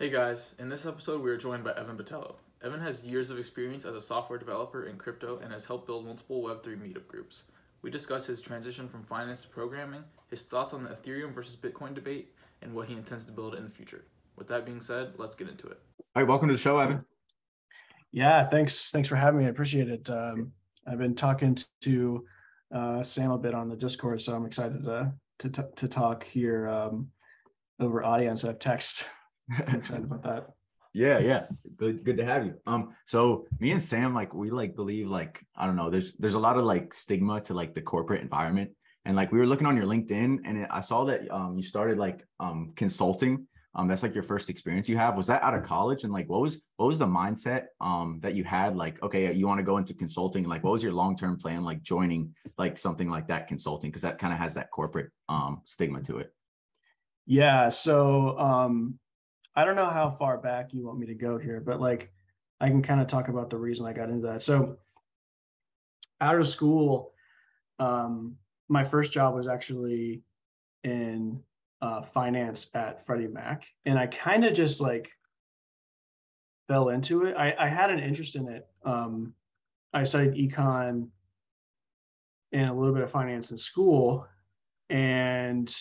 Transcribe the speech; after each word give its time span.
Hey 0.00 0.08
guys, 0.08 0.54
in 0.58 0.70
this 0.70 0.86
episode 0.86 1.20
we 1.20 1.28
are 1.28 1.36
joined 1.36 1.62
by 1.62 1.72
Evan 1.72 1.98
Botello. 1.98 2.36
Evan 2.64 2.80
has 2.80 3.04
years 3.04 3.28
of 3.28 3.38
experience 3.38 3.84
as 3.84 3.94
a 3.94 4.00
software 4.00 4.38
developer 4.38 4.84
in 4.84 4.96
crypto 4.96 5.38
and 5.42 5.52
has 5.52 5.66
helped 5.66 5.86
build 5.86 6.06
multiple 6.06 6.42
Web3 6.42 6.80
meetup 6.80 7.06
groups. 7.06 7.42
We 7.82 7.90
discuss 7.90 8.24
his 8.24 8.40
transition 8.40 8.88
from 8.88 9.02
finance 9.02 9.42
to 9.42 9.48
programming, 9.48 10.02
his 10.30 10.46
thoughts 10.46 10.72
on 10.72 10.84
the 10.84 10.88
Ethereum 10.88 11.34
versus 11.34 11.54
Bitcoin 11.54 11.94
debate, 11.94 12.32
and 12.62 12.72
what 12.74 12.88
he 12.88 12.94
intends 12.94 13.26
to 13.26 13.32
build 13.32 13.54
in 13.54 13.62
the 13.62 13.68
future. 13.68 14.06
With 14.36 14.48
that 14.48 14.64
being 14.64 14.80
said, 14.80 15.12
let's 15.18 15.34
get 15.34 15.50
into 15.50 15.66
it. 15.66 15.78
All 16.16 16.22
right, 16.22 16.26
welcome 16.26 16.48
to 16.48 16.54
the 16.54 16.60
show, 16.62 16.78
Evan. 16.78 17.04
Yeah, 18.10 18.48
thanks. 18.48 18.90
Thanks 18.92 19.06
for 19.06 19.16
having 19.16 19.40
me. 19.40 19.44
I 19.44 19.50
appreciate 19.50 19.90
it. 19.90 20.08
Um, 20.08 20.50
I've 20.86 20.96
been 20.96 21.14
talking 21.14 21.58
to 21.82 22.24
uh, 22.74 23.02
Sam 23.02 23.32
a 23.32 23.38
bit 23.38 23.52
on 23.52 23.68
the 23.68 23.76
Discord, 23.76 24.22
so 24.22 24.34
I'm 24.34 24.46
excited 24.46 24.82
to 24.82 25.12
to, 25.40 25.68
to 25.76 25.88
talk 25.88 26.24
here 26.24 26.70
um, 26.70 27.10
over 27.78 28.02
audience 28.02 28.44
of 28.44 28.58
text. 28.58 29.06
I'm 29.50 29.76
excited 29.76 30.04
about 30.04 30.22
that. 30.24 30.46
Yeah, 30.92 31.20
yeah. 31.20 31.46
Good 31.76 32.04
good 32.04 32.16
to 32.16 32.24
have 32.24 32.44
you. 32.44 32.54
Um 32.66 32.96
so 33.06 33.46
me 33.60 33.70
and 33.70 33.80
Sam 33.80 34.12
like 34.12 34.34
we 34.34 34.50
like 34.50 34.74
believe 34.74 35.08
like 35.08 35.40
I 35.54 35.64
don't 35.66 35.76
know, 35.76 35.88
there's 35.88 36.14
there's 36.14 36.34
a 36.34 36.38
lot 36.40 36.58
of 36.58 36.64
like 36.64 36.92
stigma 36.92 37.40
to 37.42 37.54
like 37.54 37.74
the 37.74 37.80
corporate 37.80 38.22
environment 38.22 38.72
and 39.04 39.16
like 39.16 39.30
we 39.30 39.38
were 39.38 39.46
looking 39.46 39.68
on 39.68 39.76
your 39.76 39.86
LinkedIn 39.86 40.38
and 40.44 40.58
it, 40.58 40.68
I 40.68 40.80
saw 40.80 41.04
that 41.04 41.30
um 41.30 41.56
you 41.56 41.62
started 41.62 41.96
like 41.96 42.26
um 42.40 42.72
consulting. 42.74 43.46
Um 43.76 43.86
that's 43.86 44.02
like 44.02 44.14
your 44.14 44.24
first 44.24 44.50
experience 44.50 44.88
you 44.88 44.96
have. 44.96 45.16
Was 45.16 45.28
that 45.28 45.44
out 45.44 45.54
of 45.54 45.62
college 45.62 46.02
and 46.02 46.12
like 46.12 46.28
what 46.28 46.40
was 46.40 46.60
what 46.76 46.86
was 46.86 46.98
the 46.98 47.06
mindset 47.06 47.66
um 47.80 48.18
that 48.22 48.34
you 48.34 48.42
had 48.42 48.74
like 48.76 49.00
okay, 49.00 49.32
you 49.32 49.46
want 49.46 49.58
to 49.60 49.64
go 49.64 49.76
into 49.76 49.94
consulting 49.94 50.42
like 50.42 50.64
what 50.64 50.72
was 50.72 50.82
your 50.82 50.92
long-term 50.92 51.38
plan 51.38 51.62
like 51.62 51.82
joining 51.82 52.34
like 52.58 52.76
something 52.78 53.08
like 53.08 53.28
that 53.28 53.46
consulting 53.46 53.90
because 53.90 54.02
that 54.02 54.18
kind 54.18 54.32
of 54.32 54.40
has 54.40 54.54
that 54.54 54.72
corporate 54.72 55.10
um 55.28 55.62
stigma 55.66 56.02
to 56.02 56.18
it. 56.18 56.34
Yeah, 57.26 57.70
so 57.70 58.36
um 58.36 58.98
I 59.54 59.64
don't 59.64 59.76
know 59.76 59.90
how 59.90 60.10
far 60.10 60.38
back 60.38 60.72
you 60.72 60.86
want 60.86 60.98
me 60.98 61.06
to 61.06 61.14
go 61.14 61.38
here, 61.38 61.60
but 61.60 61.80
like 61.80 62.12
I 62.60 62.68
can 62.68 62.82
kind 62.82 63.00
of 63.00 63.06
talk 63.06 63.28
about 63.28 63.50
the 63.50 63.56
reason 63.56 63.86
I 63.86 63.92
got 63.92 64.10
into 64.10 64.28
that. 64.28 64.42
So 64.42 64.76
out 66.20 66.38
of 66.38 66.46
school, 66.46 67.12
um, 67.78 68.36
my 68.68 68.84
first 68.84 69.12
job 69.12 69.34
was 69.34 69.48
actually 69.48 70.22
in 70.84 71.42
uh, 71.82 72.02
finance 72.02 72.68
at 72.74 73.04
Freddie 73.06 73.26
Mac, 73.26 73.64
and 73.86 73.98
I 73.98 74.06
kind 74.06 74.44
of 74.44 74.54
just 74.54 74.80
like 74.80 75.10
fell 76.68 76.90
into 76.90 77.24
it. 77.24 77.34
I, 77.36 77.54
I 77.58 77.68
had 77.68 77.90
an 77.90 77.98
interest 77.98 78.36
in 78.36 78.48
it. 78.48 78.68
Um, 78.84 79.34
I 79.92 80.04
studied 80.04 80.34
econ 80.34 81.08
and 82.52 82.70
a 82.70 82.72
little 82.72 82.94
bit 82.94 83.02
of 83.02 83.10
finance 83.10 83.50
in 83.50 83.58
school, 83.58 84.26
and 84.88 85.74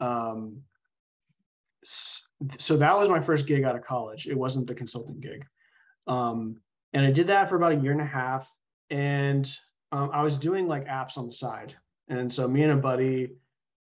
um, 0.00 0.62
so 2.58 2.76
that 2.76 2.96
was 2.96 3.08
my 3.08 3.20
first 3.20 3.46
gig 3.46 3.64
out 3.64 3.76
of 3.76 3.84
college. 3.84 4.26
It 4.26 4.36
wasn't 4.36 4.66
the 4.66 4.74
consulting 4.74 5.20
gig. 5.20 5.44
Um, 6.06 6.56
and 6.92 7.04
I 7.04 7.10
did 7.10 7.26
that 7.28 7.48
for 7.48 7.56
about 7.56 7.72
a 7.72 7.76
year 7.76 7.92
and 7.92 8.00
a 8.00 8.06
half. 8.06 8.50
And 8.90 9.50
um, 9.92 10.10
I 10.12 10.22
was 10.22 10.38
doing 10.38 10.66
like 10.66 10.86
apps 10.86 11.18
on 11.18 11.26
the 11.26 11.32
side. 11.32 11.74
And 12.08 12.32
so 12.32 12.48
me 12.48 12.62
and 12.62 12.72
a 12.72 12.76
buddy 12.76 13.32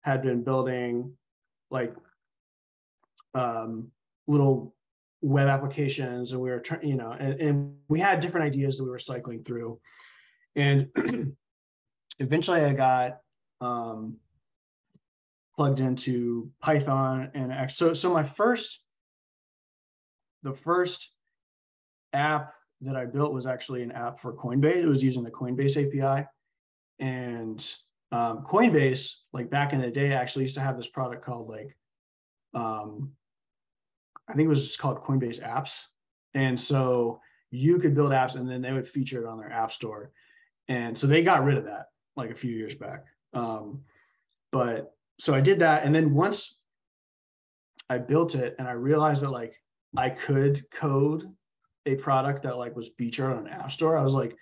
had 0.03 0.23
been 0.23 0.43
building 0.43 1.13
like 1.71 1.95
um, 3.35 3.91
little 4.27 4.75
web 5.23 5.49
applications 5.49 6.33
and 6.33 6.41
we 6.41 6.51
were 6.51 6.61
trying, 6.61 6.87
you 6.87 6.97
know, 6.97 7.17
and, 7.19 7.41
and 7.41 7.77
we 7.89 7.99
had 7.99 8.21
different 8.21 8.47
ideas 8.47 8.77
that 8.77 8.85
we 8.85 8.91
were 8.91 8.99
cycling 8.99 9.43
through. 9.43 9.81
And 10.55 10.89
eventually 12.19 12.61
I 12.61 12.73
got 12.75 13.19
um, 13.61 14.19
plugged 15.57 15.81
into 15.81 16.51
Python 16.61 17.31
and 17.35 17.71
so 17.71 17.95
so 17.95 18.13
my 18.13 18.25
first 18.25 18.81
the 20.43 20.53
first 20.53 21.11
app 22.13 22.55
that 22.83 22.97
I 22.97 23.07
built 23.07 23.33
was 23.33 23.47
actually 23.47 23.83
an 23.83 23.93
app 23.93 24.21
for 24.21 24.33
Coinbase. 24.35 24.83
It 24.83 24.87
was 24.87 25.03
using 25.03 25.25
the 25.25 25.31
Coinbase 25.31 25.77
API, 25.77 26.27
and 27.01 27.75
um, 28.13 28.45
Coinbase, 28.45 29.11
like 29.33 29.51
back 29.51 29.73
in 29.73 29.81
the 29.81 29.91
day, 29.91 30.13
actually 30.13 30.43
used 30.43 30.55
to 30.55 30.61
have 30.61 30.77
this 30.77 30.87
product 30.87 31.25
called 31.25 31.49
like, 31.49 31.77
um, 32.55 33.13
I 34.29 34.35
think 34.35 34.47
it 34.47 34.51
was 34.51 34.77
called 34.77 35.03
Coinbase 35.03 35.43
Apps, 35.43 35.87
and 36.35 36.61
so 36.61 37.21
you 37.51 37.79
could 37.79 37.95
build 37.95 38.11
apps 38.11 38.35
and 38.35 38.49
then 38.49 38.61
they 38.61 38.73
would 38.73 38.89
feature 38.89 39.25
it 39.25 39.29
on 39.29 39.39
their 39.39 39.53
app 39.53 39.73
store, 39.73 40.13
and 40.69 40.97
so 40.97 41.07
they 41.07 41.23
got 41.23 41.45
rid 41.45 41.57
of 41.57 41.65
that 41.65 41.87
like 42.17 42.31
a 42.31 42.37
few 42.37 42.53
years 42.53 42.75
back. 42.75 43.07
Um, 43.33 43.83
but 44.53 44.94
so 45.19 45.35
I 45.35 45.41
did 45.41 45.61
that. 45.61 45.85
And 45.85 45.95
then 45.95 46.15
once 46.15 46.57
I 47.89 47.99
built 47.99 48.35
it 48.35 48.57
and 48.59 48.67
I 48.67 48.73
realized 48.73 49.23
that 49.23 49.31
like 49.31 49.55
I 49.97 50.11
could 50.11 50.69
code 50.71 51.25
a 51.87 51.95
product 51.97 52.43
that 52.43 52.57
like 52.57 52.75
was 52.75 52.91
featured 52.99 53.31
on 53.31 53.47
an 53.47 53.53
app 53.53 53.71
store, 53.71 53.97
I 53.97 54.03
was 54.03 54.15
like 54.15 54.37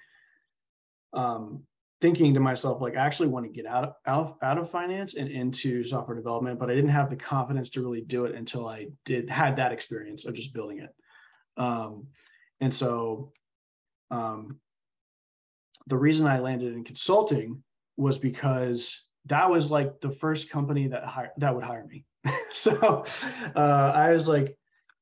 um, 1.13 1.65
thinking 2.03 2.35
to 2.35 2.41
myself, 2.41 2.81
like, 2.83 2.97
I 2.97 3.07
actually 3.07 3.29
want 3.29 3.47
to 3.47 3.53
get 3.53 3.65
out 3.65 3.85
of, 3.85 3.95
out, 4.07 4.37
out 4.43 4.59
of 4.59 4.69
finance 4.69 5.15
and 5.15 5.29
into 5.29 5.85
software 5.85 6.17
development, 6.17 6.59
but 6.59 6.69
I 6.69 6.75
didn't 6.75 6.91
have 6.91 7.09
the 7.09 7.17
confidence 7.17 7.71
to 7.71 7.81
really 7.81 8.01
do 8.01 8.25
it 8.25 8.35
until 8.35 8.67
I 8.67 8.89
did 9.05 9.31
had 9.31 9.57
that 9.57 9.71
experience 9.71 10.25
of 10.25 10.35
just 10.35 10.53
building 10.53 10.81
it. 10.81 10.91
Um, 11.57 12.09
and 12.61 12.75
so 12.75 13.33
um, 14.11 14.59
the 15.87 15.97
reason 15.97 16.27
I 16.27 16.41
landed 16.41 16.75
in 16.75 16.83
consulting 16.83 17.63
was 17.97 18.19
because 18.19 19.09
that 19.27 19.51
was 19.51 19.71
like 19.71 20.01
the 20.01 20.11
first 20.11 20.51
company 20.51 20.89
that 20.89 21.05
hire, 21.05 21.33
that 21.39 21.55
would 21.55 21.65
hire 21.65 21.87
me. 21.87 22.05
so 22.53 23.05
uh, 23.57 23.93
I 23.95 24.13
was 24.13 24.29
like 24.29 24.57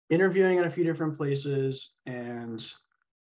interviewing 0.08 0.58
at 0.58 0.66
a 0.66 0.70
few 0.70 0.84
different 0.84 1.16
places, 1.16 1.94
and 2.06 2.64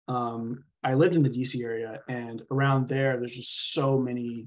um, 0.08 0.64
I 0.82 0.94
lived 0.94 1.16
in 1.16 1.22
the 1.22 1.30
DC 1.30 1.62
area, 1.62 2.00
and 2.08 2.42
around 2.50 2.88
there, 2.88 3.18
there's 3.18 3.34
just 3.34 3.72
so 3.72 3.98
many 3.98 4.46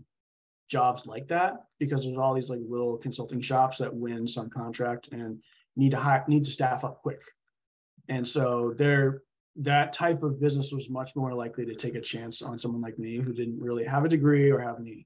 jobs 0.69 1.05
like 1.05 1.27
that 1.27 1.55
because 1.79 2.03
there's 2.03 2.17
all 2.17 2.33
these 2.33 2.49
like 2.49 2.59
little 2.67 2.97
consulting 2.97 3.41
shops 3.41 3.79
that 3.79 3.93
win 3.93 4.27
some 4.27 4.49
contract 4.49 5.09
and 5.11 5.39
need 5.75 5.91
to 5.91 5.97
hire 5.97 6.23
need 6.27 6.45
to 6.45 6.51
staff 6.51 6.83
up 6.83 7.01
quick, 7.01 7.21
and 8.07 8.27
so 8.27 8.73
there 8.77 9.23
that 9.55 9.91
type 9.91 10.23
of 10.23 10.39
business 10.39 10.71
was 10.71 10.89
much 10.89 11.16
more 11.16 11.33
likely 11.33 11.66
to 11.66 11.75
take 11.75 11.95
a 11.95 12.01
chance 12.01 12.41
on 12.41 12.57
someone 12.57 12.81
like 12.81 12.97
me 12.97 13.17
who 13.17 13.33
didn't 13.33 13.59
really 13.59 13.83
have 13.83 14.05
a 14.05 14.09
degree 14.09 14.49
or 14.49 14.59
have 14.59 14.79
any 14.79 15.05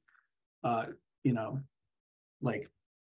uh, 0.64 0.86
you 1.24 1.34
know, 1.34 1.60
like 2.42 2.70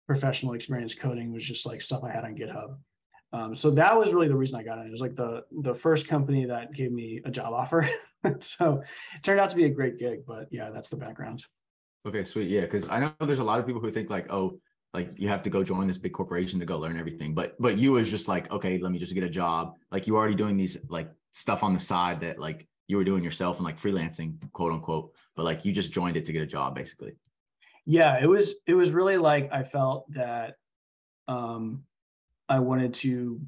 professional 0.07 0.53
experience 0.53 0.93
coding 0.93 1.31
was 1.31 1.45
just 1.45 1.65
like 1.65 1.81
stuff 1.81 2.03
I 2.03 2.11
had 2.11 2.25
on 2.25 2.35
GitHub. 2.35 2.75
Um, 3.33 3.55
so 3.55 3.71
that 3.71 3.97
was 3.97 4.13
really 4.13 4.27
the 4.27 4.35
reason 4.35 4.57
I 4.57 4.63
got 4.63 4.77
in. 4.79 4.87
It 4.87 4.91
was 4.91 5.01
like 5.01 5.15
the 5.15 5.45
the 5.61 5.73
first 5.73 6.07
company 6.07 6.45
that 6.45 6.73
gave 6.73 6.91
me 6.91 7.21
a 7.23 7.31
job 7.31 7.53
offer. 7.53 7.89
so 8.39 8.83
it 9.15 9.23
turned 9.23 9.39
out 9.39 9.49
to 9.51 9.55
be 9.55 9.65
a 9.65 9.69
great 9.69 9.97
gig, 9.97 10.25
but 10.27 10.47
yeah, 10.51 10.69
that's 10.69 10.89
the 10.89 10.97
background. 10.97 11.45
Okay, 12.05 12.23
sweet. 12.23 12.49
Yeah, 12.49 12.61
because 12.61 12.89
I 12.89 12.99
know 12.99 13.13
there's 13.21 13.39
a 13.39 13.43
lot 13.43 13.59
of 13.59 13.65
people 13.65 13.79
who 13.79 13.91
think 13.91 14.09
like, 14.09 14.31
oh, 14.31 14.59
like 14.93 15.11
you 15.17 15.29
have 15.29 15.43
to 15.43 15.49
go 15.49 15.63
join 15.63 15.87
this 15.87 15.97
big 15.97 16.11
corporation 16.11 16.59
to 16.59 16.65
go 16.65 16.77
learn 16.77 16.99
everything. 16.99 17.33
But 17.33 17.55
but 17.59 17.77
you 17.77 17.93
was 17.93 18.11
just 18.11 18.27
like, 18.27 18.51
okay, 18.51 18.77
let 18.79 18.91
me 18.91 18.99
just 18.99 19.13
get 19.13 19.23
a 19.23 19.29
job. 19.29 19.75
Like 19.91 20.07
you 20.07 20.17
already 20.17 20.35
doing 20.35 20.57
these 20.57 20.77
like 20.89 21.09
stuff 21.31 21.63
on 21.63 21.73
the 21.73 21.79
side 21.79 22.19
that 22.19 22.37
like 22.37 22.67
you 22.87 22.97
were 22.97 23.05
doing 23.05 23.23
yourself 23.23 23.57
and 23.57 23.65
like 23.65 23.77
freelancing, 23.77 24.35
quote 24.51 24.73
unquote. 24.73 25.13
But 25.37 25.45
like 25.45 25.63
you 25.63 25.71
just 25.71 25.93
joined 25.93 26.17
it 26.17 26.25
to 26.25 26.33
get 26.33 26.41
a 26.41 26.47
job, 26.47 26.75
basically 26.75 27.13
yeah 27.85 28.19
it 28.21 28.27
was 28.27 28.55
it 28.67 28.73
was 28.73 28.91
really 28.91 29.17
like 29.17 29.49
i 29.51 29.63
felt 29.63 30.11
that 30.13 30.55
um 31.27 31.83
i 32.49 32.59
wanted 32.59 32.93
to 32.93 33.41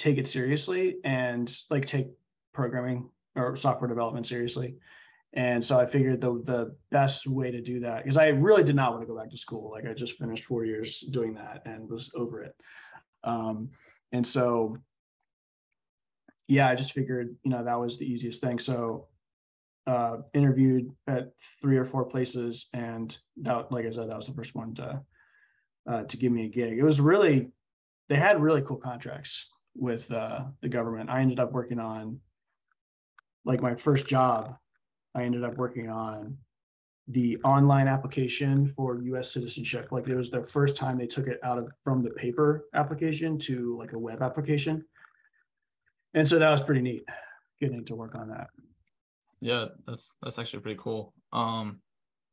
take 0.00 0.16
it 0.16 0.26
seriously 0.26 0.96
and 1.04 1.54
like 1.68 1.84
take 1.84 2.08
programming 2.52 3.10
or 3.36 3.54
software 3.54 3.88
development 3.88 4.26
seriously. 4.26 4.76
And 5.34 5.64
so 5.64 5.78
i 5.78 5.86
figured 5.86 6.20
the 6.20 6.42
the 6.44 6.74
best 6.90 7.26
way 7.26 7.50
to 7.50 7.60
do 7.60 7.80
that 7.80 8.02
because 8.02 8.16
i 8.16 8.28
really 8.28 8.64
did 8.64 8.74
not 8.74 8.92
want 8.92 9.02
to 9.02 9.06
go 9.06 9.16
back 9.16 9.30
to 9.30 9.38
school. 9.38 9.70
Like 9.70 9.86
i 9.86 9.92
just 9.92 10.18
finished 10.18 10.44
four 10.44 10.64
years 10.64 11.00
doing 11.00 11.34
that 11.34 11.62
and 11.66 11.88
was 11.88 12.10
over 12.16 12.42
it. 12.42 12.56
Um 13.22 13.70
and 14.12 14.26
so 14.26 14.76
yeah 16.48 16.68
i 16.68 16.74
just 16.74 16.92
figured 16.92 17.36
you 17.44 17.50
know 17.50 17.62
that 17.62 17.78
was 17.78 17.98
the 17.98 18.10
easiest 18.10 18.40
thing. 18.40 18.58
So 18.58 19.06
uh, 19.90 20.18
interviewed 20.34 20.88
at 21.08 21.32
three 21.60 21.76
or 21.76 21.84
four 21.84 22.04
places, 22.04 22.68
and 22.72 23.18
that, 23.38 23.72
like 23.72 23.86
I 23.86 23.90
said, 23.90 24.08
that 24.08 24.16
was 24.16 24.28
the 24.28 24.34
first 24.34 24.54
one 24.54 24.72
to 24.74 25.02
uh, 25.90 26.02
to 26.04 26.16
give 26.16 26.30
me 26.30 26.44
a 26.44 26.48
gig. 26.48 26.78
It 26.78 26.84
was 26.84 27.00
really 27.00 27.50
they 28.08 28.14
had 28.14 28.40
really 28.40 28.62
cool 28.62 28.76
contracts 28.76 29.50
with 29.74 30.12
uh, 30.12 30.44
the 30.62 30.68
government. 30.68 31.10
I 31.10 31.20
ended 31.20 31.40
up 31.40 31.50
working 31.50 31.80
on 31.80 32.20
like 33.44 33.60
my 33.60 33.74
first 33.74 34.06
job. 34.06 34.56
I 35.16 35.24
ended 35.24 35.42
up 35.42 35.56
working 35.56 35.90
on 35.90 36.36
the 37.08 37.38
online 37.38 37.88
application 37.88 38.72
for 38.76 39.02
U.S. 39.02 39.32
citizenship. 39.32 39.88
Like 39.90 40.06
it 40.06 40.14
was 40.14 40.30
the 40.30 40.44
first 40.44 40.76
time 40.76 40.98
they 40.98 41.08
took 41.08 41.26
it 41.26 41.40
out 41.42 41.58
of 41.58 41.68
from 41.82 42.04
the 42.04 42.10
paper 42.10 42.68
application 42.74 43.38
to 43.40 43.76
like 43.76 43.92
a 43.92 43.98
web 43.98 44.22
application, 44.22 44.84
and 46.14 46.28
so 46.28 46.38
that 46.38 46.52
was 46.52 46.62
pretty 46.62 46.82
neat 46.82 47.02
getting 47.60 47.84
to 47.86 47.96
work 47.96 48.14
on 48.14 48.28
that. 48.28 48.50
Yeah, 49.40 49.66
that's 49.86 50.16
that's 50.22 50.38
actually 50.38 50.60
pretty 50.60 50.78
cool. 50.80 51.14
Um, 51.32 51.80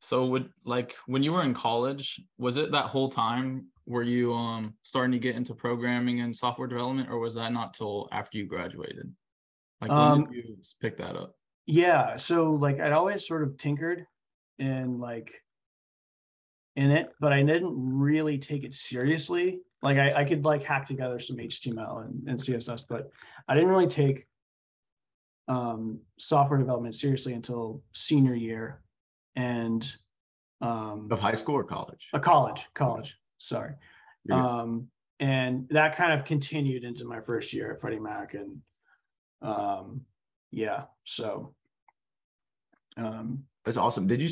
So 0.01 0.25
would 0.27 0.51
like 0.65 0.95
when 1.07 1.23
you 1.23 1.33
were 1.33 1.43
in 1.43 1.53
college, 1.53 2.21
was 2.37 2.57
it 2.57 2.71
that 2.71 2.85
whole 2.85 3.09
time 3.09 3.67
were 3.85 4.03
you 4.03 4.33
um 4.33 4.75
starting 4.83 5.13
to 5.13 5.19
get 5.19 5.35
into 5.35 5.55
programming 5.55 6.19
and 6.21 6.35
software 6.35 6.67
development 6.67 7.09
or 7.09 7.19
was 7.19 7.35
that 7.35 7.53
not 7.53 7.73
till 7.73 8.07
after 8.11 8.37
you 8.37 8.45
graduated? 8.45 9.13
Like 9.81 9.91
when 9.91 9.99
Um, 9.99 10.25
did 10.25 10.33
you 10.33 10.57
pick 10.81 10.97
that 10.97 11.15
up? 11.15 11.35
Yeah, 11.65 12.17
so 12.17 12.51
like 12.53 12.79
I'd 12.79 12.93
always 12.93 13.25
sort 13.27 13.43
of 13.43 13.57
tinkered 13.57 14.05
and 14.59 14.99
like 14.99 15.33
in 16.75 16.91
it, 16.91 17.11
but 17.19 17.33
I 17.33 17.41
didn't 17.41 17.73
really 17.75 18.37
take 18.37 18.63
it 18.63 18.73
seriously. 18.73 19.59
Like 19.81 19.97
I, 19.97 20.21
I 20.21 20.25
could 20.25 20.45
like 20.45 20.63
hack 20.63 20.85
together 20.85 21.19
some 21.19 21.37
HTML 21.37 22.05
and, 22.05 22.27
and 22.27 22.39
CSS, 22.39 22.83
but 22.87 23.09
I 23.47 23.55
didn't 23.55 23.69
really 23.69 23.87
take 23.87 24.27
um, 25.47 25.99
software 26.19 26.59
development 26.59 26.95
seriously 26.95 27.33
until 27.33 27.81
senior 27.93 28.35
year 28.35 28.81
and 29.35 29.95
um, 30.61 31.07
Of 31.11 31.19
high 31.19 31.35
school 31.35 31.55
or 31.55 31.63
college? 31.63 32.09
a 32.13 32.19
college, 32.19 32.67
college, 32.73 33.17
sorry. 33.37 33.73
Um, 34.31 34.87
and 35.19 35.67
that 35.69 35.95
kind 35.95 36.19
of 36.19 36.25
continued 36.25 36.83
into 36.83 37.05
my 37.05 37.21
first 37.21 37.53
year 37.53 37.71
at 37.73 37.81
Freddie 37.81 37.99
Mac 37.99 38.33
and 38.33 38.61
um, 39.41 40.01
yeah, 40.51 40.83
so 41.05 41.53
um, 42.97 43.43
That's 43.63 43.77
awesome. 43.77 44.07
Did 44.07 44.21
you 44.21 44.29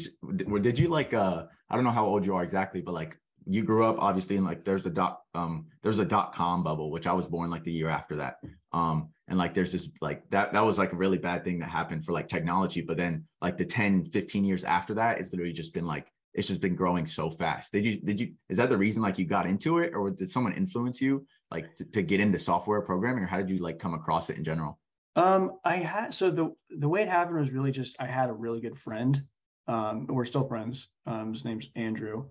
did 0.60 0.80
you 0.80 0.88
like 0.88 1.14
uh 1.14 1.46
I 1.70 1.76
don't 1.76 1.84
know 1.84 1.92
how 1.92 2.06
old 2.06 2.26
you 2.26 2.36
are 2.36 2.44
exactly, 2.44 2.82
but 2.82 2.94
like 2.94 3.18
you 3.48 3.64
grew 3.64 3.86
up 3.86 3.98
obviously 4.00 4.36
in 4.36 4.44
like 4.44 4.64
there's 4.64 4.86
a 4.86 4.90
dot 4.90 5.22
um 5.34 5.68
there's 5.84 6.00
a 6.00 6.06
dot 6.06 6.34
com 6.34 6.64
bubble, 6.64 6.92
which 6.92 7.08
I 7.08 7.14
was 7.14 7.28
born 7.28 7.50
like 7.50 7.64
the 7.64 7.72
year 7.72 7.90
after 7.90 8.16
that. 8.18 8.38
Um 8.74 9.10
and 9.28 9.38
like 9.38 9.54
there's 9.54 9.72
just 9.72 9.92
like 10.02 10.30
that 10.30 10.54
that 10.54 10.64
was 10.64 10.78
like 10.78 10.94
a 10.94 10.98
really 10.98 11.18
bad 11.18 11.44
thing 11.44 11.60
that 11.60 11.70
happened 11.70 12.06
for 12.06 12.12
like 12.12 12.28
technology. 12.28 12.82
But 12.82 12.98
then 12.98 13.26
like 13.42 13.58
the 13.58 13.66
10, 13.66 14.06
15 14.06 14.44
years 14.44 14.64
after 14.64 14.94
that, 14.96 15.20
it's 15.20 15.32
literally 15.32 15.54
just 15.54 15.74
been 15.74 15.86
like 15.86 16.08
it's 16.34 16.50
just 16.50 16.62
been 16.62 16.76
growing 16.76 17.06
so 17.06 17.30
fast. 17.30 17.72
Did 17.72 17.86
you 17.86 18.00
did 18.02 18.20
you 18.20 18.34
is 18.50 18.58
that 18.58 18.70
the 18.70 18.78
reason 18.78 19.02
like 19.02 19.18
you 19.18 19.26
got 19.26 19.46
into 19.46 19.80
it 19.80 19.94
or 19.96 20.12
did 20.12 20.30
someone 20.30 20.54
influence 20.54 21.02
you 21.02 21.26
like 21.52 21.74
to, 21.76 21.86
to 21.86 22.02
get 22.04 22.20
into 22.20 22.38
software 22.38 22.82
programming 22.82 23.24
or 23.24 23.28
how 23.28 23.38
did 23.38 23.50
you 23.50 23.60
like 23.60 23.80
come 23.80 23.94
across 23.94 24.30
it 24.30 24.38
in 24.38 24.44
general? 24.44 24.80
Um, 25.16 25.60
I 25.64 25.78
had 25.78 26.14
so 26.14 26.30
the 26.30 26.54
the 26.70 26.90
way 26.90 27.02
it 27.02 27.08
happened 27.08 27.40
was 27.40 27.52
really 27.52 27.72
just 27.72 27.96
I 28.00 28.06
had 28.06 28.30
a 28.30 28.34
really 28.34 28.60
good 28.60 28.78
friend. 28.78 29.24
Um, 29.68 30.08
we're 30.08 30.26
still 30.26 30.48
friends. 30.48 30.90
Um, 31.08 31.34
his 31.34 31.46
name's 31.46 31.70
Andrew, 31.76 32.26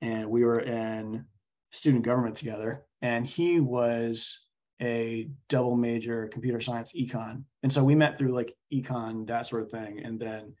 and 0.00 0.28
we 0.28 0.44
were 0.44 0.60
in 0.60 1.24
student 1.72 2.04
government 2.04 2.36
together. 2.36 2.84
And 3.02 3.26
he 3.26 3.60
was 3.60 4.38
a 4.80 5.28
double 5.48 5.76
major 5.76 6.28
computer 6.28 6.60
science 6.60 6.92
econ, 6.96 7.42
and 7.62 7.72
so 7.72 7.82
we 7.82 7.94
met 7.94 8.16
through 8.16 8.34
like 8.34 8.54
econ 8.72 9.26
that 9.26 9.46
sort 9.46 9.62
of 9.62 9.70
thing. 9.70 10.00
And 10.04 10.20
then 10.20 10.54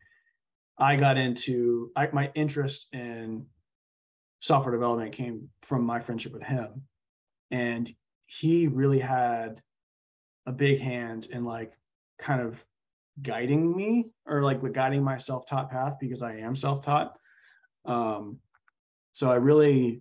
I 0.78 0.96
got 0.96 1.18
into 1.18 1.90
I, 1.96 2.08
my 2.12 2.30
interest 2.34 2.88
in 2.92 3.46
software 4.40 4.74
development 4.74 5.12
came 5.12 5.48
from 5.62 5.84
my 5.84 6.00
friendship 6.00 6.32
with 6.32 6.42
him, 6.42 6.82
and 7.50 7.90
he 8.26 8.66
really 8.66 8.98
had 8.98 9.62
a 10.46 10.52
big 10.52 10.80
hand 10.80 11.26
in 11.30 11.44
like 11.44 11.72
kind 12.18 12.40
of 12.40 12.64
guiding 13.22 13.76
me 13.76 14.10
or 14.26 14.42
like 14.42 14.60
guiding 14.72 15.02
my 15.02 15.18
self-taught 15.18 15.70
path 15.70 15.96
because 16.00 16.22
I 16.22 16.36
am 16.36 16.54
self-taught. 16.56 17.16
Um, 17.84 18.38
so 19.18 19.28
I 19.28 19.34
really, 19.34 20.00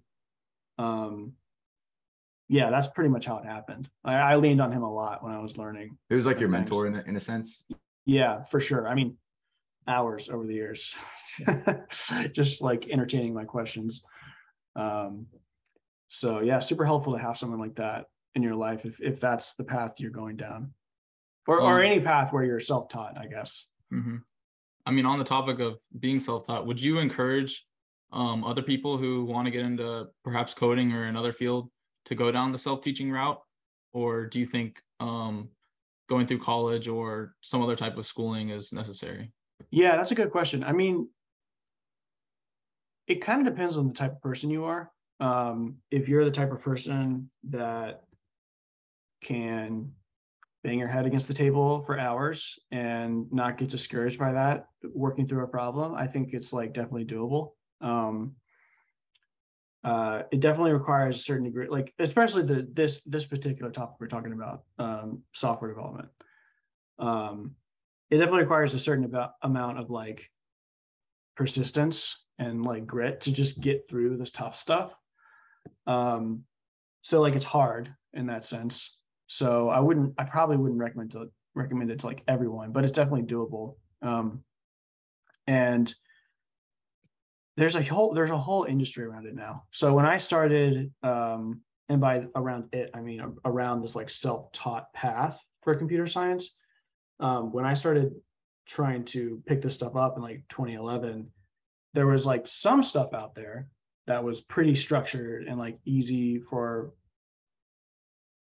um, 0.78 1.34
yeah, 2.50 2.69
that's 2.69 2.88
pretty 2.90 3.10
much 3.10 3.25
how 3.25 3.38
it 3.40 3.46
happened. 3.46 3.90
I, 4.06 4.14
I 4.14 4.36
leaned 4.36 4.62
on 4.62 4.72
him 4.72 4.84
a 4.84 4.94
lot 4.94 5.24
when 5.24 5.34
I 5.34 5.40
was 5.40 5.58
learning. 5.58 5.98
It 6.12 6.14
was 6.14 6.28
like 6.28 6.40
your 6.40 6.50
mentor 6.50 6.86
in 6.86 6.98
a, 6.98 7.02
in 7.08 7.16
a 7.16 7.19
sense. 7.19 7.64
Yeah, 8.06 8.44
for 8.44 8.60
sure. 8.60 8.88
I 8.88 8.94
mean, 8.94 9.18
hours 9.88 10.30
over 10.30 10.46
the 10.46 10.54
years, 10.54 10.94
just 12.31 12.62
like 12.62 12.90
entertaining 12.90 13.34
my 13.34 13.44
questions. 13.44 14.04
Um, 14.75 15.25
so 16.10 16.42
yeah, 16.42 16.60
super 16.60 16.86
helpful 16.86 17.13
to 17.13 17.20
have 17.20 17.40
someone 17.40 17.60
like 17.60 17.75
that 17.78 18.06
in 18.36 18.44
your 18.44 18.56
life 18.56 18.86
if 18.86 19.02
if 19.02 19.20
that's 19.20 19.56
the 19.56 19.63
path 19.63 20.00
you're 20.00 20.12
going 20.12 20.38
down, 20.38 20.72
or 21.48 21.60
or 21.60 21.80
Um, 21.80 21.86
any 21.88 22.00
path 22.00 22.31
where 22.31 22.44
you're 22.44 22.60
self-taught, 22.60 23.18
I 23.18 23.25
guess. 23.25 23.68
Mhm. 23.92 24.22
I 24.86 24.92
mean, 24.92 25.08
on 25.08 25.18
the 25.18 25.25
topic 25.25 25.60
of 25.60 25.80
being 26.00 26.20
self-taught, 26.20 26.68
would 26.68 26.80
you 26.80 27.00
encourage 27.00 27.66
um, 28.12 28.44
other 28.44 28.62
people 28.62 28.98
who 28.98 29.25
want 29.25 29.45
to 29.45 29.51
get 29.51 29.65
into 29.65 30.07
perhaps 30.24 30.54
coding 30.54 30.94
or 30.94 31.04
another 31.04 31.33
field 31.33 31.69
to 32.06 32.15
go 32.15 32.31
down 32.31 32.51
the 32.51 32.57
self-teaching 32.57 33.12
route, 33.12 33.39
or 33.94 34.25
do 34.25 34.39
you 34.39 34.45
think 34.45 34.81
um, 35.00 35.50
going 36.07 36.25
through 36.25 36.39
college 36.39 36.88
or 36.88 37.33
some 37.42 37.62
other 37.62 37.75
type 37.75 37.98
of 37.98 38.06
schooling 38.06 38.50
is 38.50 38.71
necessary? 38.71 39.31
Yeah, 39.71 39.95
that's 39.98 40.12
a 40.12 40.15
good 40.15 40.31
question. 40.31 40.63
I 40.63 40.71
mean, 40.71 41.09
it 43.07 43.21
kind 43.21 43.45
of 43.45 43.54
depends 43.54 43.77
on 43.77 43.88
the 43.88 43.94
type 43.94 44.13
of 44.13 44.21
person 44.21 44.50
you 44.50 44.65
are. 44.65 44.92
Um, 45.19 45.77
if 45.92 46.07
you're 46.07 46.25
the 46.25 46.31
type 46.31 46.51
of 46.51 46.62
person 46.62 47.30
that 47.50 48.03
can 49.24 49.92
bang 50.63 50.80
your 50.80 50.88
head 50.88 51.06
against 51.06 51.27
the 51.27 51.33
table 51.33 51.83
for 51.86 52.00
hours 52.00 52.60
and 52.71 53.31
not 53.31 53.57
get 53.57 53.69
discouraged 53.69 54.19
by 54.19 54.31
that, 54.33 54.68
working 54.94 55.27
through 55.27 55.44
a 55.44 55.48
problem, 55.48 55.95
I 55.95 56.07
think 56.07 56.33
it's 56.33 56.53
like 56.53 56.74
definitely 56.74 57.06
doable. 57.06 57.51
Um, 57.81 58.35
uh, 59.83 60.24
it 60.31 60.39
definitely 60.39 60.74
requires 60.74 61.15
a 61.15 61.19
certain 61.19 61.45
degree, 61.45 61.68
like 61.68 61.94
especially 62.00 62.44
the 62.44 62.68
this 62.74 63.00
this 63.06 63.25
particular 63.25 63.71
topic 63.71 63.95
we're 64.00 64.07
talking 64.07 64.33
about, 64.33 64.63
um, 64.79 65.24
software 65.33 65.69
development. 65.69 66.09
Um, 67.00 67.56
it 68.09 68.18
definitely 68.18 68.41
requires 68.41 68.74
a 68.74 68.79
certain 68.79 69.06
about 69.06 69.33
amount 69.44 69.79
of 69.79 69.89
like 69.89 70.29
persistence 71.35 72.25
and 72.39 72.65
like 72.65 72.85
grit 72.85 73.21
to 73.21 73.31
just 73.31 73.62
get 73.62 73.88
through 73.88 74.18
this 74.18 74.31
tough 74.31 74.56
stuff. 74.56 74.94
Um, 75.85 76.44
so 77.01 77.21
like 77.21 77.35
it's 77.35 77.45
hard 77.45 77.94
in 78.13 78.27
that 78.27 78.44
sense. 78.44 78.97
So 79.27 79.69
I 79.69 79.79
wouldn't, 79.79 80.13
I 80.18 80.24
probably 80.24 80.57
wouldn't 80.57 80.79
recommend 80.79 81.12
to 81.12 81.29
recommend 81.53 81.91
it 81.91 82.00
to 82.00 82.07
like 82.07 82.24
everyone, 82.27 82.71
but 82.71 82.83
it's 82.83 82.94
definitely 82.94 83.24
doable. 83.24 83.75
Um, 84.01 84.44
and 85.47 85.94
there's 87.57 87.75
a 87.75 87.83
whole 87.83 88.13
there's 88.13 88.31
a 88.31 88.38
whole 88.38 88.63
industry 88.63 89.04
around 89.04 89.25
it 89.25 89.36
now. 89.36 89.63
So 89.71 89.94
when 89.94 90.06
I 90.06 90.18
started, 90.18 90.92
um, 91.04 91.62
and 91.89 92.00
by 92.00 92.25
around 92.36 92.69
it 92.74 92.92
I 92.94 93.01
mean 93.01 93.21
around 93.44 93.81
this 93.81 93.95
like 93.95 94.09
self-taught 94.09 94.94
path 94.94 95.44
for 95.63 95.75
computer 95.75 96.07
science, 96.07 96.56
um, 97.19 97.51
when 97.51 97.65
I 97.65 97.74
started 97.74 98.13
trying 98.68 99.06
to 99.06 99.42
pick 99.48 99.62
this 99.62 99.74
stuff 99.74 99.95
up 99.95 100.18
in 100.18 100.24
like 100.24 100.44
2011, 100.50 101.31
there 101.94 102.06
was 102.06 102.25
like 102.25 102.48
some 102.48 102.83
stuff 102.83 103.13
out 103.13 103.33
there 103.33 103.68
that 104.06 104.24
was 104.24 104.42
pretty 104.42 104.75
structured 104.75 105.48
and 105.48 105.57
like 105.57 105.80
easy 105.83 106.39
for 106.39 106.92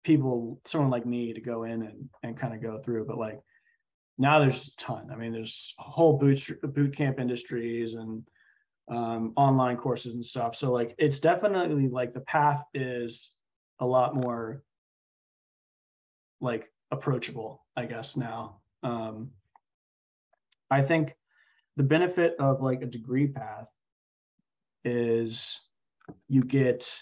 people, 0.03 0.59
someone 0.65 0.89
like 0.89 1.05
me 1.05 1.33
to 1.33 1.41
go 1.41 1.63
in 1.63 1.83
and, 1.83 2.09
and 2.23 2.37
kind 2.37 2.53
of 2.53 2.61
go 2.61 2.79
through. 2.79 3.05
But 3.05 3.17
like 3.17 3.39
now 4.17 4.39
there's 4.39 4.67
a 4.67 4.81
ton. 4.81 5.09
I 5.11 5.15
mean, 5.15 5.33
there's 5.33 5.73
whole 5.77 6.17
boot 6.17 6.49
boot 6.63 6.95
camp 6.95 7.19
industries 7.19 7.93
and 7.93 8.23
um, 8.89 9.33
online 9.35 9.77
courses 9.77 10.13
and 10.13 10.25
stuff. 10.25 10.55
So 10.55 10.71
like 10.71 10.95
it's 10.97 11.19
definitely 11.19 11.87
like 11.87 12.13
the 12.13 12.21
path 12.21 12.63
is 12.73 13.31
a 13.79 13.85
lot 13.85 14.15
more 14.15 14.63
like 16.41 16.69
approachable, 16.91 17.65
I 17.75 17.85
guess 17.85 18.17
now. 18.17 18.61
Um, 18.83 19.31
I 20.69 20.81
think 20.81 21.15
the 21.77 21.83
benefit 21.83 22.35
of 22.39 22.61
like 22.61 22.81
a 22.81 22.87
degree 22.87 23.27
path 23.27 23.67
is 24.83 25.59
you 26.27 26.43
get 26.43 27.01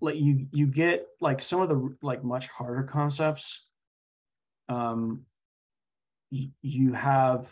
like 0.00 0.16
you 0.16 0.46
you 0.52 0.66
get 0.66 1.06
like 1.20 1.42
some 1.42 1.60
of 1.60 1.68
the 1.68 1.96
like 2.02 2.22
much 2.22 2.46
harder 2.48 2.82
concepts 2.84 3.62
um 4.68 5.24
you, 6.30 6.50
you 6.60 6.92
have 6.92 7.48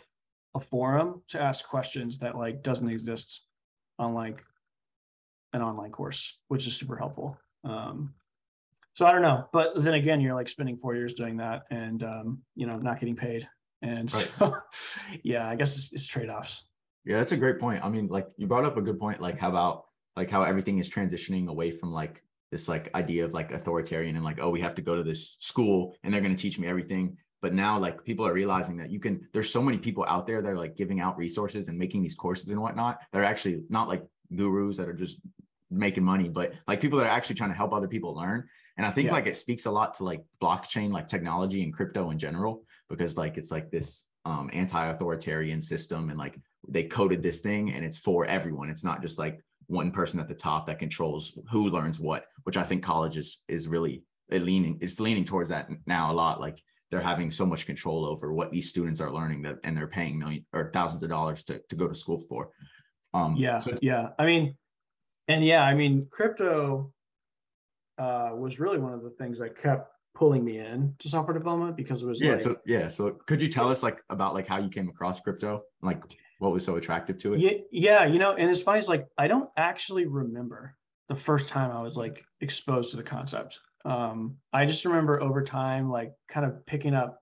a 0.55 0.59
forum 0.59 1.21
to 1.29 1.41
ask 1.41 1.65
questions 1.67 2.19
that 2.19 2.37
like 2.37 2.61
doesn't 2.63 2.89
exist 2.89 3.43
on 3.99 4.13
like 4.13 4.43
an 5.53 5.61
online 5.61 5.91
course 5.91 6.37
which 6.47 6.67
is 6.67 6.75
super 6.75 6.95
helpful 6.95 7.37
um 7.63 8.13
so 8.93 9.05
i 9.05 9.11
don't 9.11 9.21
know 9.21 9.45
but 9.53 9.71
then 9.77 9.93
again 9.93 10.19
you're 10.21 10.33
like 10.35 10.49
spending 10.49 10.77
four 10.77 10.95
years 10.95 11.13
doing 11.13 11.37
that 11.37 11.63
and 11.71 12.03
um 12.03 12.41
you 12.55 12.65
know 12.67 12.77
not 12.77 12.99
getting 12.99 13.15
paid 13.15 13.47
and 13.81 14.13
Right. 14.13 14.29
so 14.33 14.55
yeah 15.23 15.47
i 15.47 15.55
guess 15.55 15.77
it's, 15.77 15.91
it's 15.93 16.07
trade-offs 16.07 16.65
Yeah, 17.03 17.17
that's 17.17 17.31
a 17.31 17.37
great 17.37 17.57
point. 17.59 17.83
I 17.83 17.89
mean, 17.89 18.07
like 18.09 18.27
you 18.37 18.45
brought 18.45 18.63
up 18.65 18.77
a 18.77 18.81
good 18.81 18.99
point, 18.99 19.19
like 19.19 19.39
how 19.39 19.49
about 19.49 19.85
like 20.15 20.29
how 20.29 20.43
everything 20.43 20.77
is 20.77 20.87
transitioning 20.87 21.47
away 21.47 21.71
from 21.71 21.91
like 21.91 22.21
this 22.51 22.67
like 22.67 22.93
idea 22.93 23.25
of 23.25 23.33
like 23.33 23.51
authoritarian 23.51 24.15
and 24.15 24.23
like, 24.23 24.37
oh, 24.39 24.51
we 24.51 24.61
have 24.61 24.75
to 24.75 24.83
go 24.83 24.95
to 24.95 25.01
this 25.03 25.37
school 25.39 25.95
and 26.03 26.13
they're 26.13 26.21
gonna 26.21 26.35
teach 26.45 26.59
me 26.59 26.67
everything. 26.67 27.17
But 27.41 27.53
now 27.53 27.79
like 27.79 28.03
people 28.03 28.25
are 28.25 28.33
realizing 28.33 28.77
that 28.77 28.91
you 28.91 28.99
can, 28.99 29.27
there's 29.33 29.49
so 29.49 29.61
many 29.61 29.77
people 29.77 30.05
out 30.07 30.27
there 30.27 30.41
that 30.41 30.47
are 30.47 30.57
like 30.57 30.75
giving 30.75 30.99
out 30.99 31.17
resources 31.17 31.67
and 31.67 31.77
making 31.77 32.03
these 32.03 32.15
courses 32.15 32.49
and 32.49 32.61
whatnot. 32.61 32.99
They're 33.11 33.23
actually 33.23 33.63
not 33.69 33.87
like 33.87 34.03
gurus 34.35 34.77
that 34.77 34.87
are 34.87 34.93
just 34.93 35.19
making 35.69 36.03
money, 36.03 36.29
but 36.29 36.53
like 36.67 36.81
people 36.81 36.99
that 36.99 37.05
are 37.05 37.09
actually 37.09 37.35
trying 37.35 37.49
to 37.49 37.55
help 37.55 37.73
other 37.73 37.87
people 37.87 38.15
learn. 38.15 38.47
And 38.77 38.85
I 38.85 38.91
think 38.91 39.07
Yeah. 39.07 39.13
like 39.13 39.25
it 39.27 39.35
speaks 39.35 39.65
a 39.65 39.71
lot 39.71 39.95
to 39.95 40.03
like 40.03 40.21
blockchain, 40.41 40.91
like 40.91 41.07
technology 41.07 41.63
and 41.63 41.73
crypto 41.73 42.11
in 42.11 42.19
general, 42.19 42.63
because 42.89 43.17
like 43.17 43.37
it's 43.37 43.51
like 43.51 43.71
this 43.71 44.07
um 44.25 44.49
anti-authoritarian 44.53 45.61
system 45.61 46.09
and 46.09 46.19
like 46.19 46.39
they 46.67 46.83
coded 46.83 47.23
this 47.23 47.41
thing 47.41 47.71
and 47.73 47.83
it's 47.83 47.97
for 47.97 48.25
everyone 48.25 48.69
it's 48.69 48.83
not 48.83 49.01
just 49.01 49.17
like 49.17 49.39
one 49.65 49.89
person 49.89 50.19
at 50.19 50.27
the 50.27 50.35
top 50.35 50.67
that 50.67 50.77
controls 50.77 51.37
who 51.49 51.69
learns 51.69 51.99
what 51.99 52.25
which 52.43 52.55
i 52.55 52.61
think 52.61 52.83
college 52.83 53.17
is 53.17 53.39
is 53.47 53.67
really 53.67 54.03
leaning 54.29 54.77
it's 54.79 54.99
leaning 54.99 55.25
towards 55.25 55.49
that 55.49 55.69
now 55.87 56.11
a 56.11 56.13
lot 56.13 56.39
like 56.39 56.61
they're 56.91 57.01
having 57.01 57.31
so 57.31 57.45
much 57.45 57.65
control 57.65 58.05
over 58.05 58.33
what 58.33 58.51
these 58.51 58.69
students 58.69 59.01
are 59.01 59.11
learning 59.11 59.41
that 59.41 59.57
and 59.63 59.75
they're 59.75 59.87
paying 59.87 60.19
million 60.19 60.45
or 60.53 60.69
thousands 60.73 61.01
of 61.01 61.09
dollars 61.09 61.41
to, 61.43 61.59
to 61.69 61.75
go 61.75 61.87
to 61.87 61.95
school 61.95 62.19
for. 62.29 62.49
Um 63.13 63.35
yeah 63.37 63.59
so 63.59 63.77
yeah. 63.81 64.09
I 64.19 64.25
mean 64.25 64.55
and 65.27 65.45
yeah 65.45 65.63
i 65.63 65.73
mean 65.73 66.07
crypto 66.11 66.91
uh 67.97 68.31
was 68.33 68.59
really 68.59 68.77
one 68.77 68.93
of 68.93 69.03
the 69.03 69.09
things 69.11 69.39
that 69.39 69.61
kept 69.61 69.91
pulling 70.13 70.43
me 70.43 70.59
in 70.59 70.93
to 70.99 71.09
software 71.09 71.37
development 71.37 71.77
because 71.77 72.03
it 72.03 72.05
was 72.05 72.19
yeah 72.21 72.33
like, 72.33 72.43
so 72.43 72.55
yeah 72.65 72.87
so 72.87 73.11
could 73.27 73.41
you 73.41 73.47
tell 73.47 73.69
us 73.69 73.81
like 73.81 73.99
about 74.09 74.33
like 74.33 74.47
how 74.47 74.57
you 74.57 74.69
came 74.69 74.89
across 74.89 75.19
crypto? 75.19 75.63
Like 75.81 76.01
what 76.39 76.51
was 76.51 76.65
so 76.65 76.75
attractive 76.75 77.17
to 77.19 77.33
it? 77.33 77.39
Yeah 77.39 77.51
yeah 77.71 78.05
you 78.05 78.19
know 78.19 78.33
and 78.33 78.49
it's 78.49 78.61
funny 78.61 78.79
it's 78.79 78.87
like 78.87 79.07
i 79.17 79.27
don't 79.27 79.49
actually 79.57 80.05
remember 80.05 80.75
the 81.07 81.15
first 81.15 81.47
time 81.47 81.71
i 81.71 81.81
was 81.81 81.95
like 81.95 82.23
exposed 82.41 82.91
to 82.91 82.97
the 82.97 83.03
concept 83.03 83.59
um 83.85 84.35
i 84.53 84.65
just 84.65 84.85
remember 84.85 85.21
over 85.21 85.43
time 85.43 85.89
like 85.89 86.13
kind 86.29 86.45
of 86.45 86.65
picking 86.65 86.93
up 86.93 87.19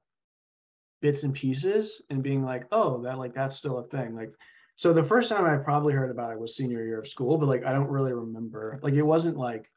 bits 1.02 1.24
and 1.24 1.34
pieces 1.34 2.02
and 2.10 2.24
being 2.24 2.44
like 2.44 2.66
oh 2.72 3.02
that 3.02 3.18
like 3.18 3.34
that's 3.34 3.56
still 3.56 3.80
a 3.80 3.88
thing 3.88 4.16
like 4.16 4.32
so 4.76 4.92
the 4.92 5.04
first 5.04 5.30
time 5.30 5.46
i 5.46 5.56
probably 5.56 5.94
heard 5.94 6.12
about 6.12 6.32
it 6.32 6.40
was 6.40 6.56
senior 6.56 6.84
year 6.84 7.00
of 7.00 7.08
school 7.08 7.38
but 7.38 7.48
like 7.48 7.64
i 7.64 7.72
don't 7.72 7.90
really 7.90 8.14
remember 8.14 8.80
like 8.84 8.94
it 8.94 9.02
wasn't 9.02 9.38
like 9.38 9.72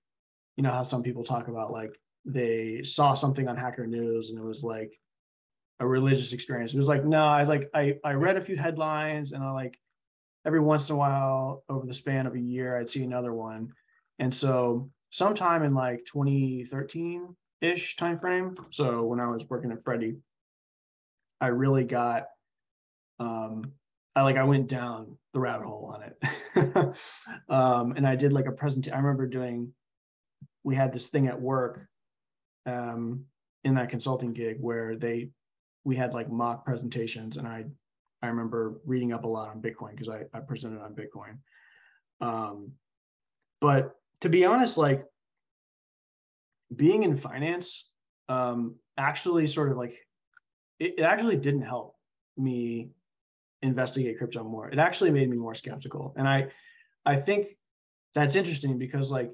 you 0.57 0.63
know 0.63 0.71
how 0.71 0.83
some 0.83 1.03
people 1.03 1.25
talk 1.25 1.49
about 1.49 1.73
like 1.73 1.99
they 2.25 2.83
saw 2.83 3.15
something 3.15 3.49
on 3.49 3.57
Hacker 3.57 3.87
News 3.87 4.31
and 4.31 4.39
it 4.39 4.45
was 4.45 4.63
like 4.63 4.93
a 5.81 5.87
religious 5.87 6.33
experience. 6.33 6.73
It 6.73 6.79
was 6.79 6.89
like, 6.89 7.05
no, 7.05 7.25
I 7.25 7.45
like 7.45 7.69
I 7.75 7.97
I 8.05 8.13
read 8.13 8.37
a 8.37 8.41
few 8.41 8.57
headlines 8.57 9.33
and 9.33 9.43
I 9.43 9.51
like 9.51 9.79
every 10.47 10.61
once 10.61 10.89
in 10.89 10.95
a 10.95 10.99
while 10.99 11.65
over 11.69 11.87
the 11.87 11.95
span 11.95 12.27
of 12.27 12.35
a 12.35 12.41
year 12.41 12.77
I'd 12.79 12.91
see 12.91 13.03
another 13.03 13.33
one. 13.33 13.73
And 14.19 14.35
so 14.35 14.91
sometime 15.13 15.63
in 15.63 15.75
like 15.75 16.05
2013 16.07 17.37
ish 17.61 17.97
timeframe. 17.97 18.57
So 18.71 19.05
when 19.05 19.21
I 19.21 19.29
was 19.29 19.49
working 19.49 19.71
at 19.71 19.85
Freddie, 19.85 20.17
I 21.41 21.49
really 21.49 21.85
got 21.85 22.25
um 23.21 23.73
I 24.17 24.23
like 24.23 24.37
I 24.37 24.45
went 24.45 24.69
down 24.69 25.17
the 25.33 25.41
rabbit 25.41 25.67
hole 25.67 25.95
on 25.95 26.03
it. 26.03 26.97
um 27.49 27.93
and 27.97 28.07
I 28.07 28.17
did 28.17 28.33
like 28.33 28.47
a 28.47 28.53
presentation. 28.53 28.95
I 28.95 29.01
remember 29.01 29.27
doing 29.27 29.73
we 30.65 30.75
had 30.75 30.93
this 30.93 31.09
thing 31.09 31.29
at 31.29 31.41
work 31.41 31.87
um, 32.67 33.25
in 33.65 33.75
that 33.75 33.91
consulting 33.91 34.33
gig 34.33 34.59
where 34.61 34.97
they 34.97 35.31
we 35.85 35.97
had 35.97 36.15
like 36.15 36.31
mock 36.31 36.65
presentations 36.65 37.37
and 37.37 37.47
I 37.47 37.65
I 38.23 38.29
remember 38.29 38.81
reading 38.87 39.13
up 39.13 39.25
a 39.25 39.29
lot 39.29 39.51
on 39.51 39.61
Bitcoin 39.61 39.91
because 39.91 40.09
I, 40.09 40.23
I 40.33 40.41
presented 40.41 40.81
on 40.81 40.95
Bitcoin. 40.95 41.39
Um, 42.21 42.73
but 43.61 43.97
to 44.23 44.29
be 44.29 44.45
honest, 44.45 44.79
like 44.79 45.05
being 46.75 47.03
in 47.03 47.17
finance 47.17 47.89
um, 48.29 48.77
actually 48.97 49.47
sort 49.47 49.71
of 49.71 49.77
like 49.77 49.99
it, 50.79 50.95
it 50.99 51.03
actually 51.03 51.37
didn't 51.37 51.63
help 51.63 51.97
me 52.37 52.91
investigate 53.63 54.19
crypto 54.19 54.43
more. 54.43 54.69
It 54.71 54.79
actually 54.79 55.11
made 55.11 55.29
me 55.29 55.37
more 55.37 55.55
skeptical. 55.55 56.15
And 56.17 56.27
I 56.27 56.49
I 57.05 57.17
think 57.17 57.49
that's 58.15 58.37
interesting 58.37 58.79
because 58.79 59.11
like 59.11 59.31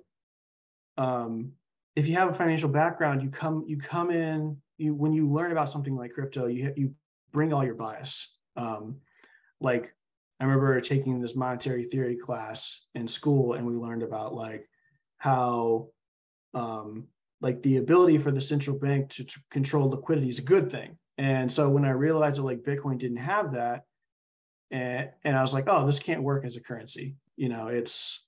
um 0.96 1.52
if 1.96 2.06
you 2.06 2.14
have 2.14 2.30
a 2.30 2.34
financial 2.34 2.68
background, 2.68 3.22
you 3.22 3.30
come 3.30 3.64
you 3.66 3.76
come 3.76 4.10
in 4.10 4.56
you 4.78 4.94
when 4.94 5.12
you 5.12 5.28
learn 5.28 5.52
about 5.52 5.68
something 5.70 5.96
like 5.96 6.12
crypto, 6.12 6.46
you 6.46 6.72
you 6.76 6.94
bring 7.32 7.52
all 7.52 7.64
your 7.64 7.74
bias. 7.74 8.36
Um, 8.56 8.96
like 9.60 9.94
I 10.40 10.44
remember 10.44 10.80
taking 10.80 11.20
this 11.20 11.34
monetary 11.34 11.84
theory 11.84 12.16
class 12.16 12.86
in 12.94 13.06
school, 13.06 13.54
and 13.54 13.66
we 13.66 13.74
learned 13.74 14.02
about 14.02 14.34
like 14.34 14.68
how 15.18 15.88
um, 16.54 17.06
like 17.40 17.62
the 17.62 17.76
ability 17.76 18.18
for 18.18 18.30
the 18.30 18.40
central 18.40 18.78
bank 18.78 19.10
to, 19.10 19.26
control 19.50 19.90
liquidity 19.90 20.28
is 20.28 20.38
a 20.38 20.42
good 20.42 20.70
thing. 20.70 20.96
And 21.18 21.52
so 21.52 21.68
when 21.68 21.84
I 21.84 21.90
realized 21.90 22.38
that 22.38 22.44
like 22.44 22.62
Bitcoin 22.62 22.98
didn't 22.98 23.18
have 23.18 23.52
that, 23.52 23.84
and 24.70 25.10
and 25.24 25.36
I 25.36 25.42
was 25.42 25.52
like, 25.54 25.64
oh, 25.68 25.86
this 25.86 25.98
can't 25.98 26.22
work 26.22 26.44
as 26.44 26.56
a 26.56 26.60
currency. 26.60 27.16
You 27.36 27.48
know, 27.48 27.68
it's 27.68 28.24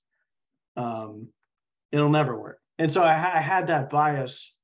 um, 0.75 1.27
it'll 1.91 2.09
never 2.09 2.37
work 2.39 2.61
and 2.81 2.91
so 2.91 3.03
I, 3.03 3.11
I 3.11 3.41
had 3.41 3.67
that 3.67 3.91
bias 3.91 4.55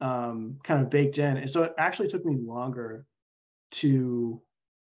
um, 0.00 0.56
kind 0.64 0.80
of 0.80 0.88
baked 0.88 1.18
in, 1.18 1.36
and 1.36 1.50
so 1.50 1.64
it 1.64 1.74
actually 1.76 2.08
took 2.08 2.24
me 2.24 2.38
longer 2.40 3.04
to 3.72 4.40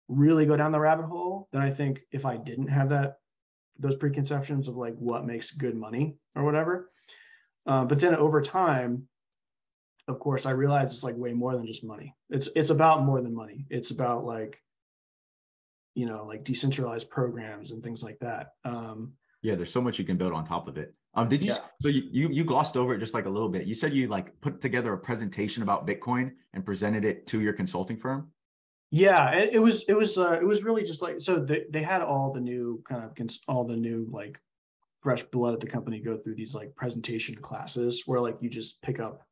really 0.08 0.46
go 0.46 0.56
down 0.56 0.72
the 0.72 0.80
rabbit 0.80 1.04
hole 1.04 1.46
than 1.52 1.60
I 1.60 1.70
think 1.70 2.00
if 2.10 2.24
I 2.24 2.38
didn't 2.38 2.68
have 2.68 2.88
that 2.88 3.18
those 3.78 3.96
preconceptions 3.96 4.68
of 4.68 4.76
like 4.76 4.94
what 4.96 5.26
makes 5.26 5.50
good 5.50 5.76
money 5.76 6.16
or 6.34 6.44
whatever. 6.44 6.90
Uh, 7.66 7.84
but 7.84 8.00
then 8.00 8.14
over 8.14 8.40
time, 8.40 9.08
of 10.06 10.18
course, 10.18 10.46
I 10.46 10.50
realized 10.50 10.92
it's 10.92 11.02
like 11.02 11.16
way 11.16 11.32
more 11.32 11.54
than 11.54 11.66
just 11.66 11.82
money. 11.82 12.14
It's 12.30 12.48
it's 12.54 12.70
about 12.70 13.04
more 13.04 13.20
than 13.22 13.34
money. 13.34 13.66
It's 13.70 13.90
about 13.90 14.24
like 14.24 14.60
you 15.94 16.06
know 16.06 16.24
like 16.26 16.44
decentralized 16.44 17.08
programs 17.08 17.70
and 17.70 17.82
things 17.82 18.02
like 18.02 18.18
that. 18.20 18.52
Um, 18.64 19.14
yeah, 19.42 19.54
there's 19.54 19.72
so 19.72 19.80
much 19.80 19.98
you 19.98 20.04
can 20.04 20.16
build 20.16 20.32
on 20.32 20.44
top 20.44 20.68
of 20.68 20.76
it. 20.76 20.94
Um, 21.14 21.28
did 21.28 21.42
you? 21.42 21.52
Yeah. 21.52 21.58
So 21.80 21.88
you, 21.88 22.02
you 22.10 22.28
you 22.28 22.44
glossed 22.44 22.76
over 22.76 22.94
it 22.94 22.98
just 22.98 23.14
like 23.14 23.26
a 23.26 23.30
little 23.30 23.48
bit. 23.48 23.66
You 23.66 23.74
said 23.74 23.94
you 23.94 24.08
like 24.08 24.38
put 24.40 24.60
together 24.60 24.92
a 24.92 24.98
presentation 24.98 25.62
about 25.62 25.86
Bitcoin 25.86 26.32
and 26.52 26.64
presented 26.66 27.04
it 27.04 27.26
to 27.28 27.40
your 27.40 27.52
consulting 27.52 27.96
firm. 27.96 28.30
Yeah, 28.90 29.30
it, 29.30 29.54
it 29.54 29.58
was 29.58 29.84
it 29.88 29.94
was 29.94 30.18
uh, 30.18 30.38
it 30.40 30.46
was 30.46 30.62
really 30.62 30.84
just 30.84 31.02
like 31.02 31.20
so 31.20 31.38
they 31.40 31.64
they 31.70 31.82
had 31.82 32.02
all 32.02 32.32
the 32.32 32.40
new 32.40 32.82
kind 32.88 33.02
of 33.02 33.12
all 33.48 33.64
the 33.64 33.76
new 33.76 34.06
like 34.10 34.38
fresh 35.02 35.22
blood 35.24 35.54
at 35.54 35.60
the 35.60 35.66
company 35.66 36.00
go 36.00 36.16
through 36.16 36.34
these 36.34 36.54
like 36.54 36.74
presentation 36.76 37.34
classes 37.34 38.04
where 38.06 38.20
like 38.20 38.36
you 38.40 38.48
just 38.48 38.80
pick 38.80 39.00
up, 39.00 39.22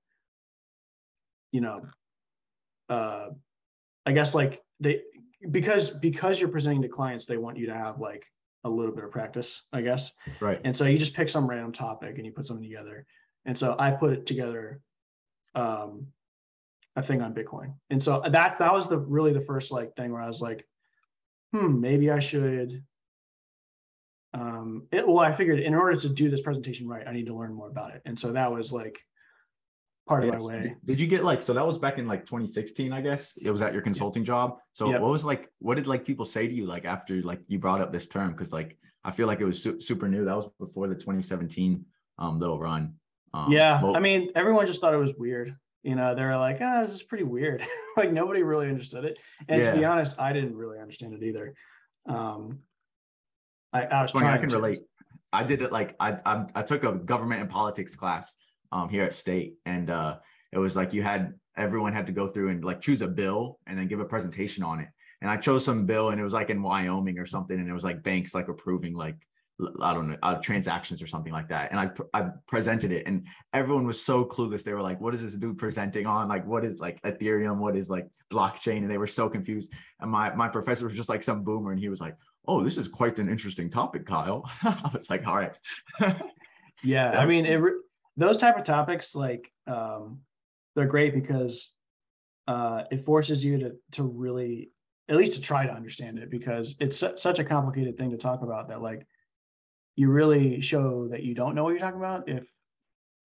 you 1.51 1.63
know, 1.63 1.81
uh, 2.91 3.31
I 4.05 4.13
guess 4.13 4.35
like 4.35 4.63
they 4.81 5.03
because 5.51 5.91
because 5.91 6.41
you're 6.41 6.51
presenting 6.51 6.83
to 6.83 6.89
clients, 6.89 7.27
they 7.27 7.39
want 7.39 7.57
you 7.57 7.67
to 7.67 7.75
have 7.75 8.01
like 8.01 8.27
a 8.65 8.69
little 8.71 8.95
bit 8.95 9.05
of 9.05 9.11
practice, 9.11 9.63
I 9.73 9.81
guess. 9.81 10.13
Right. 10.41 10.61
And 10.65 10.77
so 10.77 10.85
you 10.85 10.99
just 10.99 11.15
pick 11.15 11.29
some 11.29 11.49
random 11.49 11.73
topic 11.73 12.17
and 12.17 12.27
you 12.27 12.33
put 12.33 12.47
something 12.47 12.69
together. 12.69 13.07
And 13.45 13.59
so 13.59 13.75
I 13.79 13.91
put 13.91 14.13
it 14.13 14.27
together 14.27 14.81
um, 15.55 16.07
a 16.97 17.03
thing 17.03 17.23
on 17.23 17.35
Bitcoin. 17.35 17.75
And 17.91 18.03
so 18.03 18.23
that 18.29 18.59
that 18.59 18.73
was 18.73 18.89
the 18.89 18.99
really 18.99 19.33
the 19.33 19.41
first 19.41 19.73
like 19.73 19.95
thing 19.97 20.13
where 20.13 20.23
I 20.23 20.27
was 20.27 20.41
like, 20.41 20.67
hmm, 21.53 21.81
maybe 21.81 22.11
I 22.11 22.19
should. 22.19 22.85
Um, 24.35 24.87
it, 24.91 25.07
well, 25.07 25.19
I 25.19 25.33
figured 25.33 25.61
in 25.61 25.75
order 25.75 25.97
to 25.97 26.09
do 26.09 26.31
this 26.31 26.41
presentation 26.41 26.89
right, 26.89 27.07
I 27.07 27.13
need 27.13 27.27
to 27.27 27.35
learn 27.35 27.53
more 27.53 27.69
about 27.69 27.95
it. 27.95 28.03
And 28.05 28.19
so 28.19 28.33
that 28.33 28.51
was 28.51 28.73
like 28.73 28.99
part 30.09 30.25
yes. 30.25 30.35
of 30.35 30.41
my 30.41 30.47
way. 30.47 30.77
Did 30.85 31.01
you 31.01 31.07
get 31.07 31.25
like 31.25 31.43
so 31.43 31.55
that 31.55 31.67
was 31.67 31.79
back 31.79 31.99
in 31.99 32.07
like 32.07 32.25
2016, 32.25 32.93
I 32.93 33.01
guess? 33.01 33.37
It 33.41 33.51
was 33.51 33.63
at 33.63 33.73
your 33.73 33.83
consulting 33.83 34.25
job. 34.25 34.59
So 34.73 34.91
yep. 34.91 35.01
what 35.01 35.11
was 35.11 35.25
like 35.25 35.51
what 35.59 35.77
did 35.77 35.87
like 35.87 36.05
people 36.05 36.25
say 36.25 36.47
to 36.47 36.55
you 36.55 36.67
like 36.67 36.85
after 36.85 37.23
like 37.23 37.41
you 37.47 37.59
brought 37.59 37.81
up 37.81 37.93
this 37.93 38.09
term 38.09 38.35
cuz 38.35 38.53
like 38.53 38.77
I 39.05 39.11
feel 39.11 39.27
like 39.27 39.41
it 39.41 39.45
was 39.45 39.63
su- 39.63 39.81
super 39.81 40.09
new. 40.09 40.25
That 40.25 40.37
was 40.37 40.49
before 40.59 40.89
the 40.89 40.95
2017 40.95 41.85
um 42.19 42.39
little 42.39 42.59
run. 42.59 42.95
Um, 43.35 43.51
yeah, 43.51 43.83
well, 43.83 43.97
I 43.97 44.01
mean, 44.01 44.31
everyone 44.35 44.67
just 44.67 44.81
thought 44.81 44.93
it 44.93 44.99
was 44.99 45.15
weird. 45.15 45.57
You 45.83 45.97
know, 45.97 46.15
they 46.15 46.25
were 46.25 46.37
like, 46.37 46.59
"Ah, 46.61 46.81
oh, 46.81 46.87
this 46.87 46.95
is 46.95 47.03
pretty 47.03 47.25
weird." 47.25 47.67
like 47.97 48.12
nobody 48.12 48.43
really 48.43 48.69
understood 48.69 49.05
it. 49.05 49.19
And 49.49 49.61
yeah. 49.61 49.73
to 49.73 49.79
be 49.79 49.85
honest, 49.85 50.19
I 50.19 50.33
didn't 50.33 50.57
really 50.57 50.79
understand 50.79 51.15
it 51.15 51.23
either. 51.23 51.55
Um 52.07 52.61
I, 53.73 53.85
I 53.85 54.03
was 54.03 54.11
funny, 54.11 54.27
I 54.27 54.39
can 54.39 54.51
to. 54.51 54.57
relate. 54.57 54.81
I 55.33 55.43
did 55.45 55.62
it 55.62 55.73
like 55.73 55.97
I, 55.99 56.19
I 56.27 56.47
I 56.55 56.62
took 56.62 56.85
a 56.85 56.93
government 56.93 57.41
and 57.41 57.49
politics 57.51 57.97
class 57.97 58.37
um, 58.73 58.89
here 58.89 59.05
at 59.05 59.15
state. 59.15 59.55
And 59.67 59.91
uh, 59.91 60.19
it 60.51 60.59
was 60.59 60.75
like 60.75 60.93
you 60.93 61.03
had 61.03 61.35
everyone 61.57 61.93
had 61.93 62.07
to 62.07 62.12
go 62.12 62.27
through 62.27 62.49
and 62.49 62.65
like 62.65 62.81
choose 62.81 63.03
a 63.03 63.07
bill 63.09 63.59
and 63.67 63.79
then 63.79 63.87
give 63.87 64.01
a 64.01 64.05
presentation 64.05 64.65
on 64.65 64.81
it. 64.81 64.89
And 65.21 65.31
I 65.31 65.37
chose 65.37 65.65
some 65.65 65.87
bill 65.87 66.11
and 66.11 66.19
it 66.19 66.25
was 66.25 66.33
like 66.33 66.51
in 66.51 66.62
Wyoming 66.62 67.19
or 67.19 67.27
something. 67.27 67.59
And 67.59 67.69
it 67.69 67.73
was 67.73 67.85
like 67.85 68.03
banks 68.03 68.35
like 68.35 68.49
approving 68.49 68.95
like 68.95 69.17
I 69.83 69.95
don't 69.95 70.11
know 70.11 70.17
uh, 70.23 70.37
transactions 70.37 71.03
or 71.03 71.07
something 71.07 71.33
like 71.33 71.49
that. 71.49 71.71
And 71.71 71.81
I 71.81 71.91
I 72.15 72.31
presented 72.49 72.91
it, 72.91 73.07
and 73.07 73.27
everyone 73.53 73.87
was 73.87 74.03
so 74.03 74.25
clueless. 74.25 74.65
They 74.65 74.73
were 74.73 74.83
like, 74.83 75.01
"What 75.01 75.15
is 75.15 75.23
this 75.23 75.35
dude 75.35 75.59
presenting 75.59 76.07
on? 76.07 76.29
Like, 76.29 76.47
what 76.47 76.65
is 76.65 76.81
like 76.81 77.01
Ethereum? 77.03 77.59
What 77.59 77.77
is 77.77 77.91
like 77.91 78.09
blockchain?" 78.33 78.79
And 78.79 78.91
they 78.91 78.99
were 78.99 79.07
so 79.07 79.29
confused. 79.29 79.73
And 80.01 80.11
my 80.11 80.35
my 80.35 80.49
professor 80.49 80.85
was 80.85 80.95
just 80.95 81.09
like 81.09 81.23
some 81.23 81.45
boomer, 81.45 81.71
and 81.71 81.81
he 81.81 81.89
was 81.89 82.01
like, 82.01 82.17
"Oh, 82.49 82.63
this 82.65 82.77
is 82.77 82.89
quite 82.89 83.19
an 83.19 83.29
interesting 83.29 83.71
topic, 83.71 84.07
Kyle." 84.07 84.51
I 84.63 84.91
was 84.93 85.11
like, 85.11 85.27
"All 85.27 85.37
right." 85.37 85.53
yeah, 86.83 87.11
I 87.11 87.27
mean, 87.27 87.47
it 87.47 87.57
re- 87.57 87.81
those 88.17 88.39
type 88.39 88.59
of 88.59 88.65
topics 88.65 89.15
like 89.15 89.53
um, 89.67 90.21
they're 90.75 90.87
great 90.87 91.15
because 91.15 91.73
uh, 92.49 92.85
it 92.91 93.05
forces 93.05 93.45
you 93.45 93.59
to 93.59 93.73
to 93.93 94.03
really 94.03 94.71
at 95.09 95.17
least 95.17 95.35
to 95.35 95.41
try 95.41 95.67
to 95.67 95.73
understand 95.73 96.19
it 96.19 96.31
because 96.31 96.75
it's 96.81 96.97
su- 96.97 97.17
such 97.17 97.39
a 97.39 97.45
complicated 97.45 97.99
thing 97.99 98.11
to 98.11 98.17
talk 98.17 98.43
about 98.43 98.69
that 98.69 98.81
like 98.81 99.07
you 99.97 100.11
really 100.11 100.61
show 100.61 101.09
that 101.09 101.23
you 101.23 101.35
don't 101.35 101.55
know 101.55 101.65
what 101.65 101.71
you're 101.71 101.81
talking 101.81 101.99
about 101.99 102.29
if 102.29 102.47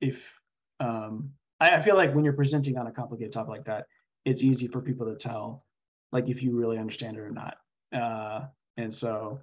if 0.02 0.34
um, 0.80 1.32
I, 1.60 1.78
I 1.78 1.82
feel 1.82 1.96
like 1.96 2.14
when 2.14 2.24
you're 2.24 2.34
presenting 2.34 2.78
on 2.78 2.88
a 2.88 2.92
complicated 2.92 3.34
topic 3.34 3.50
like 3.50 3.66
that 3.66 3.86
it's 4.26 4.44
easy 4.44 4.68
for 4.68 4.82
people 4.82 5.08
to 5.08 5.16
tell 5.16 5.66
like 6.12 6.30
if 6.30 6.44
you 6.44 6.56
really 6.58 6.78
understand 6.78 7.18
it 7.18 7.22
or 7.22 7.32
not 7.32 7.58
uh, 7.94 8.42
And 8.78 8.94
so 8.94 9.40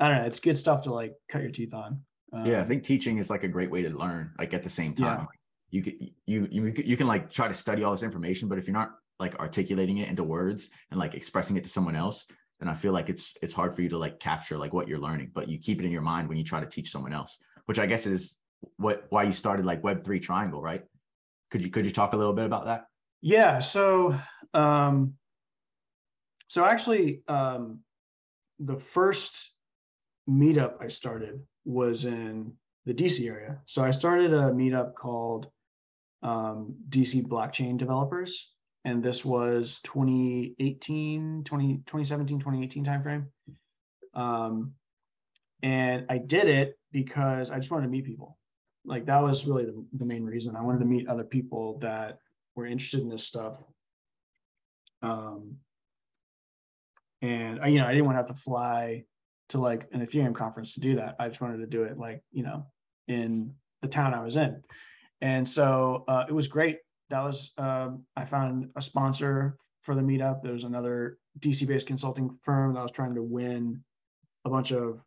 I 0.00 0.08
don't 0.08 0.18
know, 0.18 0.24
it's 0.24 0.40
good 0.40 0.58
stuff 0.58 0.82
to 0.82 0.92
like 0.92 1.14
cut 1.30 1.42
your 1.42 1.50
teeth 1.50 1.74
on. 1.74 2.00
Um, 2.32 2.46
yeah, 2.46 2.58
I 2.58 2.60
um, 2.62 2.68
think 2.68 2.82
teaching 2.82 3.18
is 3.18 3.30
like 3.30 3.44
a 3.44 3.48
great 3.48 3.70
way 3.70 3.82
to 3.82 3.90
learn. 3.90 4.32
Like 4.38 4.54
at 4.54 4.62
the 4.62 4.70
same 4.70 4.94
time, 4.94 5.20
yeah. 5.20 5.26
you 5.70 5.82
could 5.82 5.94
you 6.26 6.48
you 6.50 6.72
you 6.84 6.96
can 6.96 7.06
like 7.06 7.30
try 7.30 7.48
to 7.48 7.54
study 7.54 7.84
all 7.84 7.92
this 7.92 8.02
information, 8.02 8.48
but 8.48 8.58
if 8.58 8.66
you're 8.66 8.74
not 8.74 8.92
like 9.20 9.38
articulating 9.38 9.98
it 9.98 10.08
into 10.08 10.24
words 10.24 10.68
and 10.90 10.98
like 10.98 11.14
expressing 11.14 11.56
it 11.56 11.62
to 11.64 11.70
someone 11.70 11.94
else, 11.94 12.26
then 12.60 12.68
I 12.68 12.74
feel 12.74 12.92
like 12.92 13.08
it's 13.08 13.36
it's 13.42 13.52
hard 13.52 13.74
for 13.74 13.82
you 13.82 13.88
to 13.90 13.98
like 13.98 14.20
capture 14.20 14.56
like 14.56 14.72
what 14.72 14.88
you're 14.88 14.98
learning, 14.98 15.30
but 15.34 15.48
you 15.48 15.58
keep 15.58 15.80
it 15.80 15.84
in 15.84 15.90
your 15.90 16.02
mind 16.02 16.28
when 16.28 16.38
you 16.38 16.44
try 16.44 16.60
to 16.60 16.66
teach 16.66 16.90
someone 16.90 17.12
else, 17.12 17.38
which 17.66 17.78
I 17.78 17.86
guess 17.86 18.06
is 18.06 18.38
what 18.76 19.06
why 19.10 19.24
you 19.24 19.32
started 19.32 19.66
like 19.66 19.82
Web 19.84 20.04
three 20.04 20.20
Triangle, 20.20 20.62
right? 20.62 20.84
Could 21.50 21.64
you 21.64 21.70
could 21.70 21.84
you 21.84 21.90
talk 21.90 22.12
a 22.12 22.16
little 22.16 22.32
bit 22.32 22.46
about 22.46 22.66
that? 22.66 22.86
Yeah. 23.20 23.58
So 23.58 24.18
um, 24.54 25.14
so 26.48 26.64
actually, 26.64 27.22
um, 27.26 27.80
the 28.60 28.76
first 28.76 29.52
meetup 30.28 30.74
I 30.80 30.88
started 30.88 31.40
was 31.64 32.04
in 32.04 32.52
the 32.86 32.94
DC 32.94 33.26
area. 33.26 33.58
So 33.66 33.82
I 33.82 33.90
started 33.90 34.32
a 34.32 34.52
meetup 34.52 34.94
called 34.94 35.48
um, 36.22 36.74
DC 36.88 37.26
Blockchain 37.26 37.76
Developers, 37.76 38.53
and 38.84 39.02
this 39.02 39.24
was 39.24 39.80
2018, 39.84 41.44
20, 41.44 41.74
2017, 41.86 42.38
2018 42.38 42.84
timeframe. 42.84 43.26
Um, 44.14 44.72
and 45.62 46.06
I 46.10 46.18
did 46.18 46.48
it 46.48 46.78
because 46.92 47.50
I 47.50 47.56
just 47.56 47.70
wanted 47.70 47.86
to 47.86 47.90
meet 47.90 48.04
people. 48.04 48.38
Like 48.84 49.06
that 49.06 49.22
was 49.22 49.46
really 49.46 49.64
the, 49.64 49.84
the 49.94 50.04
main 50.04 50.24
reason. 50.24 50.56
I 50.56 50.62
wanted 50.62 50.80
to 50.80 50.84
meet 50.84 51.08
other 51.08 51.24
people 51.24 51.78
that 51.80 52.18
were 52.54 52.66
interested 52.66 53.00
in 53.00 53.08
this 53.08 53.24
stuff. 53.24 53.54
Um, 55.02 55.56
and 57.22 57.60
I, 57.60 57.68
you 57.68 57.78
know, 57.78 57.86
I 57.86 57.92
didn't 57.92 58.04
want 58.04 58.16
to 58.16 58.22
have 58.22 58.36
to 58.36 58.42
fly 58.42 59.04
to 59.50 59.58
like 59.58 59.88
an 59.92 60.06
Ethereum 60.06 60.34
conference 60.34 60.74
to 60.74 60.80
do 60.80 60.96
that. 60.96 61.16
I 61.18 61.28
just 61.28 61.40
wanted 61.40 61.58
to 61.58 61.66
do 61.66 61.84
it 61.84 61.98
like, 61.98 62.22
you 62.32 62.42
know, 62.42 62.66
in 63.08 63.54
the 63.80 63.88
town 63.88 64.12
I 64.12 64.22
was 64.22 64.36
in. 64.36 64.62
And 65.22 65.48
so 65.48 66.04
uh, 66.06 66.24
it 66.28 66.32
was 66.32 66.48
great. 66.48 66.78
That 67.10 67.22
was, 67.22 67.52
um, 67.58 68.04
I 68.16 68.24
found 68.24 68.70
a 68.76 68.82
sponsor 68.82 69.56
for 69.82 69.94
the 69.94 70.00
meetup. 70.00 70.42
There 70.42 70.52
was 70.52 70.64
another 70.64 71.18
DC 71.40 71.66
based 71.66 71.86
consulting 71.86 72.38
firm 72.42 72.74
that 72.74 72.82
was 72.82 72.90
trying 72.90 73.14
to 73.14 73.22
win 73.22 73.82
a 74.44 74.50
bunch 74.50 74.72
of 74.72 75.00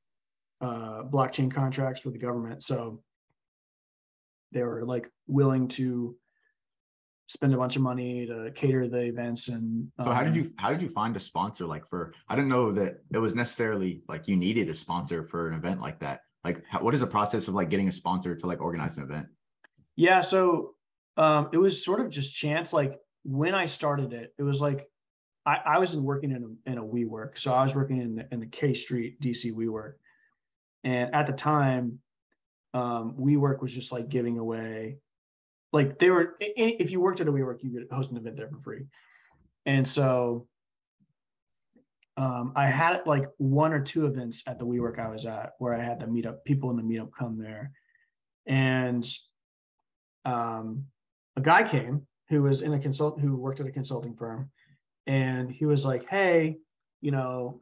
uh, 0.62 1.04
blockchain 1.04 1.52
contracts 1.52 2.04
with 2.04 2.14
the 2.14 2.20
government. 2.20 2.64
So 2.64 3.02
they 4.52 4.64
were 4.64 4.86
like 4.86 5.10
willing 5.28 5.68
to 5.68 6.16
spend 7.28 7.54
a 7.54 7.58
bunch 7.58 7.76
of 7.76 7.82
money 7.82 8.26
to 8.26 8.52
cater 8.56 8.88
the 8.88 9.02
events 9.02 9.50
and 9.50 9.92
um, 10.00 10.08
so 10.08 10.12
how 10.14 10.24
did 10.24 10.36
you 10.36 10.44
um, 10.44 10.54
how 10.58 10.70
did 10.70 10.82
you 10.82 10.88
find 10.88 11.16
a 11.16 11.20
sponsor 11.20 11.66
like 11.66 11.86
for 11.86 12.14
i 12.30 12.36
didn't 12.36 12.48
know 12.48 12.72
that 12.72 13.02
it 13.14 13.18
was 13.18 13.36
necessarily 13.36 14.02
like 14.08 14.28
you 14.30 14.38
needed 14.38 14.70
a 14.70 14.74
sponsor 14.74 15.24
for 15.24 15.50
an 15.50 15.56
event 15.56 15.82
like 15.82 16.00
that 16.00 16.22
like 16.46 16.64
how, 16.70 16.82
what 16.82 16.94
is 16.94 17.02
the 17.02 17.08
process 17.08 17.50
of 17.50 17.54
like 17.54 17.70
getting 17.70 17.90
a 17.90 17.92
sponsor 17.92 18.34
to 18.34 18.48
like 18.48 18.62
organize 18.62 18.96
an 18.96 19.04
event 19.04 19.28
yeah 19.98 20.22
so 20.22 20.74
um 21.18 21.50
it 21.52 21.58
was 21.58 21.84
sort 21.84 22.00
of 22.00 22.10
just 22.10 22.36
chance 22.36 22.74
like 22.74 23.00
when 23.24 23.56
i 23.56 23.66
started 23.66 24.14
it 24.14 24.34
it 24.38 24.44
was 24.44 24.62
like 24.62 24.88
i 25.46 25.60
i 25.66 25.80
was 25.80 25.96
working 25.96 26.32
in 26.32 26.44
a 26.44 26.72
in 26.72 26.78
a 26.78 26.84
WeWork. 26.84 27.38
So 27.38 27.54
i 27.54 27.64
was 27.64 27.76
working 27.76 28.02
in 28.02 28.16
the 28.16 28.28
in 28.32 28.40
the 28.40 28.48
k 28.48 28.74
street 28.74 29.20
dc 29.22 29.52
WeWork. 29.54 29.94
And 30.84 31.14
at 31.14 31.28
the 31.28 31.34
time 31.34 32.00
um 32.74 33.16
WeWork 33.20 33.62
was 33.62 33.74
just 33.74 33.92
like 33.92 34.10
giving 34.10 34.38
away 34.38 34.98
like 35.74 36.00
they 36.00 36.10
were 36.10 36.36
if 36.40 36.92
you 36.92 37.00
worked 37.00 37.22
at 37.22 37.28
a 37.28 37.32
WeWork, 37.32 37.64
you 37.64 37.72
could 37.72 37.88
host 37.92 38.12
an 38.12 38.18
event 38.18 38.38
there 38.38 38.48
for 38.48 38.60
free. 38.60 38.86
And 39.66 39.88
so 39.88 40.48
um, 42.16 42.54
I 42.56 42.68
had 42.68 43.02
like 43.06 43.26
one 43.38 43.74
or 43.74 43.82
two 43.82 44.08
events 44.08 44.44
at 44.48 44.58
the 44.58 44.66
WeWork 44.66 44.98
I 44.98 45.10
was 45.10 45.26
at 45.26 45.54
where 45.60 45.76
I 45.76 45.84
had 45.84 46.00
the 46.00 46.06
meetup 46.06 46.44
people 46.46 46.72
in 46.72 46.78
the 46.78 46.82
meetup 46.82 47.12
come 47.18 47.38
there, 47.38 47.72
and 48.48 49.08
um, 50.26 50.86
a 51.38 51.42
guy 51.42 51.68
came 51.68 52.06
who 52.30 52.44
was 52.44 52.62
in 52.62 52.74
a 52.74 52.80
consult 52.80 53.20
who 53.22 53.38
worked 53.38 53.62
at 53.62 53.68
a 53.68 53.72
consulting 53.72 54.16
firm, 54.16 54.52
and 55.06 55.50
he 55.50 55.66
was 55.66 55.86
like, 55.86 56.10
"Hey, 56.10 56.58
you 57.00 57.12
know, 57.12 57.62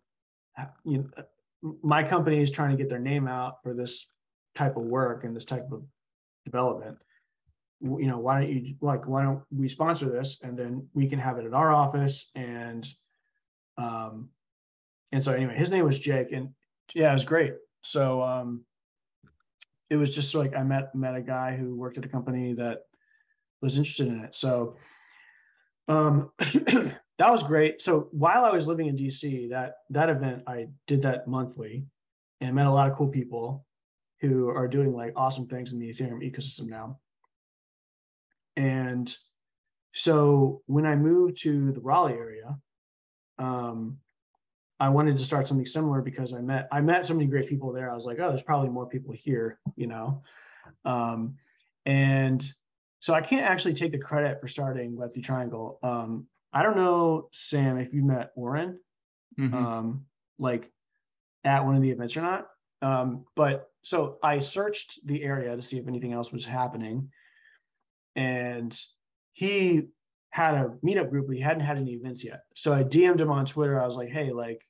you 0.84 0.98
know, 0.98 1.76
my 1.84 2.04
company 2.04 2.42
is 2.42 2.50
trying 2.50 2.72
to 2.72 2.78
get 2.78 2.90
their 2.90 3.00
name 3.00 3.28
out 3.28 3.62
for 3.62 3.74
this 3.76 4.10
type 4.56 4.78
of 4.78 4.84
work 4.84 5.24
and 5.24 5.36
this 5.36 5.46
type 5.46 5.72
of 5.72 5.84
development 6.46 6.98
you 7.82 8.08
know, 8.08 8.18
why 8.18 8.42
don't 8.42 8.50
you 8.50 8.76
like, 8.82 9.08
why 9.08 9.24
don't 9.24 9.44
we 9.52 9.68
sponsor 9.68 10.10
this 10.10 10.42
and 10.42 10.58
then 10.58 10.88
we 10.94 11.08
can 11.08 11.20
have 11.20 11.38
it 11.38 11.46
at 11.46 11.54
our 11.54 11.72
office 11.72 12.30
and, 12.36 12.88
um, 13.78 14.30
and 15.12 15.24
so 15.24 15.34
anyway, 15.34 15.56
his 15.56 15.72
name 15.72 15.86
was 15.86 16.00
Jake 16.00 16.32
and 16.32 16.50
yeah, 16.94 17.10
it 17.10 17.14
was 17.14 17.26
great. 17.26 17.54
So, 17.82 18.22
um, 18.24 18.66
it 19.90 19.98
was 19.98 20.16
just 20.16 20.34
like 20.34 20.56
I 20.56 20.64
met 20.64 20.96
met 20.96 21.16
a 21.16 21.22
guy 21.22 21.56
who 21.56 21.76
worked 21.76 22.00
at 22.00 22.06
a 22.06 22.10
company 22.10 22.54
that 22.54 22.86
was 23.66 23.78
interested 23.78 24.08
in 24.08 24.24
it. 24.24 24.36
So, 24.36 24.78
um, 25.88 26.32
that 26.40 27.32
was 27.32 27.44
great. 27.44 27.82
So 27.82 28.08
while 28.12 28.46
I 28.46 28.52
was 28.52 28.68
living 28.68 28.88
in 28.88 28.96
DC, 28.96 29.50
that 29.50 29.78
that 29.90 30.10
event 30.10 30.44
I 30.48 30.68
did 30.88 31.02
that 31.02 31.28
monthly, 31.28 31.86
and 32.42 32.56
met 32.56 32.68
a 32.68 32.72
lot 32.72 32.90
of 32.90 32.96
cool 32.96 33.08
people 33.10 33.66
who 34.22 34.50
are 34.50 34.68
doing 34.68 34.94
like 34.94 35.14
awesome 35.16 35.48
things 35.48 35.74
in 35.74 35.80
the 35.80 35.94
Ethereum 35.94 36.22
ecosystem 36.24 36.68
now. 36.68 37.00
And 38.56 39.14
so 39.94 40.62
when 40.68 40.86
I 40.86 40.96
moved 40.96 41.42
to 41.42 41.72
the 41.72 41.82
Raleigh 41.82 42.14
area, 42.14 42.58
um, 43.38 43.98
I 44.80 44.90
wanted 44.90 45.18
to 45.18 45.26
start 45.26 45.48
something 45.48 45.66
similar 45.66 46.02
because 46.02 46.34
I 46.34 46.42
met 46.42 46.68
I 46.72 46.82
met 46.82 47.06
so 47.06 47.14
many 47.14 47.28
great 47.28 47.50
people 47.50 47.72
there. 47.72 47.90
I 47.90 47.96
was 47.96 48.06
like, 48.06 48.20
oh, 48.20 48.30
there's 48.30 48.44
probably 48.44 48.70
more 48.70 48.88
people 48.88 49.14
here, 49.14 49.60
you 49.76 49.88
know. 49.88 50.24
Um, 50.84 51.36
and 51.86 52.46
so 53.06 53.14
I 53.14 53.22
can't 53.22 53.46
actually 53.46 53.76
take 53.76 53.92
the 53.92 54.00
credit 54.00 54.42
for 54.42 54.48
starting 54.48 54.98
Web3 54.98 55.24
Triangle. 55.24 55.78
Um, 55.84 56.26
I 56.52 56.64
don't 56.64 56.76
know, 56.76 57.30
Sam, 57.34 57.78
if 57.78 57.94
you 57.94 58.04
met 58.04 58.32
Oren, 58.36 58.80
mm-hmm. 59.40 59.54
um, 59.54 60.06
like 60.40 60.72
at 61.44 61.64
one 61.64 61.76
of 61.76 61.84
the 61.84 61.92
events 61.92 62.18
or 62.18 62.24
not. 62.24 62.48
Um, 62.82 63.26
but 63.36 63.70
so 63.84 64.18
I 64.24 64.40
searched 64.40 65.02
the 65.06 65.22
area 65.22 65.56
to 65.56 65.62
see 65.62 65.78
if 65.78 65.88
anything 65.88 66.14
else 66.14 66.32
was 66.32 66.46
happening 66.46 67.12
and 68.16 68.76
he 69.34 69.84
had 70.32 70.56
a 70.56 70.74
meetup 70.84 71.12
group, 71.12 71.28
but 71.28 71.36
he 71.36 71.44
hadn't 71.44 71.62
had 71.62 71.78
any 71.78 71.92
events 71.92 72.24
yet. 72.24 72.42
So 72.56 72.74
I 72.74 72.82
DM'd 72.82 73.22
him 73.22 73.30
on 73.30 73.46
Twitter. 73.46 73.80
I 73.80 73.86
was 73.86 73.96
like, 73.96 74.10
hey, 74.10 74.32
like, 74.32 74.66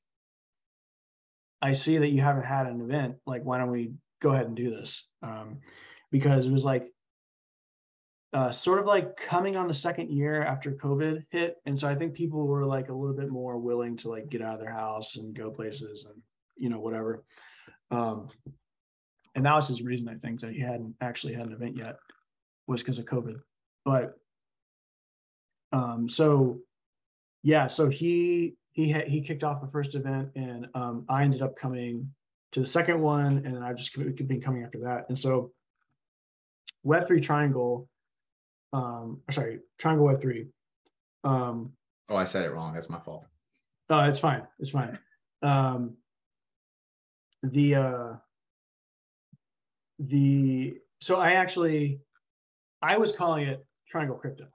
I 1.61 1.71
see 1.71 1.99
that 1.99 2.09
you 2.09 2.19
haven't 2.21 2.43
had 2.43 2.67
an 2.67 2.81
event. 2.81 3.15
Like, 3.25 3.45
why 3.45 3.59
don't 3.59 3.71
we 3.71 3.93
go 4.21 4.31
ahead 4.31 4.47
and 4.47 4.57
do 4.57 4.71
this? 4.71 5.07
Um, 5.23 5.59
because 6.11 6.45
it 6.45 6.51
was 6.51 6.65
like 6.65 6.91
uh, 8.33 8.51
sort 8.51 8.79
of 8.79 8.85
like 8.85 9.15
coming 9.15 9.55
on 9.55 9.67
the 9.67 9.73
second 9.73 10.09
year 10.11 10.43
after 10.43 10.71
COVID 10.71 11.25
hit. 11.29 11.57
And 11.65 11.79
so 11.79 11.87
I 11.87 11.95
think 11.95 12.13
people 12.13 12.47
were 12.47 12.65
like 12.65 12.89
a 12.89 12.93
little 12.93 13.15
bit 13.15 13.29
more 13.29 13.57
willing 13.57 13.95
to 13.97 14.09
like 14.09 14.29
get 14.29 14.41
out 14.41 14.55
of 14.55 14.59
their 14.59 14.71
house 14.73 15.15
and 15.15 15.33
go 15.33 15.49
places 15.49 16.05
and, 16.05 16.21
you 16.57 16.69
know, 16.69 16.79
whatever. 16.79 17.23
Um, 17.91 18.29
and 19.35 19.45
that 19.45 19.55
was 19.55 19.67
his 19.67 19.81
reason, 19.81 20.09
I 20.09 20.15
think, 20.15 20.41
that 20.41 20.53
he 20.53 20.59
hadn't 20.59 20.95
actually 21.01 21.33
had 21.33 21.47
an 21.47 21.53
event 21.53 21.77
yet 21.77 21.97
was 22.67 22.81
because 22.81 22.97
of 22.97 23.05
COVID. 23.05 23.39
But 23.83 24.17
um, 25.71 26.09
so 26.09 26.59
yeah, 27.43 27.67
so 27.67 27.89
he 27.89 28.55
he 28.71 28.89
had, 28.89 29.07
he 29.07 29.21
kicked 29.21 29.43
off 29.43 29.61
the 29.61 29.67
first 29.67 29.95
event, 29.95 30.31
and 30.35 30.67
um, 30.73 31.05
I 31.07 31.23
ended 31.23 31.41
up 31.41 31.55
coming 31.55 32.11
to 32.53 32.59
the 32.61 32.65
second 32.65 32.99
one, 32.99 33.45
and 33.45 33.63
I 33.63 33.71
just 33.73 33.95
been 33.95 34.41
coming 34.41 34.63
after 34.63 34.79
that. 34.79 35.05
And 35.09 35.19
so 35.19 35.51
Web 36.83 37.07
three 37.07 37.21
Triangle, 37.21 37.87
um, 38.73 39.21
sorry, 39.31 39.59
Triangle 39.77 40.05
Web 40.05 40.21
three. 40.21 40.47
Um, 41.23 41.73
oh, 42.09 42.15
I 42.15 42.23
said 42.23 42.43
it 42.43 42.51
wrong. 42.51 42.73
That's 42.73 42.89
my 42.89 42.99
fault. 42.99 43.25
Oh, 43.89 44.03
it's 44.05 44.19
fine. 44.19 44.43
It's 44.59 44.71
fine. 44.71 44.97
Um, 45.41 45.95
the 47.43 47.75
uh, 47.75 48.13
the 49.99 50.77
so 50.99 51.17
I 51.17 51.33
actually 51.33 51.99
I 52.81 52.97
was 52.97 53.11
calling 53.11 53.47
it 53.47 53.65
Triangle 53.89 54.17
Crypto. 54.17 54.47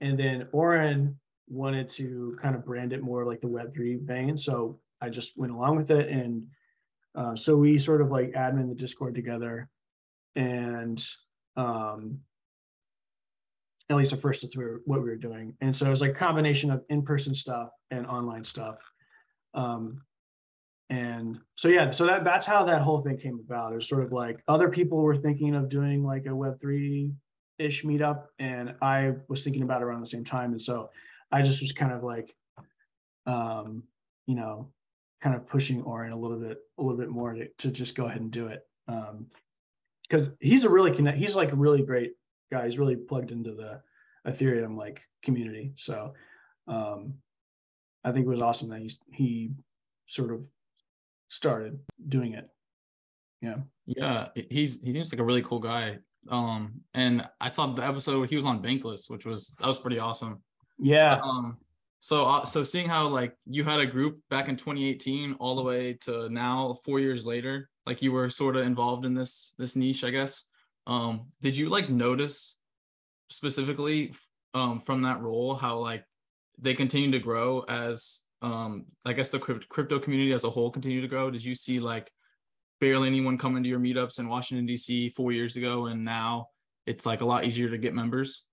And 0.00 0.18
then 0.18 0.48
Oren 0.52 1.18
wanted 1.48 1.88
to 1.90 2.38
kind 2.40 2.54
of 2.54 2.64
brand 2.64 2.92
it 2.92 3.02
more 3.02 3.24
like 3.24 3.40
the 3.40 3.48
Web3 3.48 4.06
vein. 4.06 4.38
So 4.38 4.78
I 5.00 5.08
just 5.08 5.36
went 5.36 5.52
along 5.52 5.76
with 5.76 5.90
it. 5.90 6.08
And 6.08 6.46
uh, 7.14 7.36
so 7.36 7.56
we 7.56 7.78
sort 7.78 8.00
of 8.00 8.10
like 8.10 8.32
admin 8.32 8.68
the 8.68 8.74
Discord 8.74 9.14
together. 9.14 9.68
And 10.36 11.04
um, 11.56 12.20
at 13.90 13.96
least 13.96 14.12
at 14.12 14.20
first, 14.20 14.42
that's 14.42 14.56
what 14.56 15.02
we 15.02 15.08
were 15.08 15.16
doing. 15.16 15.54
And 15.60 15.74
so 15.74 15.86
it 15.86 15.90
was 15.90 16.00
like 16.00 16.14
combination 16.14 16.70
of 16.70 16.82
in 16.90 17.02
person 17.02 17.34
stuff 17.34 17.70
and 17.90 18.06
online 18.06 18.44
stuff. 18.44 18.76
Um, 19.54 20.02
and 20.90 21.38
so 21.54 21.68
yeah 21.68 21.90
so 21.90 22.06
that 22.06 22.24
that's 22.24 22.46
how 22.46 22.64
that 22.64 22.80
whole 22.80 23.02
thing 23.02 23.18
came 23.18 23.38
about 23.46 23.72
it 23.72 23.74
was 23.74 23.86
sort 23.86 24.02
of 24.02 24.10
like 24.10 24.42
other 24.48 24.70
people 24.70 25.02
were 25.02 25.14
thinking 25.14 25.54
of 25.54 25.68
doing 25.68 26.02
like 26.02 26.24
a 26.24 26.30
web3 26.30 27.12
ish 27.58 27.84
meetup 27.84 28.24
and 28.38 28.74
I 28.80 29.14
was 29.28 29.42
thinking 29.42 29.62
about 29.62 29.82
around 29.82 30.00
the 30.00 30.06
same 30.06 30.24
time. 30.24 30.52
And 30.52 30.62
so 30.62 30.90
I 31.32 31.42
just 31.42 31.60
was 31.60 31.72
kind 31.72 31.92
of 31.92 32.02
like, 32.02 32.34
um, 33.26 33.82
you 34.26 34.34
know, 34.34 34.70
kind 35.20 35.34
of 35.34 35.46
pushing 35.46 35.82
Oren 35.82 36.12
a 36.12 36.16
little 36.16 36.38
bit, 36.38 36.58
a 36.78 36.82
little 36.82 36.98
bit 36.98 37.10
more 37.10 37.34
to, 37.34 37.48
to 37.58 37.70
just 37.70 37.96
go 37.96 38.06
ahead 38.06 38.20
and 38.20 38.30
do 38.30 38.46
it. 38.46 38.66
Um, 38.86 39.26
because 40.08 40.30
he's 40.40 40.64
a 40.64 40.70
really 40.70 40.94
connect, 40.94 41.18
he's 41.18 41.36
like 41.36 41.52
a 41.52 41.56
really 41.56 41.82
great 41.82 42.12
guy. 42.50 42.64
He's 42.64 42.78
really 42.78 42.96
plugged 42.96 43.30
into 43.30 43.54
the 43.54 43.80
Ethereum 44.26 44.76
like 44.76 45.02
community. 45.22 45.72
So, 45.76 46.14
um, 46.66 47.14
I 48.04 48.12
think 48.12 48.26
it 48.26 48.30
was 48.30 48.40
awesome 48.40 48.68
that 48.70 48.80
he 48.80 48.92
he 49.12 49.50
sort 50.06 50.32
of 50.32 50.42
started 51.28 51.78
doing 52.08 52.32
it. 52.34 52.48
Yeah. 53.40 53.56
Yeah, 53.86 54.28
he's 54.50 54.80
he 54.82 54.92
seems 54.92 55.12
like 55.12 55.20
a 55.20 55.24
really 55.24 55.42
cool 55.42 55.60
guy. 55.60 55.98
Um, 56.28 56.80
and 56.94 57.26
I 57.40 57.48
saw 57.48 57.72
the 57.72 57.84
episode 57.84 58.18
where 58.18 58.26
he 58.26 58.36
was 58.36 58.44
on 58.44 58.62
Bankless, 58.62 59.08
which 59.08 59.24
was 59.24 59.54
that 59.60 59.66
was 59.66 59.78
pretty 59.78 59.98
awesome. 59.98 60.42
Yeah. 60.78 61.20
Um, 61.22 61.56
so 62.00 62.26
uh, 62.26 62.44
so 62.44 62.62
seeing 62.62 62.88
how 62.88 63.08
like 63.08 63.34
you 63.46 63.64
had 63.64 63.80
a 63.80 63.86
group 63.86 64.20
back 64.30 64.48
in 64.48 64.56
2018 64.56 65.34
all 65.34 65.56
the 65.56 65.62
way 65.62 65.94
to 66.02 66.28
now, 66.28 66.78
four 66.84 67.00
years 67.00 67.24
later, 67.24 67.70
like 67.86 68.02
you 68.02 68.12
were 68.12 68.30
sort 68.30 68.56
of 68.56 68.66
involved 68.66 69.04
in 69.04 69.14
this 69.14 69.54
this 69.58 69.74
niche, 69.74 70.04
I 70.04 70.10
guess. 70.10 70.44
Um, 70.88 71.32
did 71.42 71.56
you 71.56 71.68
like 71.68 71.90
notice 71.90 72.58
specifically 73.30 74.12
um 74.54 74.80
from 74.80 75.02
that 75.02 75.20
role 75.20 75.54
how 75.54 75.76
like 75.78 76.02
they 76.58 76.72
continue 76.72 77.10
to 77.10 77.18
grow 77.18 77.60
as 77.68 78.24
um 78.40 78.86
I 79.04 79.12
guess 79.12 79.28
the 79.28 79.38
crypto 79.38 79.98
community 79.98 80.32
as 80.32 80.44
a 80.44 80.50
whole 80.50 80.70
continue 80.70 81.02
to 81.02 81.08
grow? 81.08 81.30
Did 81.30 81.44
you 81.44 81.54
see 81.54 81.78
like 81.78 82.10
barely 82.80 83.08
anyone 83.08 83.38
coming 83.38 83.62
to 83.62 83.68
your 83.68 83.80
meetups 83.80 84.18
in 84.18 84.28
Washington 84.28 84.66
D.C. 84.66 85.10
four 85.10 85.32
years 85.32 85.56
ago, 85.56 85.86
and 85.86 86.04
now 86.04 86.48
it's 86.86 87.04
like 87.04 87.20
a 87.20 87.26
lot 87.26 87.44
easier 87.44 87.68
to 87.68 87.78
get 87.78 87.94
members? 87.94 88.44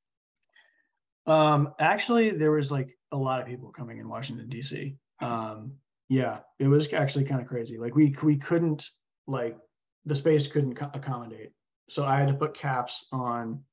Um, 1.28 1.74
actually, 1.80 2.32
there 2.32 2.52
was 2.52 2.72
like 2.72 2.98
a 3.12 3.18
lot 3.18 3.42
of 3.42 3.48
people 3.48 3.72
coming 3.72 4.00
in 4.00 4.10
Washington 4.10 4.50
D.C. 4.50 4.96
Um, 5.22 5.74
yeah, 6.10 6.40
it 6.60 6.68
was 6.68 6.92
actually 6.94 7.26
kind 7.26 7.42
of 7.42 7.48
crazy. 7.48 7.78
Like 7.78 7.96
we 7.96 8.16
we 8.22 8.38
couldn't 8.38 8.86
like 9.28 9.58
the 10.06 10.16
space 10.16 10.48
couldn't 10.48 10.78
accommodate, 10.94 11.52
so 11.90 12.06
I 12.06 12.18
had 12.20 12.28
to 12.30 12.34
put 12.34 12.58
caps 12.58 13.06
on 13.12 13.64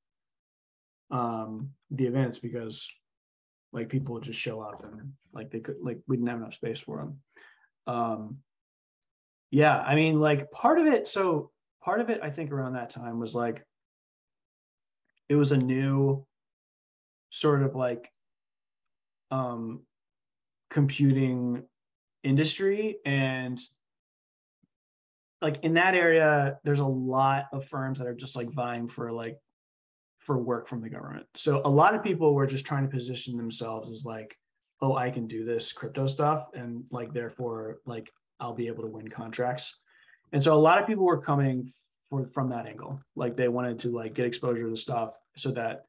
um 1.10 1.70
the 1.90 2.06
events 2.06 2.38
because 2.38 2.88
like 3.72 3.88
people 3.88 4.14
would 4.14 4.22
just 4.22 4.40
show 4.40 4.60
up 4.60 4.84
and 4.84 5.12
like 5.32 5.50
they 5.50 5.60
could 5.60 5.76
like 5.80 5.98
we 6.06 6.16
didn't 6.16 6.28
have 6.28 6.38
enough 6.38 6.54
space 6.54 6.80
for 6.80 6.98
them. 6.98 7.20
Um, 7.86 8.38
yeah, 9.50 9.78
I 9.78 9.94
mean, 9.94 10.20
like 10.20 10.50
part 10.50 10.78
of 10.78 10.86
it. 10.86 11.08
So 11.08 11.50
part 11.82 12.00
of 12.00 12.10
it, 12.10 12.20
I 12.22 12.30
think, 12.30 12.52
around 12.52 12.74
that 12.74 12.90
time 12.90 13.18
was 13.18 13.34
like 13.34 13.64
it 15.28 15.36
was 15.36 15.52
a 15.52 15.56
new 15.56 16.26
sort 17.30 17.62
of 17.62 17.74
like 17.74 18.10
um, 19.30 19.80
computing 20.70 21.62
industry 22.22 22.98
and 23.04 23.58
like 25.42 25.58
in 25.62 25.74
that 25.74 25.94
area 25.94 26.58
there's 26.64 26.80
a 26.80 26.84
lot 26.84 27.46
of 27.52 27.66
firms 27.66 27.98
that 27.98 28.06
are 28.06 28.14
just 28.14 28.36
like 28.36 28.50
vying 28.50 28.88
for 28.88 29.12
like 29.12 29.38
for 30.18 30.38
work 30.38 30.68
from 30.68 30.80
the 30.80 30.88
government 30.88 31.26
so 31.34 31.60
a 31.64 31.68
lot 31.68 31.94
of 31.94 32.02
people 32.02 32.34
were 32.34 32.46
just 32.46 32.64
trying 32.64 32.84
to 32.84 32.96
position 32.96 33.36
themselves 33.36 33.90
as 33.90 34.04
like 34.04 34.36
oh 34.80 34.96
i 34.96 35.10
can 35.10 35.26
do 35.26 35.44
this 35.44 35.72
crypto 35.72 36.06
stuff 36.06 36.46
and 36.54 36.84
like 36.90 37.12
therefore 37.12 37.78
like 37.84 38.08
I'll 38.42 38.52
be 38.52 38.66
able 38.66 38.82
to 38.82 38.88
win 38.88 39.08
contracts. 39.08 39.78
And 40.32 40.42
so 40.42 40.52
a 40.54 40.58
lot 40.58 40.80
of 40.80 40.86
people 40.86 41.04
were 41.04 41.20
coming 41.20 41.72
for, 42.10 42.26
from 42.26 42.48
that 42.50 42.66
angle. 42.66 43.00
Like 43.14 43.36
they 43.36 43.48
wanted 43.48 43.78
to 43.80 43.90
like 43.90 44.14
get 44.14 44.26
exposure 44.26 44.68
to 44.68 44.76
stuff 44.76 45.16
so 45.36 45.52
that 45.52 45.86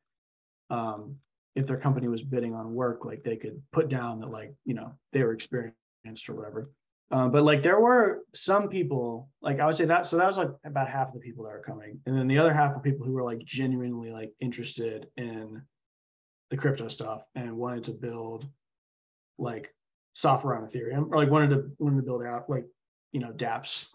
um, 0.69 1.17
if 1.55 1.65
their 1.65 1.77
company 1.77 2.07
was 2.07 2.21
bidding 2.21 2.53
on 2.53 2.73
work, 2.73 3.05
like 3.05 3.23
they 3.23 3.37
could 3.37 3.61
put 3.71 3.89
down 3.89 4.19
that 4.19 4.29
like, 4.29 4.53
you 4.65 4.75
know, 4.75 4.93
they 5.11 5.23
were 5.23 5.33
experienced 5.33 5.73
or 6.29 6.35
whatever. 6.35 6.69
Um, 7.13 7.30
but 7.30 7.43
like 7.43 7.62
there 7.62 7.80
were 7.80 8.23
some 8.34 8.67
people, 8.67 9.30
like 9.39 9.60
I 9.60 9.67
would 9.67 9.76
say 9.76 9.86
that, 9.86 10.08
so 10.08 10.17
that 10.17 10.26
was 10.26 10.38
like 10.38 10.49
about 10.65 10.89
half 10.89 11.10
of 11.10 11.13
the 11.13 11.19
people 11.19 11.43
that 11.43 11.52
are 11.52 11.62
coming. 11.62 11.99
And 12.08 12.17
then 12.17 12.28
the 12.28 12.39
other 12.39 12.52
half 12.52 12.76
of 12.76 12.82
people 12.82 13.06
who 13.06 13.13
were 13.13 13.23
like 13.23 13.38
genuinely 13.45 14.10
like 14.10 14.32
interested 14.39 15.06
in 15.15 15.62
the 16.49 16.58
crypto 16.58 16.88
stuff 16.88 17.21
and 17.36 17.56
wanted 17.56 17.84
to 17.84 17.91
build 17.91 18.47
like 19.38 19.71
software 20.15 20.56
on 20.56 20.67
Ethereum, 20.67 21.12
or 21.12 21.17
like 21.17 21.30
wanted 21.30 21.52
to 21.52 21.71
wanted 21.78 21.97
to 21.97 22.02
build 22.02 22.26
out 22.26 22.49
like 22.49 22.65
you 23.12 23.19
know 23.19 23.32
DApps, 23.32 23.86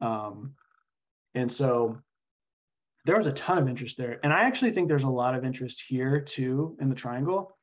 um, 0.00 0.52
and 1.34 1.52
so 1.52 1.98
there 3.06 3.16
was 3.16 3.26
a 3.26 3.32
ton 3.32 3.58
of 3.58 3.68
interest 3.68 3.98
there, 3.98 4.20
and 4.22 4.32
I 4.32 4.42
actually 4.42 4.70
think 4.70 4.86
there's 4.86 5.02
a 5.02 5.10
lot 5.10 5.34
of 5.34 5.44
interest 5.44 5.82
here 5.84 6.20
too 6.20 6.76
in 6.80 6.90
the 6.90 6.94
Triangle. 6.94 7.56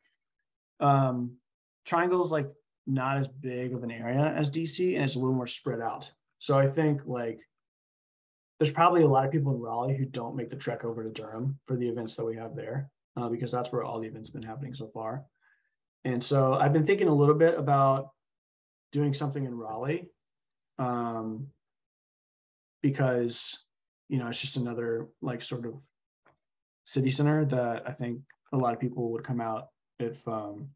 Um, 0.81 1.37
Triangle 1.85 2.25
is 2.25 2.31
like 2.31 2.49
not 2.85 3.17
as 3.17 3.27
big 3.27 3.73
of 3.73 3.83
an 3.83 3.91
area 3.91 4.33
as 4.35 4.49
DC, 4.49 4.95
and 4.95 5.03
it's 5.03 5.15
a 5.15 5.19
little 5.19 5.33
more 5.33 5.47
spread 5.47 5.81
out. 5.81 6.11
So 6.39 6.57
I 6.57 6.67
think 6.67 7.01
like 7.05 7.39
there's 8.59 8.71
probably 8.71 9.01
a 9.01 9.07
lot 9.07 9.25
of 9.25 9.31
people 9.31 9.53
in 9.53 9.61
Raleigh 9.61 9.97
who 9.97 10.05
don't 10.05 10.35
make 10.35 10.49
the 10.49 10.55
trek 10.55 10.85
over 10.85 11.03
to 11.03 11.09
Durham 11.09 11.59
for 11.65 11.75
the 11.75 11.87
events 11.87 12.15
that 12.15 12.25
we 12.25 12.35
have 12.35 12.55
there, 12.55 12.89
uh, 13.17 13.29
because 13.29 13.51
that's 13.51 13.71
where 13.71 13.83
all 13.83 13.99
the 13.99 14.07
events 14.07 14.29
have 14.29 14.41
been 14.41 14.49
happening 14.49 14.73
so 14.73 14.87
far. 14.87 15.23
And 16.05 16.23
so 16.23 16.53
I've 16.53 16.73
been 16.73 16.85
thinking 16.85 17.07
a 17.07 17.13
little 17.13 17.35
bit 17.35 17.57
about 17.57 18.09
doing 18.91 19.13
something 19.13 19.45
in 19.45 19.57
Raleigh 19.57 20.09
um, 20.77 21.47
because, 22.81 23.65
you 24.09 24.19
know, 24.19 24.27
it's 24.27 24.41
just 24.41 24.57
another 24.57 25.07
like 25.21 25.41
sort 25.41 25.65
of 25.65 25.75
city 26.85 27.09
center 27.09 27.45
that 27.45 27.83
I 27.87 27.91
think 27.91 28.19
a 28.51 28.57
lot 28.57 28.73
of 28.73 28.79
people 28.79 29.11
would 29.11 29.23
come 29.23 29.39
out 29.39 29.69
if, 29.99 30.27
um, 30.27 30.69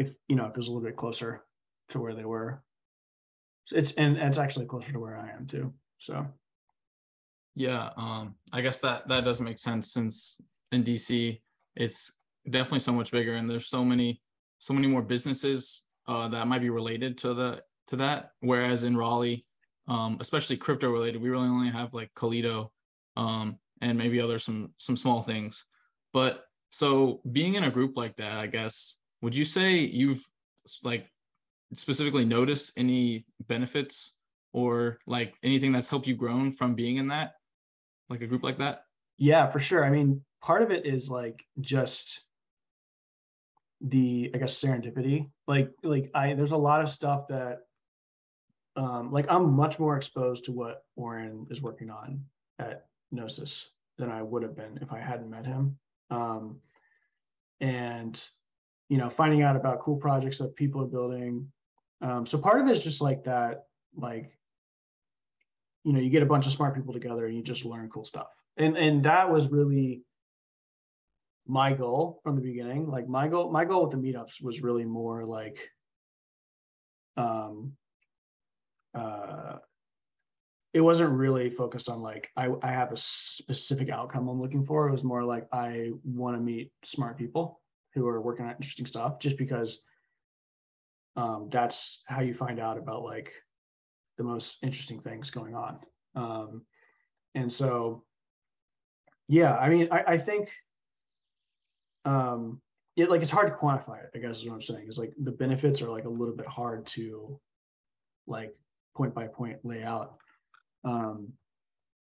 if, 0.00 0.14
you 0.28 0.36
know, 0.36 0.46
if 0.46 0.50
it 0.50 0.56
was 0.56 0.68
a 0.68 0.72
little 0.72 0.86
bit 0.86 0.96
closer 0.96 1.44
to 1.90 2.00
where 2.00 2.14
they 2.14 2.24
were. 2.24 2.62
It's, 3.70 3.92
and, 3.92 4.16
it's 4.16 4.38
actually 4.38 4.66
closer 4.66 4.92
to 4.92 4.98
where 4.98 5.16
I 5.18 5.30
am 5.30 5.46
too. 5.46 5.72
So. 5.98 6.26
Yeah, 7.54 7.90
um, 7.96 8.34
I 8.52 8.60
guess 8.60 8.80
that 8.80 9.08
that 9.08 9.24
does 9.24 9.40
make 9.40 9.58
sense 9.58 9.92
since 9.92 10.40
in 10.72 10.84
DC 10.84 11.40
it's 11.76 12.18
definitely 12.48 12.80
so 12.80 12.92
much 12.92 13.10
bigger 13.10 13.34
and 13.34 13.48
there's 13.48 13.68
so 13.68 13.84
many 13.84 14.20
so 14.58 14.74
many 14.74 14.86
more 14.86 15.02
businesses 15.02 15.82
uh, 16.08 16.28
that 16.28 16.46
might 16.46 16.60
be 16.60 16.70
related 16.70 17.16
to 17.18 17.34
the 17.34 17.62
to 17.86 17.96
that 17.96 18.30
whereas 18.40 18.84
in 18.84 18.96
raleigh 18.96 19.44
um, 19.88 20.16
especially 20.20 20.56
crypto 20.56 20.90
related 20.90 21.20
we 21.20 21.28
really 21.28 21.48
only 21.48 21.70
have 21.70 21.92
like 21.92 22.10
Koledo 22.14 22.70
um, 23.16 23.58
and 23.80 23.98
maybe 23.98 24.20
other 24.20 24.38
some 24.38 24.72
some 24.78 24.96
small 24.96 25.22
things 25.22 25.66
but 26.12 26.44
so 26.70 27.20
being 27.32 27.54
in 27.54 27.64
a 27.64 27.70
group 27.70 27.96
like 27.96 28.16
that 28.16 28.38
i 28.38 28.46
guess 28.46 28.96
would 29.22 29.34
you 29.34 29.44
say 29.44 29.78
you've 29.78 30.26
like 30.84 31.10
specifically 31.74 32.24
noticed 32.24 32.72
any 32.76 33.26
benefits 33.46 34.16
or 34.52 34.98
like 35.06 35.34
anything 35.42 35.72
that's 35.72 35.88
helped 35.88 36.06
you 36.06 36.14
grown 36.14 36.50
from 36.50 36.74
being 36.74 36.96
in 36.96 37.08
that 37.08 37.34
like 38.08 38.20
a 38.22 38.26
group 38.26 38.42
like 38.42 38.58
that 38.58 38.82
yeah 39.18 39.48
for 39.48 39.60
sure 39.60 39.84
i 39.84 39.90
mean 39.90 40.20
part 40.42 40.62
of 40.62 40.70
it 40.70 40.86
is 40.86 41.08
like 41.08 41.44
just 41.60 42.24
the 43.80 44.30
I 44.34 44.38
guess 44.38 44.60
serendipity. 44.60 45.30
Like 45.46 45.70
like 45.82 46.10
I 46.14 46.34
there's 46.34 46.52
a 46.52 46.56
lot 46.56 46.82
of 46.82 46.90
stuff 46.90 47.28
that 47.28 47.60
um 48.76 49.12
like 49.12 49.26
I'm 49.30 49.52
much 49.52 49.78
more 49.78 49.96
exposed 49.96 50.44
to 50.44 50.52
what 50.52 50.84
Oren 50.96 51.46
is 51.50 51.62
working 51.62 51.90
on 51.90 52.24
at 52.58 52.86
Gnosis 53.10 53.70
than 53.98 54.10
I 54.10 54.22
would 54.22 54.42
have 54.42 54.56
been 54.56 54.78
if 54.82 54.92
I 54.92 55.00
hadn't 55.00 55.30
met 55.30 55.46
him. 55.46 55.78
Um 56.10 56.60
and 57.60 58.22
you 58.90 58.98
know 58.98 59.08
finding 59.08 59.42
out 59.42 59.56
about 59.56 59.80
cool 59.80 59.96
projects 59.96 60.36
that 60.38 60.54
people 60.56 60.82
are 60.82 60.86
building. 60.86 61.50
Um 62.02 62.26
so 62.26 62.36
part 62.36 62.60
of 62.60 62.68
it 62.68 62.76
is 62.76 62.84
just 62.84 63.00
like 63.00 63.24
that 63.24 63.64
like 63.96 64.36
you 65.84 65.92
know 65.94 66.00
you 66.00 66.10
get 66.10 66.22
a 66.22 66.26
bunch 66.26 66.46
of 66.46 66.52
smart 66.52 66.74
people 66.74 66.92
together 66.92 67.24
and 67.24 67.34
you 67.34 67.42
just 67.42 67.64
learn 67.64 67.88
cool 67.88 68.04
stuff. 68.04 68.26
And 68.58 68.76
and 68.76 69.04
that 69.04 69.30
was 69.30 69.48
really 69.48 70.02
my 71.46 71.72
goal 71.72 72.20
from 72.22 72.34
the 72.34 72.42
beginning. 72.42 72.88
Like 72.88 73.08
my 73.08 73.28
goal, 73.28 73.50
my 73.50 73.64
goal 73.64 73.86
with 73.86 73.92
the 73.92 73.96
meetups 73.96 74.42
was 74.42 74.60
really 74.60 74.84
more 74.84 75.24
like 75.24 75.58
um 77.16 77.72
uh 78.94 79.58
it 80.72 80.80
wasn't 80.80 81.10
really 81.10 81.50
focused 81.50 81.88
on 81.88 82.00
like 82.00 82.28
I, 82.36 82.48
I 82.62 82.70
have 82.72 82.92
a 82.92 82.96
specific 82.96 83.88
outcome 83.88 84.28
I'm 84.28 84.40
looking 84.40 84.64
for. 84.64 84.88
It 84.88 84.92
was 84.92 85.04
more 85.04 85.24
like 85.24 85.46
I 85.52 85.90
want 86.04 86.36
to 86.36 86.40
meet 86.40 86.72
smart 86.84 87.18
people 87.18 87.60
who 87.94 88.06
are 88.06 88.20
working 88.20 88.44
on 88.44 88.52
interesting 88.52 88.86
stuff 88.86 89.18
just 89.18 89.36
because 89.36 89.82
um, 91.16 91.48
that's 91.50 92.02
how 92.06 92.20
you 92.20 92.34
find 92.34 92.60
out 92.60 92.78
about 92.78 93.02
like 93.02 93.32
the 94.18 94.24
most 94.24 94.56
interesting 94.62 95.00
things 95.00 95.30
going 95.30 95.54
on. 95.54 95.78
Um, 96.14 96.62
and 97.34 97.52
so, 97.52 98.04
yeah, 99.28 99.56
I 99.56 99.68
mean, 99.68 99.88
I, 99.90 100.04
I 100.06 100.18
think 100.18 100.50
um 102.04 102.60
it 102.96 103.10
like 103.10 103.22
it's 103.22 103.30
hard 103.30 103.48
to 103.48 103.54
quantify 103.54 104.02
it 104.02 104.10
i 104.14 104.18
guess 104.18 104.38
is 104.38 104.46
what 104.46 104.54
i'm 104.54 104.62
saying 104.62 104.86
is 104.88 104.98
like 104.98 105.12
the 105.22 105.30
benefits 105.30 105.82
are 105.82 105.90
like 105.90 106.04
a 106.04 106.08
little 106.08 106.34
bit 106.34 106.46
hard 106.46 106.86
to 106.86 107.38
like 108.26 108.54
point 108.96 109.14
by 109.14 109.26
point 109.26 109.58
lay 109.64 109.82
out 109.82 110.16
um 110.84 111.28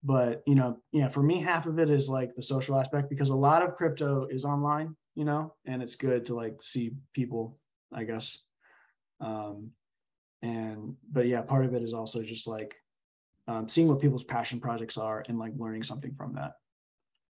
but 0.05 0.43
you 0.47 0.55
know 0.55 0.77
yeah 0.93 1.09
for 1.09 1.23
me 1.23 1.41
half 1.41 1.67
of 1.67 1.79
it 1.79 1.91
is 1.91 2.09
like 2.09 2.35
the 2.35 2.43
social 2.43 2.79
aspect 2.79 3.09
because 3.11 3.31
a 3.31 3.35
lot 3.35 3.63
of 3.63 3.77
crypto 3.77 4.27
is 4.31 4.45
online 4.45 4.95
you 5.19 5.25
know 5.25 5.53
and 5.67 5.83
it's 5.83 5.97
good 5.97 6.25
to 6.25 6.35
like 6.35 6.57
see 6.63 6.93
people 7.13 7.59
i 7.93 8.05
guess 8.05 8.45
um 9.21 9.71
and 10.43 10.95
but 11.11 11.27
yeah, 11.27 11.41
part 11.43 11.65
of 11.65 11.75
it 11.75 11.83
is 11.83 11.95
also 11.95 12.23
just 12.23 12.47
like 12.47 12.77
um, 13.47 13.69
seeing 13.69 13.89
what 13.89 14.01
people's 14.01 14.25
passion 14.25 14.61
projects 14.61 14.97
are 14.97 15.25
and 15.29 15.39
like 15.39 15.53
learning 15.57 15.83
something 15.83 16.15
from 16.15 16.35
that. 16.35 16.53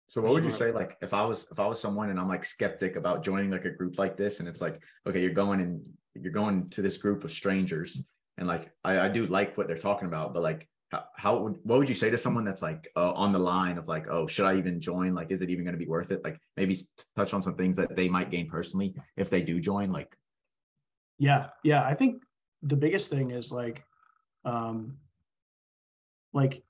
So 0.08 0.20
what 0.20 0.32
would 0.32 0.44
you 0.44 0.52
say 0.52 0.70
like 0.70 0.96
if 1.02 1.12
I 1.12 1.24
was 1.24 1.46
if 1.50 1.58
I 1.58 1.66
was 1.66 1.80
someone 1.80 2.10
and 2.10 2.20
I'm 2.20 2.28
like 2.28 2.44
skeptic 2.44 2.96
about 2.96 3.24
joining 3.24 3.50
like 3.50 3.64
a 3.64 3.70
group 3.70 3.98
like 3.98 4.16
this 4.16 4.38
and 4.38 4.48
it's 4.48 4.60
like 4.60 4.80
okay 5.06 5.20
you're 5.20 5.32
going 5.32 5.60
and 5.60 5.82
you're 6.14 6.32
going 6.32 6.68
to 6.70 6.82
this 6.82 6.96
group 6.96 7.24
of 7.24 7.32
strangers 7.32 8.02
and 8.38 8.46
like 8.46 8.70
I, 8.84 9.00
I 9.00 9.08
do 9.08 9.26
like 9.26 9.58
what 9.58 9.66
they're 9.66 9.76
talking 9.76 10.06
about 10.06 10.32
but 10.32 10.44
like 10.44 10.68
how, 10.92 11.04
how 11.16 11.38
would 11.38 11.58
what 11.64 11.78
would 11.78 11.88
you 11.88 11.94
say 11.94 12.10
to 12.10 12.18
someone 12.18 12.44
that's 12.44 12.62
like 12.62 12.88
uh, 12.96 13.12
on 13.12 13.32
the 13.32 13.38
line 13.38 13.76
of 13.78 13.88
like 13.88 14.06
oh 14.08 14.26
should 14.26 14.46
I 14.46 14.56
even 14.56 14.80
join 14.80 15.14
like 15.14 15.30
is 15.30 15.42
it 15.42 15.50
even 15.50 15.64
going 15.64 15.74
to 15.74 15.84
be 15.84 15.88
worth 15.88 16.10
it 16.12 16.22
like 16.22 16.38
maybe 16.56 16.76
touch 17.16 17.34
on 17.34 17.42
some 17.42 17.56
things 17.56 17.76
that 17.76 17.96
they 17.96 18.08
might 18.08 18.30
gain 18.30 18.48
personally 18.48 18.94
if 19.16 19.28
they 19.28 19.42
do 19.42 19.60
join 19.60 19.90
like 19.90 20.16
Yeah, 21.18 21.48
yeah. 21.62 21.84
I 21.84 21.94
think 21.94 22.22
the 22.62 22.76
biggest 22.76 23.10
thing 23.10 23.30
is 23.30 23.50
like, 23.52 23.84
um, 24.44 24.98
like 26.32 26.62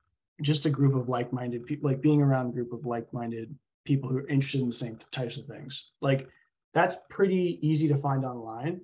just 0.42 0.66
a 0.66 0.70
group 0.70 0.94
of 0.94 1.08
like-minded 1.08 1.66
people, 1.66 1.90
like 1.90 2.00
being 2.00 2.22
around 2.22 2.48
a 2.48 2.52
group 2.52 2.72
of 2.72 2.86
like-minded 2.86 3.54
people 3.84 4.08
who 4.08 4.18
are 4.18 4.28
interested 4.28 4.60
in 4.60 4.68
the 4.68 4.74
same 4.74 4.98
types 5.10 5.36
of 5.36 5.46
things. 5.46 5.90
Like 6.00 6.28
that's 6.74 6.96
pretty 7.10 7.58
easy 7.62 7.88
to 7.88 7.96
find 7.96 8.24
online 8.24 8.80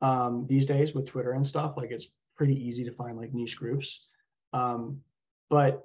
um, 0.00 0.46
these 0.48 0.66
days 0.66 0.94
with 0.94 1.06
Twitter 1.06 1.32
and 1.32 1.46
stuff. 1.46 1.76
Like 1.76 1.90
it's 1.90 2.08
pretty 2.36 2.54
easy 2.54 2.84
to 2.84 2.92
find 2.92 3.16
like 3.16 3.34
niche 3.34 3.58
groups. 3.58 4.08
Um, 4.54 5.00
but 5.50 5.84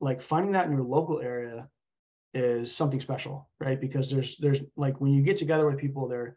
like 0.00 0.22
finding 0.22 0.52
that 0.52 0.66
in 0.66 0.72
your 0.72 0.82
local 0.82 1.20
area 1.20 1.68
is 2.34 2.74
something 2.74 3.00
special, 3.00 3.48
right? 3.60 3.80
Because 3.80 4.10
there's 4.10 4.36
there's 4.38 4.60
like 4.76 5.00
when 5.00 5.12
you 5.12 5.22
get 5.22 5.36
together 5.36 5.66
with 5.66 5.78
people, 5.78 6.08
they're 6.08 6.36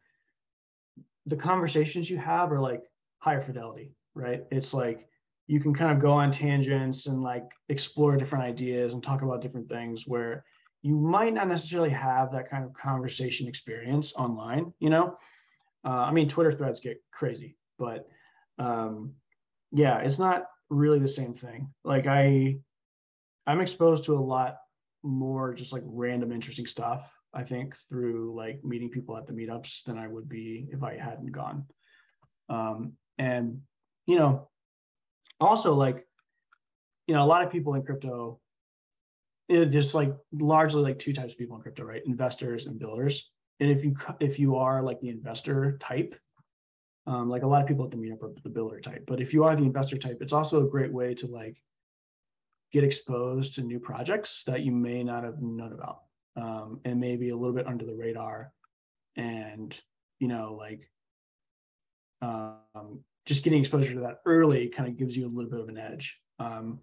the 1.26 1.38
conversations 1.38 2.10
you 2.10 2.18
have 2.18 2.52
are 2.52 2.60
like 2.60 2.84
higher 3.20 3.42
fidelity, 3.42 3.96
right? 4.14 4.44
It's 4.52 4.74
like 4.74 5.08
you 5.48 5.60
can 5.60 5.74
kind 5.74 5.92
of 5.92 6.02
go 6.02 6.12
on 6.12 6.32
tangents 6.32 7.08
and 7.08 7.24
like 7.24 7.50
explore 7.70 8.18
different 8.18 8.44
ideas 8.44 8.94
and 8.94 9.02
talk 9.02 9.22
about 9.22 9.42
different 9.42 9.70
things 9.70 10.06
where 10.06 10.44
you 10.82 10.96
might 10.96 11.34
not 11.34 11.48
necessarily 11.48 11.90
have 11.90 12.32
that 12.32 12.50
kind 12.50 12.64
of 12.64 12.74
conversation 12.74 13.48
experience 13.48 14.14
online, 14.16 14.74
you 14.80 14.90
know? 14.90 15.18
Uh, 15.84 15.90
I 15.90 16.12
mean, 16.12 16.28
Twitter 16.28 16.52
threads 16.52 16.80
get 16.80 17.02
crazy, 17.12 17.58
but 17.80 18.08
um, 18.60 19.14
yeah, 19.72 20.00
it's 20.00 20.20
not 20.20 20.46
really 20.70 21.00
the 21.00 21.08
same 21.08 21.34
thing. 21.34 21.70
Like 21.84 22.08
I, 22.08 22.58
I'm 23.48 23.62
exposed 23.62 24.06
to 24.06 24.18
a 24.18 24.20
lot 24.20 24.58
more 25.04 25.54
just 25.54 25.72
like 25.72 25.84
random 25.86 26.32
interesting 26.32 26.66
stuff 26.66 27.12
I 27.36 27.44
think 27.44 27.76
through 27.90 28.34
like 28.36 28.64
meeting 28.64 28.90
people 28.90 29.18
at 29.18 29.28
the 29.28 29.34
meetups 29.34 29.84
than 29.84 29.98
I 29.98 30.08
would 30.08 30.30
be 30.30 30.68
if 30.72 30.82
I 30.84 30.98
hadn't 30.98 31.32
gone. 31.32 31.66
Um, 32.48 32.94
and 33.18 33.62
you 34.08 34.18
know, 34.18 34.48
also 35.40 35.74
like, 35.74 36.08
you 37.08 37.14
know, 37.14 37.24
a 37.24 37.26
lot 37.26 37.44
of 37.44 37.52
people 37.52 37.74
in 37.76 37.84
crypto, 37.84 38.40
it, 39.50 39.72
there's 39.72 39.94
like 39.94 40.14
largely 40.32 40.82
like 40.82 40.98
two 40.98 41.14
types 41.14 41.34
of 41.34 41.38
people 41.38 41.58
in 41.58 41.62
crypto, 41.62 41.84
right? 41.84 42.02
Investors 42.06 42.68
and 42.68 42.80
builders. 42.80 43.30
And 43.60 43.70
if 43.70 43.84
you 43.84 43.96
if 44.20 44.40
you 44.40 44.56
are 44.56 44.82
like 44.82 45.02
the 45.02 45.10
investor 45.10 45.78
type, 45.80 46.16
um, 47.08 47.30
like 47.30 47.44
a 47.44 47.48
lot 47.48 47.62
of 47.62 47.68
people 47.68 47.86
at 47.86 47.92
the 47.92 47.98
meetup 47.98 48.24
are 48.24 48.34
the 48.44 48.50
builder 48.50 48.80
type. 48.80 49.04
But 49.08 49.22
if 49.22 49.34
you 49.34 49.44
are 49.44 49.56
the 49.56 49.64
investor 49.64 49.98
type, 49.98 50.18
it's 50.22 50.34
also 50.34 50.66
a 50.66 50.70
great 50.70 50.92
way 50.92 51.14
to 51.16 51.28
like 51.28 51.62
get 52.72 52.84
exposed 52.84 53.56
to 53.56 53.62
new 53.62 53.80
projects 53.80 54.44
that 54.46 54.62
you 54.62 54.72
may 54.72 55.04
not 55.04 55.24
have 55.24 55.42
known 55.42 55.74
about 55.74 56.00
um, 56.36 56.80
and 56.86 57.00
maybe 57.00 57.30
a 57.30 57.36
little 57.36 57.56
bit 57.56 57.68
under 57.68 57.86
the 57.86 57.96
radar 57.96 58.52
and 59.16 59.76
you 60.20 60.28
know 60.28 60.56
like 60.60 60.90
um, 62.22 63.00
just 63.26 63.44
getting 63.44 63.60
exposure 63.60 63.94
to 63.94 64.02
that 64.02 64.20
early 64.26 64.68
kind 64.68 64.90
of 64.90 64.98
gives 64.98 65.16
you 65.16 65.26
a 65.26 65.32
little 65.34 65.50
bit 65.50 65.60
of 65.60 65.70
an 65.70 65.78
edge 65.78 66.20
um, 66.40 66.80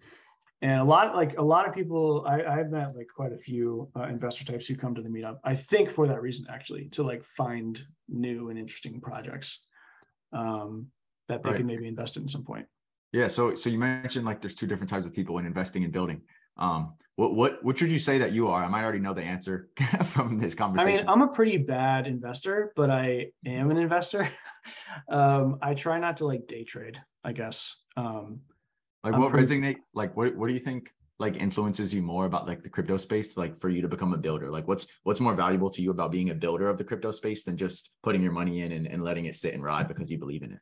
and 0.62 0.80
a 0.80 0.84
lot 0.84 1.14
like 1.14 1.36
a 1.38 1.42
lot 1.42 1.68
of 1.68 1.74
people 1.74 2.24
I, 2.26 2.42
i've 2.44 2.70
met 2.70 2.96
like 2.96 3.08
quite 3.14 3.32
a 3.32 3.38
few 3.38 3.90
uh, 3.96 4.04
investor 4.04 4.44
types 4.44 4.66
who 4.66 4.76
come 4.76 4.94
to 4.94 5.02
the 5.02 5.08
meetup 5.08 5.40
i 5.44 5.54
think 5.54 5.90
for 5.90 6.06
that 6.06 6.22
reason 6.22 6.46
actually 6.48 6.86
to 6.90 7.02
like 7.02 7.24
find 7.24 7.84
new 8.08 8.48
and 8.48 8.58
interesting 8.58 9.00
projects 9.00 9.60
um, 10.32 10.86
that 11.28 11.42
they 11.42 11.50
Right. 11.50 11.56
can 11.58 11.66
maybe 11.66 11.86
invest 11.88 12.16
in 12.16 12.24
at 12.24 12.30
some 12.30 12.44
point 12.44 12.66
yeah 13.12 13.28
so 13.28 13.54
so 13.54 13.68
you 13.70 13.78
mentioned 13.78 14.24
like 14.24 14.40
there's 14.40 14.54
two 14.54 14.66
different 14.66 14.90
types 14.90 15.06
of 15.06 15.12
people 15.12 15.38
in 15.38 15.46
investing 15.46 15.84
and 15.84 15.92
building 15.92 16.20
um 16.56 16.94
what 17.16 17.34
what 17.34 17.62
which 17.64 17.80
would 17.82 17.92
you 17.92 17.98
say 17.98 18.16
that 18.18 18.32
you 18.32 18.48
are 18.48 18.64
i 18.64 18.68
might 18.68 18.82
already 18.82 18.98
know 18.98 19.14
the 19.14 19.22
answer 19.22 19.68
from 20.04 20.38
this 20.38 20.54
conversation. 20.54 20.92
I 20.92 20.96
mean, 20.98 21.08
I'm 21.08 21.22
a 21.22 21.28
pretty 21.28 21.58
bad 21.58 22.06
investor, 22.06 22.72
but 22.76 22.90
I 22.90 23.26
am 23.46 23.70
an 23.70 23.76
investor. 23.76 24.28
um, 25.10 25.58
I 25.62 25.74
try 25.74 25.98
not 25.98 26.16
to 26.18 26.26
like 26.26 26.46
day 26.46 26.64
trade, 26.64 27.00
I 27.24 27.32
guess. 27.32 27.76
Um, 27.96 28.40
Like 29.04 29.14
I'm 29.14 29.20
what 29.20 29.30
pretty- 29.30 29.46
resonate 29.60 29.76
like 29.94 30.16
what 30.16 30.34
what 30.36 30.46
do 30.48 30.52
you 30.54 30.60
think 30.60 30.90
like 31.22 31.36
influences 31.36 31.94
you 31.94 32.02
more 32.02 32.26
about 32.26 32.46
like 32.46 32.62
the 32.62 32.68
crypto 32.68 32.98
space 32.98 33.38
like 33.38 33.58
for 33.58 33.70
you 33.70 33.80
to 33.80 33.88
become 33.88 34.12
a 34.12 34.18
builder? 34.18 34.50
Like 34.50 34.68
what's 34.68 34.86
what's 35.04 35.20
more 35.20 35.34
valuable 35.34 35.70
to 35.70 35.80
you 35.80 35.90
about 35.90 36.12
being 36.12 36.28
a 36.28 36.34
builder 36.34 36.68
of 36.68 36.76
the 36.76 36.84
crypto 36.84 37.12
space 37.12 37.44
than 37.44 37.56
just 37.56 37.90
putting 38.02 38.22
your 38.22 38.32
money 38.32 38.60
in 38.60 38.72
and, 38.72 38.86
and 38.86 39.02
letting 39.02 39.24
it 39.24 39.36
sit 39.36 39.54
and 39.54 39.62
ride 39.62 39.88
because 39.88 40.10
you 40.10 40.18
believe 40.18 40.42
in 40.42 40.52
it? 40.52 40.60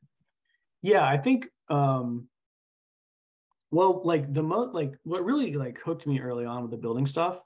yeah, 0.82 1.04
I 1.06 1.18
think 1.18 1.48
um, 1.68 2.28
well, 3.70 4.02
like 4.04 4.32
the 4.32 4.42
most 4.42 4.74
like 4.74 4.94
what 5.04 5.24
really 5.24 5.52
like 5.52 5.80
hooked 5.80 6.06
me 6.06 6.20
early 6.20 6.44
on 6.44 6.62
with 6.62 6.70
the 6.70 6.76
building 6.76 7.06
stuff 7.06 7.38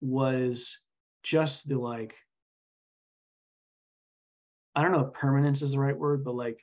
was 0.00 0.78
just 1.22 1.68
the 1.68 1.78
like 1.78 2.14
I 4.74 4.82
don't 4.82 4.92
know 4.92 5.06
if 5.06 5.14
permanence 5.14 5.62
is 5.62 5.72
the 5.72 5.78
right 5.78 5.96
word, 5.96 6.24
but 6.24 6.34
like 6.34 6.58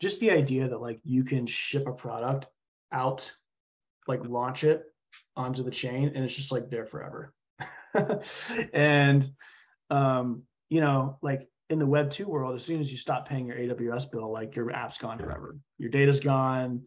just 0.00 0.20
the 0.20 0.30
idea 0.30 0.68
that 0.68 0.80
like 0.80 1.00
you 1.04 1.24
can 1.24 1.46
ship 1.46 1.86
a 1.86 1.92
product 1.92 2.46
out, 2.92 3.32
like 4.06 4.24
launch 4.24 4.64
it 4.64 4.84
onto 5.36 5.62
the 5.62 5.70
chain 5.70 6.12
and 6.14 6.24
it's 6.24 6.34
just 6.34 6.52
like 6.52 6.70
there 6.70 6.86
forever. 6.86 7.32
and 8.72 9.28
um, 9.90 10.42
you 10.68 10.80
know, 10.80 11.18
like 11.22 11.48
in 11.70 11.78
the 11.78 11.86
web 11.86 12.10
2 12.10 12.26
world, 12.26 12.54
as 12.54 12.64
soon 12.64 12.80
as 12.80 12.90
you 12.90 12.98
stop 12.98 13.28
paying 13.28 13.46
your 13.46 13.56
AWS 13.56 14.10
bill, 14.10 14.32
like 14.32 14.56
your 14.56 14.70
app's 14.72 14.98
gone 14.98 15.18
forever. 15.18 15.56
Your 15.78 15.90
data's 15.90 16.20
gone, 16.20 16.82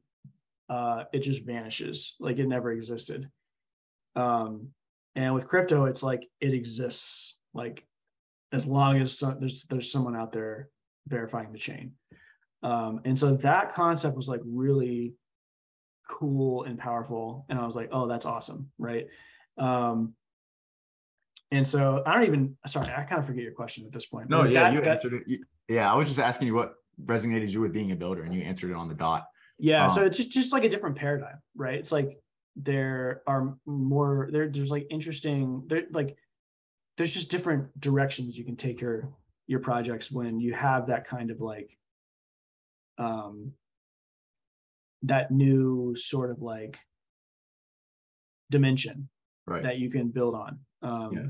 uh, 0.70 1.06
it 1.14 1.20
just 1.20 1.44
vanishes, 1.44 2.16
like 2.20 2.38
it 2.38 2.48
never 2.48 2.72
existed. 2.72 3.30
Um, 4.16 4.70
and 5.16 5.34
with 5.34 5.48
crypto, 5.48 5.86
it's 5.86 6.04
like 6.04 6.28
it 6.42 6.54
exists 6.54 7.38
like 7.54 7.86
as 8.52 8.66
long 8.66 9.00
as 9.02 9.18
some, 9.18 9.40
there's 9.40 9.64
there's 9.64 9.92
someone 9.92 10.16
out 10.16 10.32
there 10.32 10.70
verifying 11.08 11.52
the 11.52 11.58
chain. 11.58 11.94
Um, 12.64 13.02
and 13.06 13.18
so 13.18 13.36
that 13.38 13.74
concept 13.74 14.16
was 14.16 14.28
like 14.28 14.42
really 14.46 15.14
cool 16.08 16.64
and 16.64 16.78
powerful. 16.80 17.46
And 17.50 17.60
I 17.60 17.66
was 17.66 17.76
like, 17.76 17.90
oh, 17.92 18.08
that's 18.08 18.26
awesome, 18.26 18.72
right? 18.78 19.08
Um, 19.58 20.14
and 21.52 21.68
so 21.68 22.04
I 22.06 22.14
don't 22.14 22.26
even 22.26 22.58
sorry, 22.66 22.88
I 22.96 23.04
kind 23.04 23.20
of 23.20 23.26
forget 23.26 23.44
your 23.44 23.54
question 23.54 23.86
at 23.86 23.92
this 23.94 24.06
point. 24.06 24.30
No, 24.30 24.44
but 24.44 24.52
yeah, 24.52 24.64
that- 24.64 24.74
you 24.74 24.82
that- 24.82 24.90
answered 24.90 25.14
it. 25.14 25.24
You- 25.28 25.46
yeah, 25.70 25.92
I 25.92 25.96
was 25.98 26.08
just 26.08 26.20
asking 26.20 26.48
you 26.48 26.54
what 26.56 26.76
resonated 27.04 27.50
you 27.50 27.62
with 27.62 27.74
being 27.74 27.92
a 27.92 27.96
builder 27.96 28.24
and 28.24 28.34
you 28.34 28.42
answered 28.42 28.72
it 28.72 28.76
on 28.76 28.88
the 28.88 28.96
dot. 28.96 29.26
Yeah, 29.60 29.92
so 29.92 30.02
Um, 30.02 30.08
it's 30.08 30.18
just 30.18 30.32
just 30.32 30.54
like 30.54 30.64
a 30.64 30.70
different 30.70 30.96
paradigm, 30.98 31.38
right? 31.56 31.76
It's 31.76 31.92
like 31.92 32.20
there 32.56 33.22
are 33.28 33.58
more 33.66 34.30
there 34.32 34.50
there's 34.50 34.72
like 34.72 34.88
interesting 34.90 35.64
there 35.68 35.84
like 35.92 36.18
there's 36.96 37.14
just 37.14 37.30
different 37.30 37.80
directions 37.80 38.38
you 38.38 38.44
can 38.44 38.56
take 38.56 38.82
your 38.82 39.10
your 39.46 39.60
projects 39.60 40.12
when 40.12 40.40
you 40.40 40.54
have 40.54 40.88
that 40.88 41.08
kind 41.08 41.30
of 41.32 41.40
like 41.42 41.78
um 42.98 43.54
that 45.04 45.32
new 45.32 45.96
sort 45.96 46.32
of 46.32 46.42
like 46.42 46.78
dimension 48.50 49.10
Right. 49.46 49.64
that 49.64 49.78
you 49.80 49.90
can 49.90 50.10
build 50.10 50.36
on. 50.36 50.60
Um 50.82 51.14
Yeah. 51.14 51.28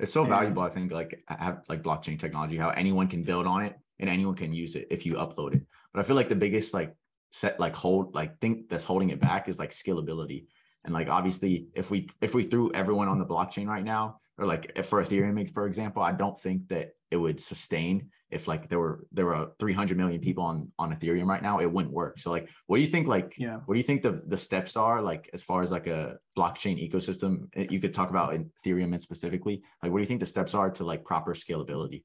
It's 0.00 0.12
so 0.12 0.22
And- 0.24 0.30
valuable, 0.30 0.62
I 0.62 0.68
think, 0.70 0.92
like 0.92 1.22
have 1.28 1.64
like 1.68 1.82
blockchain 1.82 2.18
technology, 2.18 2.56
how 2.56 2.70
anyone 2.70 3.08
can 3.08 3.24
build 3.24 3.46
on 3.46 3.62
it 3.64 3.76
and 3.98 4.08
anyone 4.08 4.34
can 4.36 4.52
use 4.52 4.76
it 4.76 4.86
if 4.90 5.04
you 5.06 5.14
upload 5.14 5.54
it. 5.54 5.66
But 5.92 6.00
I 6.00 6.02
feel 6.04 6.16
like 6.16 6.28
the 6.28 6.36
biggest 6.36 6.72
like 6.74 6.94
set 7.32 7.58
like 7.60 7.74
hold 7.76 8.14
like 8.14 8.38
think 8.40 8.68
that's 8.68 8.84
holding 8.84 9.10
it 9.10 9.20
back 9.20 9.48
is 9.48 9.58
like 9.58 9.70
scalability. 9.70 10.46
And 10.84 10.94
like 10.94 11.08
obviously 11.08 11.68
if 11.74 11.90
we 11.90 12.08
if 12.20 12.34
we 12.34 12.44
threw 12.44 12.72
everyone 12.72 13.08
on 13.08 13.18
the 13.18 13.26
blockchain 13.26 13.66
right 13.66 13.84
now, 13.84 14.18
or 14.38 14.46
like 14.46 14.72
if 14.76 14.86
for 14.86 15.02
Ethereum, 15.02 15.52
for 15.52 15.66
example, 15.66 16.02
I 16.02 16.12
don't 16.12 16.38
think 16.38 16.68
that 16.68 16.92
it 17.10 17.16
would 17.16 17.40
sustain 17.40 18.10
if 18.30 18.46
like 18.46 18.68
there 18.68 18.78
were 18.78 19.06
there 19.10 19.26
were 19.26 19.50
300 19.58 19.96
million 19.96 20.20
people 20.20 20.44
on 20.44 20.70
on 20.78 20.94
Ethereum 20.94 21.26
right 21.26 21.42
now, 21.42 21.60
it 21.60 21.70
wouldn't 21.70 21.92
work. 21.92 22.18
So 22.18 22.30
like 22.30 22.48
what 22.66 22.76
do 22.76 22.82
you 22.82 22.88
think 22.88 23.08
like 23.08 23.34
yeah. 23.38 23.56
what 23.64 23.74
do 23.74 23.78
you 23.78 23.84
think 23.84 24.02
the 24.02 24.22
the 24.26 24.38
steps 24.38 24.76
are 24.76 25.02
like 25.02 25.30
as 25.32 25.42
far 25.42 25.62
as 25.62 25.70
like 25.70 25.86
a 25.86 26.18
blockchain 26.36 26.78
ecosystem 26.78 27.48
eh, 27.54 27.66
you 27.70 27.80
could 27.80 27.92
talk 27.92 28.10
about 28.10 28.34
in 28.34 28.50
ethereum 28.64 28.92
and 28.92 29.00
specifically 29.00 29.62
like 29.82 29.90
what 29.90 29.98
do 29.98 30.02
you 30.02 30.06
think 30.06 30.20
the 30.20 30.26
steps 30.26 30.54
are 30.54 30.70
to 30.70 30.84
like 30.84 31.04
proper 31.04 31.34
scalability 31.34 32.04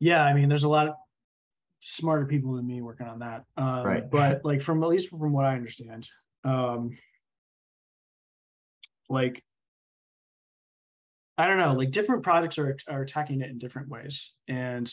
Yeah, 0.00 0.24
I 0.24 0.34
mean, 0.34 0.48
there's 0.48 0.64
a 0.64 0.68
lot 0.68 0.88
of 0.88 0.94
smarter 1.80 2.26
people 2.26 2.54
than 2.54 2.66
me 2.66 2.82
working 2.82 3.06
on 3.06 3.20
that. 3.20 3.44
Um, 3.56 3.84
Right. 3.84 4.10
But 4.10 4.44
like 4.44 4.62
from 4.62 4.82
at 4.82 4.88
least 4.88 5.10
from 5.10 5.32
what 5.32 5.44
I 5.44 5.54
understand, 5.54 6.08
um, 6.44 6.96
like 9.08 9.44
I 11.42 11.48
don't 11.48 11.58
know, 11.58 11.72
like 11.72 11.90
different 11.90 12.22
projects 12.22 12.56
are 12.56 12.76
are 12.88 13.02
attacking 13.02 13.40
it 13.40 13.50
in 13.50 13.58
different 13.58 13.88
ways, 13.88 14.32
and 14.46 14.88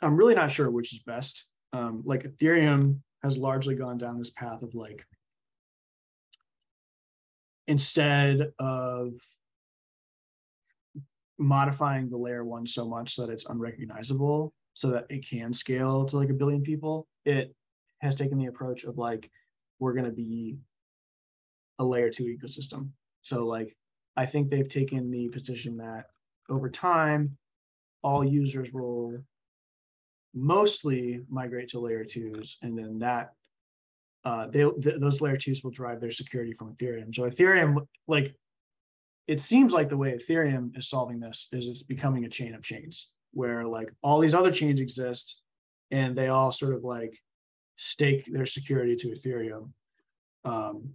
I'm 0.00 0.16
really 0.16 0.34
not 0.34 0.50
sure 0.50 0.70
which 0.70 0.94
is 0.94 1.00
best. 1.00 1.44
um, 1.74 2.02
like 2.06 2.24
Ethereum 2.24 3.00
has 3.22 3.36
largely 3.36 3.74
gone 3.74 3.98
down 3.98 4.18
this 4.18 4.30
path 4.30 4.62
of 4.62 4.74
like 4.74 5.04
instead 7.66 8.50
of 8.58 9.12
modifying 11.38 12.08
the 12.08 12.16
layer 12.16 12.44
one 12.46 12.66
so 12.66 12.88
much 12.88 13.16
that 13.16 13.28
it's 13.28 13.44
unrecognizable 13.44 14.54
so 14.72 14.88
that 14.88 15.04
it 15.10 15.28
can 15.28 15.52
scale 15.52 16.06
to 16.06 16.16
like 16.16 16.30
a 16.30 16.34
billion 16.34 16.62
people 16.62 17.06
it 17.26 17.54
has 18.00 18.14
taken 18.14 18.38
the 18.38 18.46
approach 18.46 18.84
of 18.84 18.96
like 18.96 19.30
we're 19.80 19.92
going 19.92 20.06
to 20.06 20.10
be 20.10 20.56
a 21.78 21.84
layer 21.84 22.10
two 22.10 22.24
ecosystem 22.24 22.88
so 23.20 23.44
like 23.46 23.76
i 24.16 24.26
think 24.26 24.48
they've 24.48 24.68
taken 24.68 25.10
the 25.10 25.28
position 25.28 25.76
that 25.76 26.06
over 26.48 26.68
time 26.68 27.36
all 28.02 28.24
users 28.24 28.72
will 28.72 29.16
mostly 30.34 31.20
migrate 31.28 31.68
to 31.68 31.78
layer 31.78 32.04
twos 32.04 32.58
and 32.62 32.76
then 32.76 32.98
that 32.98 33.32
uh, 34.24 34.46
they 34.46 34.64
th- 34.82 35.00
those 35.00 35.20
layer 35.20 35.36
twos 35.36 35.62
will 35.62 35.70
drive 35.70 36.00
their 36.00 36.12
security 36.12 36.52
from 36.52 36.74
Ethereum. 36.74 37.14
So 37.14 37.28
Ethereum, 37.28 37.86
like, 38.06 38.34
it 39.26 39.40
seems 39.40 39.72
like 39.72 39.88
the 39.88 39.96
way 39.96 40.16
Ethereum 40.16 40.76
is 40.76 40.88
solving 40.88 41.18
this 41.18 41.48
is 41.52 41.66
it's 41.66 41.82
becoming 41.82 42.24
a 42.24 42.28
chain 42.28 42.54
of 42.54 42.62
chains 42.62 43.10
where 43.32 43.64
like 43.64 43.92
all 44.02 44.20
these 44.20 44.34
other 44.34 44.52
chains 44.52 44.80
exist, 44.80 45.40
and 45.90 46.16
they 46.16 46.28
all 46.28 46.52
sort 46.52 46.74
of 46.74 46.84
like 46.84 47.16
stake 47.76 48.26
their 48.30 48.46
security 48.46 48.94
to 48.96 49.08
Ethereum. 49.08 49.70
Um, 50.44 50.94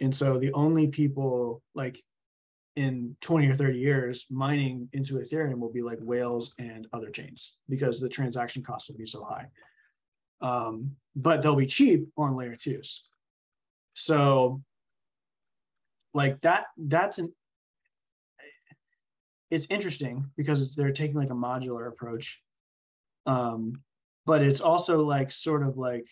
and 0.00 0.14
so 0.14 0.38
the 0.38 0.52
only 0.52 0.88
people 0.88 1.62
like 1.74 2.02
in 2.76 3.16
20 3.20 3.48
or 3.48 3.54
30 3.54 3.78
years 3.78 4.26
mining 4.30 4.88
into 4.92 5.14
Ethereum 5.14 5.58
will 5.58 5.72
be 5.72 5.82
like 5.82 5.98
whales 6.00 6.54
and 6.58 6.86
other 6.92 7.10
chains 7.10 7.56
because 7.68 8.00
the 8.00 8.08
transaction 8.08 8.62
cost 8.62 8.88
will 8.88 8.96
be 8.96 9.06
so 9.06 9.24
high 9.24 9.46
um, 10.40 10.96
but 11.16 11.42
they'll 11.42 11.56
be 11.56 11.66
cheap 11.66 12.08
on 12.16 12.36
layer 12.36 12.56
twos. 12.56 13.04
So 13.94 14.62
like 16.14 16.40
that, 16.42 16.66
that's 16.76 17.18
an, 17.18 17.32
it's 19.50 19.66
interesting 19.68 20.30
because 20.36 20.62
it's, 20.62 20.74
they're 20.74 20.92
taking 20.92 21.16
like 21.16 21.30
a 21.30 21.34
modular 21.34 21.88
approach. 21.88 22.40
Um, 23.26 23.82
but 24.26 24.42
it's 24.42 24.60
also 24.60 25.04
like 25.04 25.30
sort 25.30 25.66
of 25.66 25.76
like, 25.76 26.06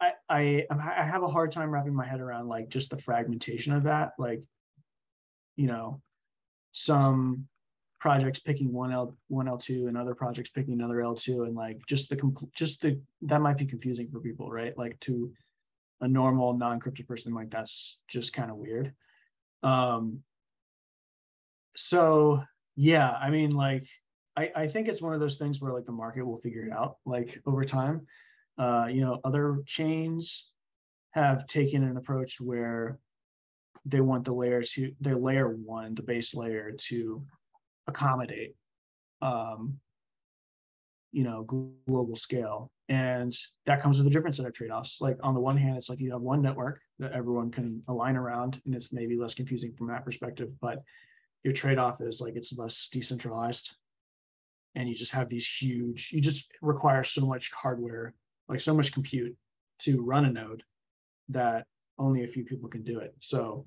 I, 0.00 0.12
I 0.28 0.66
I 0.70 1.04
have 1.04 1.22
a 1.22 1.28
hard 1.28 1.52
time 1.52 1.70
wrapping 1.70 1.94
my 1.94 2.06
head 2.06 2.20
around 2.20 2.48
like 2.48 2.68
just 2.68 2.90
the 2.90 2.98
fragmentation 2.98 3.72
of 3.72 3.84
that. 3.84 4.12
Like, 4.18 4.42
you 5.56 5.66
know, 5.66 6.00
some 6.72 7.48
projects 7.98 8.38
picking 8.38 8.72
one 8.72 8.92
L 8.92 9.16
one 9.26 9.46
L2 9.46 9.88
and 9.88 9.96
other 9.96 10.14
projects 10.14 10.50
picking 10.50 10.74
another 10.74 10.96
L2 10.96 11.46
and 11.46 11.56
like 11.56 11.80
just 11.88 12.08
the 12.08 12.16
complete 12.16 12.52
just 12.54 12.80
the 12.80 13.00
that 13.22 13.40
might 13.40 13.58
be 13.58 13.66
confusing 13.66 14.08
for 14.10 14.20
people, 14.20 14.50
right? 14.50 14.76
Like 14.78 14.98
to 15.00 15.32
a 16.00 16.06
normal 16.06 16.54
non-crypto 16.56 17.02
person, 17.02 17.34
like 17.34 17.50
that's 17.50 18.00
just 18.08 18.32
kind 18.32 18.50
of 18.50 18.56
weird. 18.56 18.94
Um 19.62 20.20
so 21.76 22.42
yeah, 22.76 23.10
I 23.10 23.30
mean 23.30 23.50
like 23.50 23.86
I, 24.36 24.52
I 24.54 24.68
think 24.68 24.86
it's 24.86 25.02
one 25.02 25.14
of 25.14 25.20
those 25.20 25.36
things 25.36 25.60
where 25.60 25.72
like 25.72 25.86
the 25.86 25.92
market 25.92 26.24
will 26.24 26.38
figure 26.38 26.62
it 26.62 26.72
out 26.72 26.98
like 27.04 27.40
over 27.44 27.64
time. 27.64 28.06
Uh, 28.58 28.86
you 28.90 29.00
know, 29.00 29.20
other 29.24 29.58
chains 29.66 30.50
have 31.12 31.46
taken 31.46 31.82
an 31.84 31.96
approach 31.96 32.40
where 32.40 32.98
they 33.86 34.00
want 34.00 34.24
the 34.24 34.32
layer 34.32 34.62
to 34.62 34.92
their 35.00 35.16
layer 35.16 35.48
one, 35.48 35.94
the 35.94 36.02
base 36.02 36.34
layer 36.34 36.72
to 36.72 37.22
accommodate 37.86 38.54
um, 39.22 39.78
you 41.12 41.24
know 41.24 41.42
global 41.86 42.16
scale. 42.16 42.70
And 42.88 43.36
that 43.66 43.82
comes 43.82 43.98
with 43.98 44.06
a 44.06 44.10
different 44.10 44.36
set 44.36 44.46
of 44.46 44.54
trade-offs. 44.54 45.00
Like 45.00 45.18
on 45.22 45.34
the 45.34 45.40
one 45.40 45.56
hand 45.56 45.76
it's 45.76 45.88
like 45.88 46.00
you 46.00 46.12
have 46.12 46.20
one 46.20 46.42
network 46.42 46.80
that 46.98 47.12
everyone 47.12 47.50
can 47.50 47.82
align 47.88 48.16
around 48.16 48.60
and 48.64 48.74
it's 48.74 48.92
maybe 48.92 49.16
less 49.16 49.34
confusing 49.34 49.72
from 49.76 49.88
that 49.88 50.04
perspective 50.04 50.50
but 50.60 50.82
your 51.44 51.54
trade-off 51.54 52.00
is 52.00 52.20
like 52.20 52.34
it's 52.34 52.56
less 52.56 52.88
decentralized 52.90 53.76
and 54.74 54.88
you 54.88 54.94
just 54.94 55.12
have 55.12 55.28
these 55.28 55.46
huge 55.46 56.10
you 56.12 56.20
just 56.20 56.50
require 56.60 57.04
so 57.04 57.24
much 57.24 57.52
hardware 57.52 58.14
like 58.48 58.60
so 58.60 58.74
much 58.74 58.92
compute 58.92 59.36
to 59.80 60.02
run 60.02 60.24
a 60.24 60.30
node 60.30 60.62
that 61.28 61.66
only 61.98 62.24
a 62.24 62.28
few 62.28 62.44
people 62.44 62.68
can 62.68 62.82
do 62.82 63.00
it. 63.00 63.14
So 63.20 63.66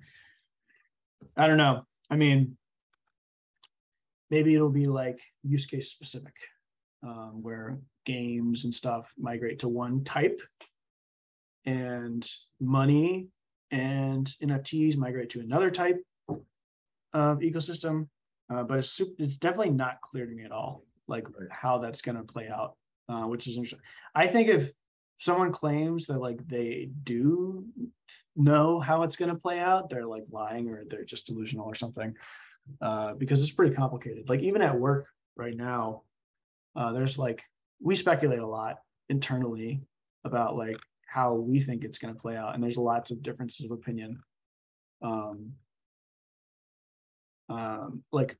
i 1.37 1.47
don't 1.47 1.57
know. 1.57 1.85
I 2.09 2.15
mean 2.15 2.57
maybe 4.29 4.55
it'll 4.55 4.69
be 4.69 4.85
like 4.85 5.19
use 5.43 5.65
case 5.65 5.89
specific 5.89 6.33
um, 7.03 7.41
where 7.41 7.79
games 8.05 8.63
and 8.63 8.73
stuff 8.73 9.13
migrate 9.17 9.59
to 9.59 9.67
one 9.67 10.03
type 10.03 10.41
and 11.65 12.27
money 12.59 13.27
and 13.69 14.33
nfts 14.43 14.97
migrate 14.97 15.29
to 15.29 15.39
another 15.41 15.69
type 15.69 16.01
of 17.13 17.39
ecosystem. 17.39 18.07
Uh, 18.49 18.63
but 18.63 18.79
it's 18.79 18.89
super, 18.89 19.13
it's 19.19 19.35
definitely 19.35 19.69
not 19.69 20.01
clear 20.01 20.25
to 20.25 20.33
me 20.33 20.43
at 20.43 20.51
all 20.51 20.83
like 21.07 21.27
how 21.49 21.77
that's 21.77 22.01
going 22.01 22.17
to 22.17 22.23
play 22.23 22.49
out 22.49 22.75
uh, 23.09 23.23
which 23.23 23.47
is 23.47 23.55
interesting 23.55 23.79
i 24.15 24.27
think 24.27 24.47
if 24.47 24.71
someone 25.19 25.51
claims 25.51 26.07
that 26.07 26.19
like 26.19 26.45
they 26.47 26.89
do 27.03 27.63
know 28.35 28.79
how 28.79 29.03
it's 29.03 29.15
going 29.15 29.29
to 29.29 29.39
play 29.39 29.59
out 29.59 29.89
they're 29.89 30.05
like 30.05 30.23
lying 30.31 30.67
or 30.69 30.83
they're 30.89 31.03
just 31.03 31.27
delusional 31.27 31.65
or 31.65 31.75
something 31.75 32.15
uh, 32.81 33.13
because 33.13 33.41
it's 33.41 33.51
pretty 33.51 33.75
complicated. 33.75 34.29
Like 34.29 34.41
even 34.41 34.61
at 34.61 34.77
work 34.77 35.07
right 35.35 35.55
now, 35.55 36.03
uh, 36.75 36.91
there's 36.93 37.17
like 37.17 37.43
we 37.81 37.95
speculate 37.95 38.39
a 38.39 38.47
lot 38.47 38.77
internally 39.09 39.81
about 40.23 40.55
like 40.55 40.77
how 41.07 41.33
we 41.33 41.59
think 41.59 41.83
it's 41.83 41.97
going 41.97 42.13
to 42.13 42.19
play 42.19 42.37
out, 42.37 42.53
and 42.55 42.63
there's 42.63 42.77
lots 42.77 43.11
of 43.11 43.21
differences 43.21 43.65
of 43.65 43.71
opinion. 43.71 44.19
Um, 45.01 45.53
um, 47.49 48.03
like 48.11 48.37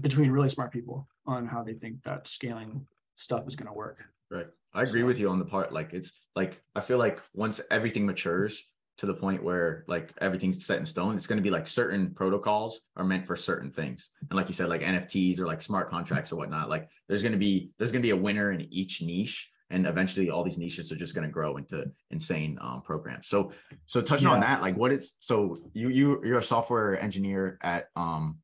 between 0.00 0.30
really 0.30 0.48
smart 0.48 0.72
people 0.72 1.06
on 1.26 1.46
how 1.46 1.62
they 1.62 1.74
think 1.74 2.02
that 2.02 2.26
scaling 2.26 2.86
stuff 3.16 3.46
is 3.46 3.56
going 3.56 3.68
to 3.68 3.74
work. 3.74 4.04
Right. 4.30 4.46
I 4.72 4.82
agree 4.82 5.02
so, 5.02 5.06
with 5.06 5.18
you 5.18 5.28
on 5.30 5.38
the 5.38 5.44
part. 5.44 5.72
Like 5.72 5.92
it's 5.92 6.12
like 6.34 6.60
I 6.74 6.80
feel 6.80 6.98
like 6.98 7.20
once 7.34 7.60
everything 7.70 8.06
matures, 8.06 8.64
to 8.96 9.06
the 9.06 9.14
point 9.14 9.42
where 9.42 9.84
like 9.88 10.12
everything's 10.20 10.64
set 10.64 10.78
in 10.78 10.86
stone. 10.86 11.16
It's 11.16 11.26
going 11.26 11.38
to 11.38 11.42
be 11.42 11.50
like 11.50 11.66
certain 11.66 12.14
protocols 12.14 12.80
are 12.96 13.04
meant 13.04 13.26
for 13.26 13.36
certain 13.36 13.70
things. 13.70 14.10
And 14.30 14.36
like 14.36 14.48
you 14.48 14.54
said, 14.54 14.68
like 14.68 14.82
NFTs 14.82 15.40
or 15.40 15.46
like 15.46 15.62
smart 15.62 15.90
contracts 15.90 16.30
or 16.30 16.36
whatnot, 16.36 16.68
like 16.68 16.88
there's 17.08 17.22
going 17.22 17.32
to 17.32 17.38
be, 17.38 17.70
there's 17.78 17.90
going 17.90 18.02
to 18.02 18.06
be 18.06 18.12
a 18.12 18.16
winner 18.16 18.52
in 18.52 18.60
each 18.72 19.02
niche. 19.02 19.50
And 19.70 19.86
eventually 19.86 20.30
all 20.30 20.44
these 20.44 20.58
niches 20.58 20.92
are 20.92 20.96
just 20.96 21.14
going 21.14 21.26
to 21.26 21.32
grow 21.32 21.56
into 21.56 21.90
insane 22.10 22.58
um, 22.60 22.82
programs. 22.82 23.26
So, 23.26 23.50
so 23.86 24.00
touching 24.00 24.28
yeah. 24.28 24.34
on 24.34 24.40
that, 24.40 24.62
like 24.62 24.76
what 24.76 24.92
is, 24.92 25.14
so 25.18 25.56
you, 25.72 25.88
you, 25.88 26.20
you're 26.24 26.38
a 26.38 26.42
software 26.42 27.00
engineer 27.00 27.58
at 27.62 27.88
um, 27.96 28.38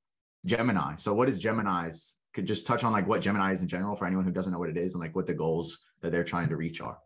Gemini. 0.45 0.97
So 0.97 1.15
what 1.15 1.29
is 1.29 1.39
Gemini's 1.39 2.17
could 2.33 2.47
just 2.47 2.67
touch 2.67 2.85
on 2.85 2.93
like 2.93 3.07
what 3.07 3.21
Gemini 3.21 3.53
is 3.53 3.63
in 3.63 3.69
general 3.69 3.97
for 3.97 4.07
anyone 4.07 4.25
who 4.25 4.31
doesn't 4.31 4.53
know 4.53 4.59
what 4.59 4.69
it 4.69 4.77
is 4.77 4.95
and 4.95 5.01
like 5.01 5.17
what 5.17 5.27
the 5.27 5.35
goals 5.35 5.79
that 6.01 6.13
they're 6.13 6.25
trying 6.25 6.49
to 6.49 6.57
reach 6.57 6.81
are. 6.81 6.99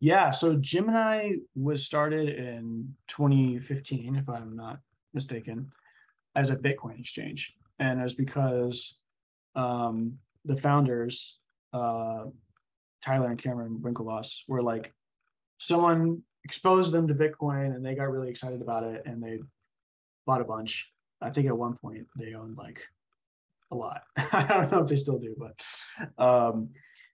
Yeah, 0.00 0.30
so 0.30 0.56
Gemini 0.56 1.32
was 1.54 1.84
started 1.84 2.28
in 2.28 2.94
2015, 3.08 4.16
if 4.16 4.28
I'm 4.28 4.54
not 4.54 4.78
mistaken, 5.14 5.70
as 6.34 6.50
a 6.50 6.56
Bitcoin 6.56 7.00
exchange. 7.00 7.54
And 7.78 8.00
it's 8.00 8.14
because 8.14 8.98
um, 9.54 10.18
the 10.44 10.56
founders, 10.56 11.38
uh, 11.72 12.24
Tyler 13.02 13.30
and 13.30 13.42
Cameron 13.42 13.78
Winklevoss, 13.82 14.42
were 14.48 14.62
like, 14.62 14.92
someone 15.58 16.22
exposed 16.44 16.92
them 16.92 17.08
to 17.08 17.14
Bitcoin 17.14 17.74
and 17.74 17.84
they 17.84 17.94
got 17.94 18.10
really 18.10 18.28
excited 18.28 18.60
about 18.60 18.84
it 18.84 19.02
and 19.06 19.22
they 19.22 19.40
bought 20.26 20.42
a 20.42 20.44
bunch. 20.44 20.90
I 21.22 21.30
think 21.30 21.46
at 21.46 21.56
one 21.56 21.76
point 21.76 22.06
they 22.16 22.34
owned 22.34 22.58
like 22.58 22.82
a 23.70 23.74
lot. 23.74 24.02
I 24.16 24.46
don't 24.48 24.72
know 24.72 24.82
if 24.82 24.88
they 24.88 24.96
still 24.96 25.18
do, 25.18 25.34
but 25.38 26.22
um, 26.22 26.70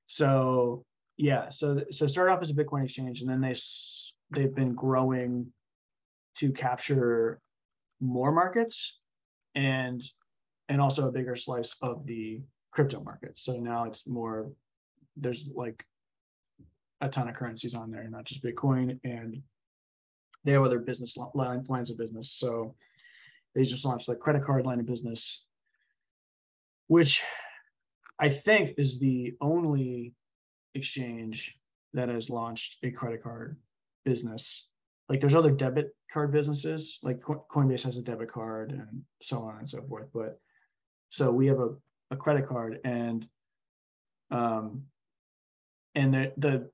so 0.06 0.84
yeah 1.16 1.48
so 1.50 1.82
so 1.90 2.06
started 2.06 2.32
off 2.32 2.42
as 2.42 2.50
a 2.50 2.54
bitcoin 2.54 2.84
exchange 2.84 3.20
and 3.20 3.31
then 3.31 3.40
they 3.40 3.54
they've 4.31 4.54
been 4.54 4.74
growing 4.74 5.46
to 6.37 6.50
capture 6.52 7.40
more 8.00 8.33
markets 8.33 8.98
and 9.54 10.02
and 10.68 10.81
also 10.81 11.08
a 11.08 11.12
bigger 11.12 11.37
slice 11.37 11.74
of 11.83 12.06
the 12.06 12.40
crypto 12.70 13.02
market. 13.02 13.38
So 13.38 13.58
now 13.58 13.85
it's 13.85 14.06
more 14.06 14.50
there's 15.16 15.48
like 15.54 15.85
a 17.00 17.08
ton 17.08 17.29
of 17.29 17.35
currencies 17.35 17.74
on 17.74 17.90
there 17.90 18.08
not 18.08 18.24
just 18.24 18.42
bitcoin 18.42 18.98
and 19.04 19.42
they 20.44 20.52
have 20.52 20.62
other 20.62 20.79
business 20.79 21.16
lines 21.35 21.90
of 21.90 21.98
business. 21.98 22.33
So 22.33 22.74
they 23.54 23.62
just 23.62 23.85
launched 23.85 24.08
like 24.08 24.18
credit 24.18 24.42
card 24.42 24.64
line 24.64 24.81
of 24.81 24.87
business 24.87 25.44
which 26.92 27.22
i 28.18 28.28
think 28.28 28.74
is 28.78 28.98
the 28.98 29.34
only 29.40 30.14
exchange 30.74 31.56
that 31.94 32.08
has 32.08 32.30
launched 32.30 32.78
a 32.82 32.90
credit 32.90 33.22
card 33.22 33.56
business. 34.04 34.68
Like 35.08 35.20
there's 35.20 35.34
other 35.34 35.50
debit 35.50 35.94
card 36.12 36.32
businesses, 36.32 36.98
like 37.02 37.20
Coinbase 37.20 37.82
has 37.82 37.96
a 37.96 38.02
debit 38.02 38.32
card 38.32 38.70
and 38.72 39.02
so 39.20 39.42
on 39.42 39.58
and 39.58 39.68
so 39.68 39.82
forth. 39.82 40.08
But 40.14 40.38
so 41.10 41.30
we 41.30 41.46
have 41.46 41.58
a, 41.58 41.70
a 42.10 42.16
credit 42.16 42.48
card 42.48 42.78
and 42.84 43.26
um, 44.30 44.84
and 45.94 46.14
the 46.14 46.32
the 46.38 46.70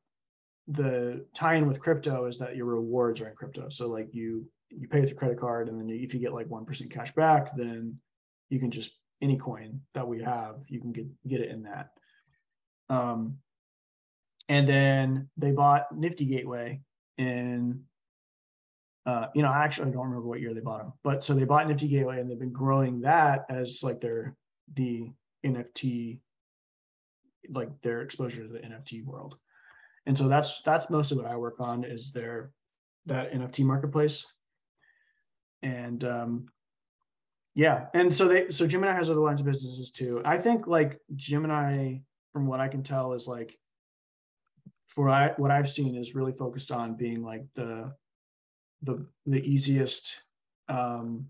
the 0.68 1.26
tie-in 1.34 1.66
with 1.66 1.80
crypto 1.80 2.26
is 2.26 2.38
that 2.38 2.54
your 2.54 2.66
rewards 2.66 3.20
are 3.20 3.28
in 3.28 3.34
crypto. 3.34 3.68
So 3.68 3.88
like 3.88 4.14
you 4.14 4.48
you 4.70 4.86
pay 4.86 5.00
with 5.00 5.08
your 5.08 5.18
credit 5.18 5.40
card, 5.40 5.68
and 5.68 5.80
then 5.80 5.90
if 5.90 6.14
you 6.14 6.20
get 6.20 6.34
like 6.34 6.46
one 6.46 6.64
percent 6.64 6.92
cash 6.92 7.12
back, 7.14 7.56
then 7.56 7.98
you 8.50 8.60
can 8.60 8.70
just 8.70 8.97
any 9.20 9.36
coin 9.36 9.80
that 9.94 10.06
we 10.06 10.22
have, 10.22 10.56
you 10.68 10.80
can 10.80 10.92
get 10.92 11.06
get 11.26 11.40
it 11.40 11.50
in 11.50 11.64
that. 11.64 11.90
Um, 12.88 13.38
and 14.48 14.68
then 14.68 15.28
they 15.36 15.52
bought 15.52 15.96
Nifty 15.96 16.24
Gateway 16.24 16.80
in 17.18 17.84
uh, 19.08 19.28
you 19.34 19.40
know, 19.40 19.48
I 19.48 19.64
actually 19.64 19.88
I 19.88 19.92
don't 19.92 20.04
remember 20.04 20.28
what 20.28 20.40
year 20.40 20.52
they 20.52 20.60
bought 20.60 20.82
them, 20.82 20.92
but 21.02 21.24
so 21.24 21.32
they 21.32 21.44
bought 21.44 21.66
Nifty 21.66 21.88
Gateway 21.88 22.20
and 22.20 22.30
they've 22.30 22.38
been 22.38 22.52
growing 22.52 23.00
that 23.00 23.46
as 23.48 23.82
like 23.82 24.02
their 24.02 24.36
the 24.74 25.10
NFT, 25.46 26.18
like 27.48 27.70
their 27.80 28.02
exposure 28.02 28.42
to 28.42 28.48
the 28.48 28.58
NFT 28.58 29.04
world. 29.06 29.36
And 30.04 30.16
so 30.16 30.28
that's 30.28 30.60
that's 30.62 30.90
mostly 30.90 31.16
what 31.16 31.26
I 31.26 31.36
work 31.36 31.58
on 31.58 31.84
is 31.84 32.12
their 32.12 32.50
that 33.06 33.32
NFT 33.32 33.64
marketplace. 33.64 34.26
And 35.62 36.04
um 36.04 36.46
yeah, 37.58 37.86
and 37.92 38.14
so 38.14 38.28
they 38.28 38.50
so 38.50 38.68
Gemini 38.68 38.94
has 38.94 39.10
other 39.10 39.18
lines 39.18 39.40
of 39.40 39.46
businesses 39.46 39.90
too. 39.90 40.22
I 40.24 40.38
think 40.38 40.68
like 40.68 41.00
Gemini, 41.16 41.96
from 42.32 42.46
what 42.46 42.60
I 42.60 42.68
can 42.68 42.84
tell, 42.84 43.14
is 43.14 43.26
like 43.26 43.58
for 44.86 45.08
I, 45.08 45.32
what 45.38 45.50
I've 45.50 45.68
seen 45.68 45.96
is 45.96 46.14
really 46.14 46.30
focused 46.30 46.70
on 46.70 46.94
being 46.94 47.20
like 47.20 47.44
the 47.56 47.92
the 48.82 49.04
the 49.26 49.42
easiest, 49.44 50.22
um, 50.68 51.26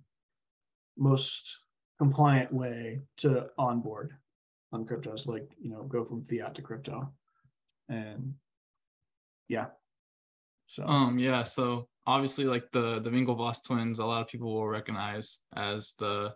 most 0.99 1.57
compliant 1.97 2.53
way 2.53 3.01
to 3.17 3.49
onboard 3.57 4.15
on 4.71 4.85
cryptos, 4.85 5.27
like 5.27 5.49
you 5.59 5.71
know, 5.71 5.85
go 5.85 6.05
from 6.05 6.27
fiat 6.27 6.55
to 6.57 6.61
crypto, 6.61 7.11
and 7.89 8.35
yeah. 9.49 9.69
So 10.69 10.85
Um, 10.87 11.19
yeah, 11.19 11.43
so 11.43 11.89
obviously 12.07 12.45
like 12.45 12.71
the 12.73 13.01
the 13.01 13.11
Winklevoss 13.11 13.65
twins, 13.65 13.99
a 13.99 14.05
lot 14.05 14.23
of 14.23 14.29
people 14.29 14.55
will 14.55 14.69
recognize 14.69 15.39
as 15.57 15.95
the 15.99 16.35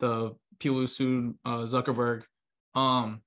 the 0.00 0.34
people 0.58 0.78
who 0.78 0.86
sued 0.86 1.34
uh, 1.44 1.58
Zuckerberg. 1.58 2.22
Um, 2.74 3.22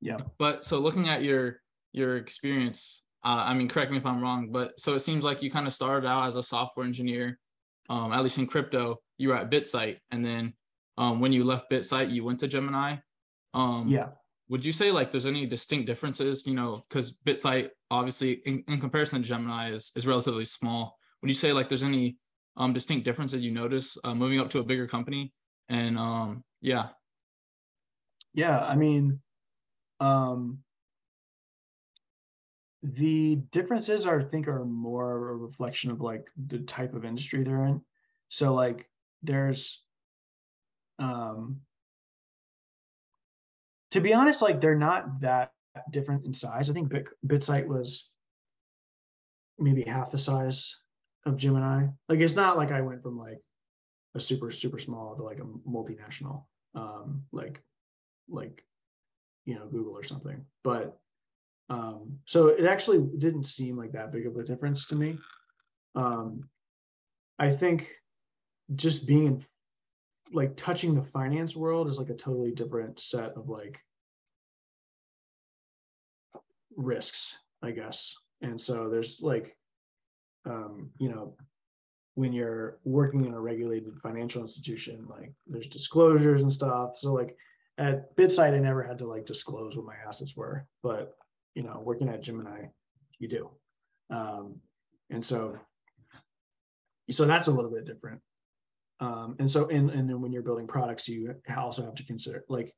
yeah, 0.00 0.18
but 0.38 0.64
so 0.64 0.78
looking 0.78 1.08
at 1.08 1.22
your 1.22 1.60
your 1.92 2.16
experience, 2.16 3.02
uh, 3.24 3.44
I 3.46 3.54
mean, 3.54 3.68
correct 3.68 3.90
me 3.90 3.98
if 3.98 4.06
I'm 4.06 4.22
wrong, 4.22 4.50
but 4.52 4.78
so 4.78 4.94
it 4.94 5.00
seems 5.00 5.24
like 5.24 5.42
you 5.42 5.50
kind 5.50 5.66
of 5.66 5.72
started 5.72 6.06
out 6.06 6.26
as 6.26 6.36
a 6.36 6.42
software 6.42 6.86
engineer, 6.86 7.38
um, 7.90 8.12
at 8.12 8.22
least 8.22 8.38
in 8.38 8.46
crypto. 8.46 9.00
You 9.18 9.30
were 9.30 9.36
at 9.36 9.50
BitSight, 9.50 9.98
and 10.12 10.24
then 10.24 10.54
um, 10.98 11.20
when 11.20 11.32
you 11.32 11.42
left 11.42 11.70
BitSight, 11.70 12.10
you 12.10 12.24
went 12.24 12.40
to 12.40 12.48
Gemini. 12.48 12.96
Um, 13.54 13.88
yeah. 13.88 14.08
Would 14.48 14.64
you 14.64 14.72
say 14.72 14.90
like 14.92 15.10
there's 15.10 15.26
any 15.26 15.46
distinct 15.46 15.86
differences? 15.86 16.46
You 16.46 16.54
know, 16.54 16.84
because 16.88 17.18
BitSight 17.26 17.70
obviously 17.90 18.32
in, 18.46 18.62
in 18.68 18.80
comparison 18.80 19.22
to 19.22 19.28
Gemini 19.28 19.72
is 19.72 19.92
is 19.96 20.06
relatively 20.06 20.44
small. 20.44 20.98
Would 21.20 21.30
you 21.30 21.34
say 21.34 21.52
like 21.52 21.68
there's 21.68 21.82
any 21.82 22.16
um, 22.56 22.72
distinct 22.72 23.04
differences 23.04 23.40
you 23.40 23.50
notice 23.50 23.98
uh, 24.04 24.14
moving 24.14 24.40
up 24.40 24.50
to 24.50 24.60
a 24.60 24.64
bigger 24.64 24.86
company? 24.86 25.32
And 25.68 25.98
um, 25.98 26.44
yeah, 26.60 26.88
yeah. 28.34 28.60
I 28.60 28.76
mean, 28.76 29.20
um, 29.98 30.58
the 32.82 33.36
differences 33.50 34.06
are, 34.06 34.20
I 34.20 34.24
think, 34.24 34.46
are 34.46 34.64
more 34.64 35.30
a 35.30 35.36
reflection 35.36 35.90
of 35.90 36.00
like 36.00 36.28
the 36.46 36.60
type 36.60 36.94
of 36.94 37.04
industry 37.04 37.42
they're 37.42 37.64
in. 37.64 37.80
So 38.28 38.54
like 38.54 38.88
there's 39.22 39.82
um 40.98 41.60
to 43.96 44.02
be 44.02 44.12
honest, 44.12 44.42
like 44.42 44.60
they're 44.60 44.76
not 44.76 45.22
that 45.22 45.52
different 45.90 46.26
in 46.26 46.34
size. 46.34 46.68
I 46.68 46.74
think 46.74 46.90
Bit 46.90 47.08
BitSight 47.26 47.66
was 47.66 48.10
maybe 49.58 49.84
half 49.84 50.10
the 50.10 50.18
size 50.18 50.76
of 51.24 51.38
Gemini. 51.38 51.86
Like 52.10 52.20
it's 52.20 52.36
not 52.36 52.58
like 52.58 52.72
I 52.72 52.82
went 52.82 53.02
from 53.02 53.18
like 53.18 53.40
a 54.14 54.20
super 54.20 54.50
super 54.50 54.78
small 54.78 55.16
to 55.16 55.22
like 55.22 55.38
a 55.38 55.46
multinational, 55.66 56.44
um, 56.74 57.24
like 57.32 57.62
like 58.28 58.62
you 59.46 59.54
know 59.54 59.66
Google 59.66 59.96
or 59.96 60.04
something. 60.04 60.44
But 60.62 60.98
um, 61.70 62.18
so 62.26 62.48
it 62.48 62.66
actually 62.66 62.98
didn't 63.16 63.44
seem 63.44 63.78
like 63.78 63.92
that 63.92 64.12
big 64.12 64.26
of 64.26 64.36
a 64.36 64.44
difference 64.44 64.84
to 64.88 64.94
me. 64.94 65.18
Um, 65.94 66.50
I 67.38 67.50
think 67.50 67.88
just 68.74 69.06
being 69.06 69.26
in 69.26 69.46
like 70.34 70.54
touching 70.54 70.94
the 70.94 71.02
finance 71.02 71.56
world 71.56 71.88
is 71.88 71.98
like 71.98 72.10
a 72.10 72.14
totally 72.14 72.52
different 72.52 73.00
set 73.00 73.32
of 73.36 73.48
like 73.48 73.80
risks, 76.76 77.38
I 77.62 77.70
guess. 77.72 78.14
And 78.42 78.60
so 78.60 78.88
there's 78.88 79.20
like, 79.22 79.56
um, 80.44 80.90
you 80.98 81.08
know, 81.08 81.36
when 82.14 82.32
you're 82.32 82.78
working 82.84 83.24
in 83.24 83.34
a 83.34 83.40
regulated 83.40 83.98
financial 84.02 84.42
institution, 84.42 85.06
like 85.08 85.32
there's 85.46 85.66
disclosures 85.66 86.42
and 86.42 86.52
stuff. 86.52 86.98
So 86.98 87.12
like 87.12 87.36
at 87.78 88.16
BitSight, 88.16 88.54
I 88.54 88.58
never 88.58 88.82
had 88.82 88.98
to 88.98 89.06
like 89.06 89.26
disclose 89.26 89.76
what 89.76 89.86
my 89.86 89.96
assets 90.06 90.36
were, 90.36 90.66
but 90.82 91.16
you 91.54 91.62
know, 91.62 91.80
working 91.84 92.08
at 92.08 92.22
Gemini, 92.22 92.66
you 93.18 93.28
do. 93.28 93.50
Um, 94.10 94.56
and 95.10 95.24
so, 95.24 95.58
so 97.10 97.24
that's 97.24 97.48
a 97.48 97.52
little 97.52 97.70
bit 97.70 97.86
different. 97.86 98.20
Um, 99.00 99.36
and 99.38 99.50
so, 99.50 99.68
and, 99.68 99.90
and 99.90 100.08
then 100.08 100.20
when 100.20 100.32
you're 100.32 100.42
building 100.42 100.66
products, 100.66 101.08
you 101.08 101.34
also 101.54 101.84
have 101.84 101.94
to 101.96 102.04
consider 102.04 102.44
like 102.48 102.74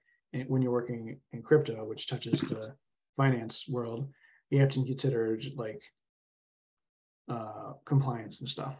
when 0.46 0.62
you're 0.62 0.72
working 0.72 1.20
in 1.32 1.42
crypto, 1.42 1.84
which 1.84 2.08
touches 2.08 2.40
the 2.40 2.74
finance 3.18 3.66
world, 3.68 4.08
you 4.48 4.60
have 4.60 4.70
to 4.70 4.84
consider 4.84 5.38
like 5.56 5.82
uh, 7.28 7.72
compliance 7.84 8.40
and 8.40 8.48
stuff. 8.48 8.76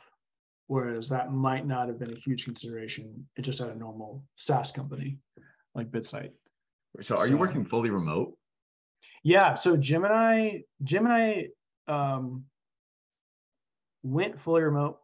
Whereas 0.69 1.09
that 1.11 1.33
might 1.33 1.67
not 1.67 1.89
have 1.89 1.99
been 1.99 2.13
a 2.13 2.21
huge 2.21 2.45
consideration. 2.45 3.27
It 3.37 3.43
just 3.43 3.61
at 3.61 3.69
a 3.69 3.75
normal 3.75 4.25
SaaS 4.37 4.71
company 4.73 5.19
like 5.75 5.91
BitSight. 5.91 6.31
So, 7.01 7.17
are 7.17 7.25
so, 7.25 7.31
you 7.31 7.37
working 7.37 7.65
fully 7.65 7.91
remote? 7.91 8.37
Yeah. 9.23 9.55
So 9.55 9.77
Gemini, 9.77 10.61
Gemini 10.83 11.45
um, 11.87 12.45
went 14.03 14.41
fully 14.41 14.63
remote. 14.63 14.99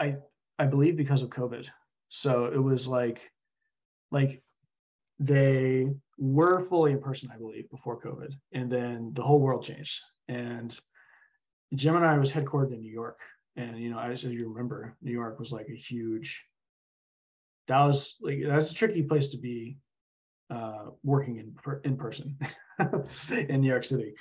I 0.00 0.16
I 0.58 0.66
believe 0.66 0.96
because 0.96 1.22
of 1.22 1.30
COVID. 1.30 1.68
So 2.08 2.46
it 2.46 2.62
was 2.62 2.88
like, 2.88 3.20
like 4.10 4.42
they 5.18 5.86
were 6.16 6.64
fully 6.64 6.92
in 6.92 7.00
person, 7.00 7.30
I 7.32 7.38
believe, 7.38 7.70
before 7.70 8.00
COVID, 8.00 8.32
and 8.52 8.70
then 8.70 9.12
the 9.14 9.22
whole 9.22 9.40
world 9.40 9.64
changed. 9.64 10.00
And 10.28 10.76
Gemini 11.74 12.16
was 12.18 12.30
headquartered 12.30 12.72
in 12.72 12.80
New 12.80 12.92
York, 12.92 13.20
and 13.56 13.78
you 13.78 13.90
know, 13.90 13.98
as 13.98 14.22
you 14.22 14.48
remember, 14.48 14.96
New 15.02 15.12
York 15.12 15.38
was 15.38 15.52
like 15.52 15.68
a 15.68 15.76
huge. 15.76 16.44
That 17.66 17.84
was 17.84 18.16
like 18.20 18.38
that's 18.46 18.70
a 18.70 18.74
tricky 18.74 19.02
place 19.02 19.28
to 19.28 19.38
be 19.38 19.78
uh, 20.50 20.86
working 21.02 21.36
in 21.36 21.56
in 21.84 21.96
person 21.96 22.38
in 23.30 23.60
New 23.60 23.68
York 23.68 23.84
City, 23.84 24.14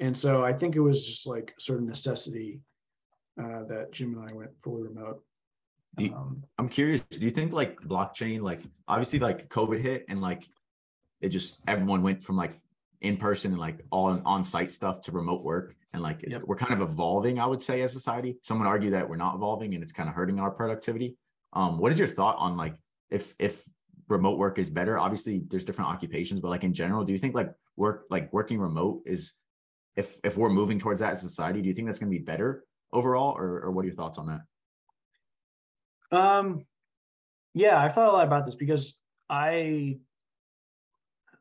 and 0.00 0.16
so 0.16 0.44
I 0.44 0.52
think 0.52 0.76
it 0.76 0.80
was 0.80 1.06
just 1.06 1.26
like 1.26 1.54
sort 1.58 1.80
of 1.80 1.86
necessity 1.86 2.60
uh, 3.40 3.64
that 3.68 3.92
Gemini 3.92 4.32
went 4.32 4.50
fully 4.62 4.82
remote. 4.82 5.22
You, 5.98 6.14
um, 6.14 6.42
I'm 6.58 6.68
curious. 6.68 7.02
Do 7.02 7.20
you 7.20 7.30
think 7.30 7.52
like 7.52 7.78
blockchain, 7.80 8.40
like 8.40 8.60
obviously 8.88 9.18
like 9.18 9.48
COVID 9.48 9.80
hit 9.80 10.06
and 10.08 10.20
like 10.20 10.48
it 11.20 11.28
just 11.28 11.60
everyone 11.66 12.02
went 12.02 12.20
from 12.22 12.36
like 12.36 12.60
in 13.02 13.16
person 13.16 13.52
and 13.52 13.60
like 13.60 13.84
all 13.90 14.20
on 14.24 14.44
site 14.44 14.70
stuff 14.70 15.00
to 15.02 15.12
remote 15.12 15.42
work 15.42 15.74
and 15.92 16.02
like 16.02 16.24
yep. 16.26 16.42
we're 16.44 16.56
kind 16.56 16.72
of 16.72 16.80
evolving 16.80 17.40
i 17.40 17.46
would 17.46 17.62
say 17.62 17.82
as 17.82 17.92
society 17.92 18.38
some 18.42 18.58
would 18.58 18.68
argue 18.68 18.90
that 18.90 19.08
we're 19.08 19.16
not 19.16 19.34
evolving 19.34 19.74
and 19.74 19.82
it's 19.82 19.92
kind 19.92 20.08
of 20.08 20.14
hurting 20.14 20.38
our 20.38 20.50
productivity 20.50 21.16
um 21.52 21.78
what 21.78 21.90
is 21.90 21.98
your 21.98 22.08
thought 22.08 22.36
on 22.38 22.56
like 22.56 22.74
if 23.10 23.34
if 23.38 23.62
remote 24.08 24.38
work 24.38 24.58
is 24.58 24.70
better 24.70 24.98
obviously 24.98 25.42
there's 25.48 25.64
different 25.64 25.90
occupations 25.90 26.40
but 26.40 26.48
like 26.48 26.64
in 26.64 26.72
general 26.72 27.04
do 27.04 27.12
you 27.12 27.18
think 27.18 27.34
like 27.34 27.52
work 27.76 28.04
like 28.08 28.32
working 28.32 28.58
remote 28.58 29.02
is 29.04 29.32
if 29.96 30.18
if 30.22 30.36
we're 30.36 30.48
moving 30.48 30.78
towards 30.78 31.00
that 31.00 31.10
as 31.10 31.20
society 31.20 31.60
do 31.60 31.68
you 31.68 31.74
think 31.74 31.86
that's 31.86 31.98
going 31.98 32.10
to 32.10 32.18
be 32.18 32.24
better 32.24 32.64
overall 32.92 33.36
or, 33.36 33.62
or 33.62 33.72
what 33.72 33.82
are 33.82 33.88
your 33.88 33.96
thoughts 33.96 34.18
on 34.18 34.26
that 34.26 34.42
um 36.12 36.64
yeah 37.54 37.78
i 37.82 37.88
thought 37.88 38.08
a 38.08 38.12
lot 38.12 38.26
about 38.26 38.46
this 38.46 38.54
because 38.54 38.98
i 39.28 39.96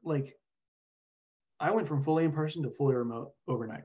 like 0.04 0.36
i 1.60 1.72
went 1.72 1.88
from 1.88 2.04
fully 2.04 2.26
in 2.26 2.32
person 2.32 2.64
to 2.64 2.70
fully 2.72 2.96
remote 2.96 3.32
overnight. 3.48 3.84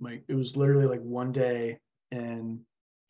Like 0.00 0.24
it 0.28 0.34
was 0.34 0.56
literally 0.56 0.86
like 0.86 1.00
one 1.00 1.32
day 1.32 1.78
in 2.10 2.60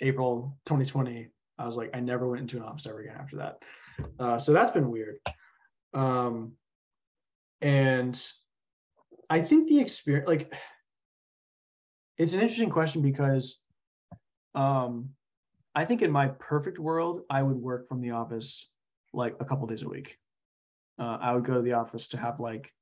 april 0.00 0.56
2020 0.66 1.28
i 1.58 1.64
was 1.66 1.76
like 1.76 1.90
i 1.94 2.00
never 2.00 2.28
went 2.28 2.40
into 2.40 2.56
an 2.56 2.62
office 2.62 2.86
ever 2.86 3.00
again 3.00 3.16
after 3.18 3.36
that. 3.36 3.62
Uh, 4.18 4.38
so 4.38 4.52
that's 4.52 4.72
been 4.72 4.90
weird. 4.90 5.18
Um, 5.94 6.52
and 7.60 8.20
I 9.30 9.40
think 9.40 9.68
the 9.68 9.80
experience, 9.80 10.28
like, 10.28 10.54
it's 12.16 12.32
an 12.32 12.40
interesting 12.40 12.70
question 12.70 13.02
because 13.02 13.60
um, 14.54 15.10
I 15.78 15.84
think 15.84 16.02
in 16.02 16.10
my 16.10 16.26
perfect 16.26 16.80
world, 16.80 17.22
I 17.30 17.40
would 17.40 17.56
work 17.56 17.88
from 17.88 18.00
the 18.00 18.10
office 18.10 18.68
like 19.12 19.36
a 19.38 19.44
couple 19.44 19.68
days 19.68 19.84
a 19.84 19.88
week. 19.88 20.18
Uh, 20.98 21.18
I 21.20 21.32
would 21.32 21.44
go 21.44 21.54
to 21.54 21.62
the 21.62 21.74
office 21.74 22.08
to 22.08 22.16
have 22.16 22.40
like 22.40 22.72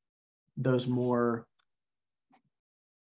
those 0.57 0.87
more 0.87 1.47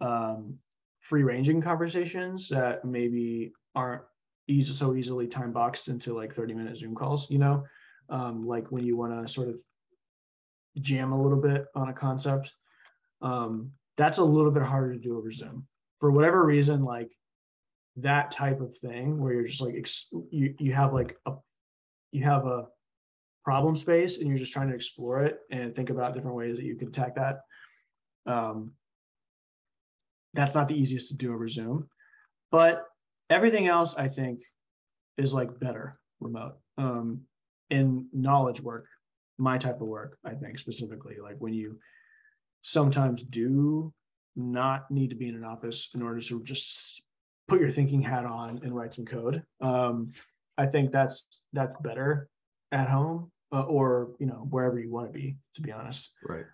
um, 0.01 0.59
free 0.99 1.23
ranging 1.23 1.63
conversations 1.63 2.49
that 2.49 2.85
maybe 2.85 3.53
aren't 3.77 4.03
easy 4.49 4.75
so 4.75 4.97
easily 4.97 5.29
time 5.29 5.53
boxed 5.53 5.87
into 5.87 6.13
like 6.13 6.35
30 6.35 6.55
minute 6.55 6.77
Zoom 6.77 6.97
calls, 6.97 7.31
you 7.31 7.39
know, 7.39 7.63
um, 8.09 8.45
like 8.45 8.73
when 8.73 8.85
you 8.85 8.97
want 8.97 9.13
to 9.25 9.33
sort 9.33 9.49
of 9.49 9.61
jam 10.81 11.13
a 11.13 11.23
little 11.23 11.41
bit 11.41 11.67
on 11.77 11.89
a 11.89 11.95
concept. 11.95 12.53
Um, 13.23 13.71
that's 13.97 14.19
a 14.19 14.25
little 14.25 14.51
bit 14.51 14.65
harder 14.65 14.93
to 14.93 14.99
do 14.99 15.17
over 15.17 15.31
Zoom 15.31 15.69
for 16.01 16.11
whatever 16.11 16.45
reason. 16.45 16.83
Like 16.83 17.13
that 17.97 18.31
type 18.31 18.61
of 18.61 18.77
thing 18.79 19.19
where 19.21 19.33
you're 19.33 19.47
just 19.47 19.61
like 19.61 19.75
ex- 19.77 20.11
you 20.31 20.55
you 20.59 20.73
have 20.73 20.93
like 20.93 21.17
a 21.27 21.33
you 22.13 22.25
have 22.25 22.47
a 22.47 22.67
problem 23.45 23.77
space 23.77 24.19
and 24.19 24.29
you're 24.29 24.39
just 24.39 24.53
trying 24.53 24.69
to 24.69 24.75
explore 24.75 25.23
it 25.23 25.41
and 25.51 25.77
think 25.77 25.91
about 25.91 26.15
different 26.15 26.37
ways 26.37 26.57
that 26.57 26.65
you 26.65 26.77
can 26.77 26.89
attack 26.89 27.15
that. 27.15 27.41
Um, 28.27 28.73
that's 30.33 30.55
not 30.55 30.67
the 30.67 30.75
easiest 30.75 31.09
to 31.09 31.17
do 31.17 31.33
over 31.33 31.47
Zoom, 31.47 31.89
but 32.51 32.87
everything 33.31 33.69
else 33.69 33.95
I 33.97 34.09
think 34.09 34.41
is 35.19 35.33
like 35.33 35.61
better 35.61 36.01
remote. 36.21 36.57
Um, 36.79 37.21
in 37.71 38.07
knowledge 38.13 38.61
work, 38.61 38.87
my 39.39 39.59
type 39.59 39.81
of 39.81 39.87
work, 39.87 40.19
I 40.25 40.35
think 40.35 40.59
specifically, 40.59 41.17
like 41.23 41.37
when 41.39 41.53
you 41.53 41.79
sometimes 42.63 43.23
do 43.23 43.93
not 44.37 44.91
need 44.91 45.11
to 45.11 45.17
be 45.17 45.29
in 45.29 45.37
an 45.37 45.45
office 45.45 45.91
in 45.95 46.03
order 46.03 46.21
to 46.21 46.43
just 46.43 47.04
put 47.49 47.61
your 47.61 47.71
thinking 47.71 48.03
hat 48.03 48.25
on 48.25 48.61
and 48.63 48.75
write 48.75 48.95
some 48.95 49.05
code. 49.05 49.43
Um, 49.61 50.13
I 50.57 50.67
think 50.67 50.93
that's 50.93 51.25
that's 51.53 51.75
better 51.83 52.29
at 52.73 52.89
home 52.89 53.31
uh, 53.53 53.63
or 53.63 54.13
you 54.19 54.27
know 54.27 54.47
wherever 54.51 54.79
you 54.79 54.91
want 54.91 55.13
to 55.13 55.13
be. 55.13 55.37
To 55.57 55.63
be 55.63 55.73
honest, 55.73 56.11
Right. 56.29 56.45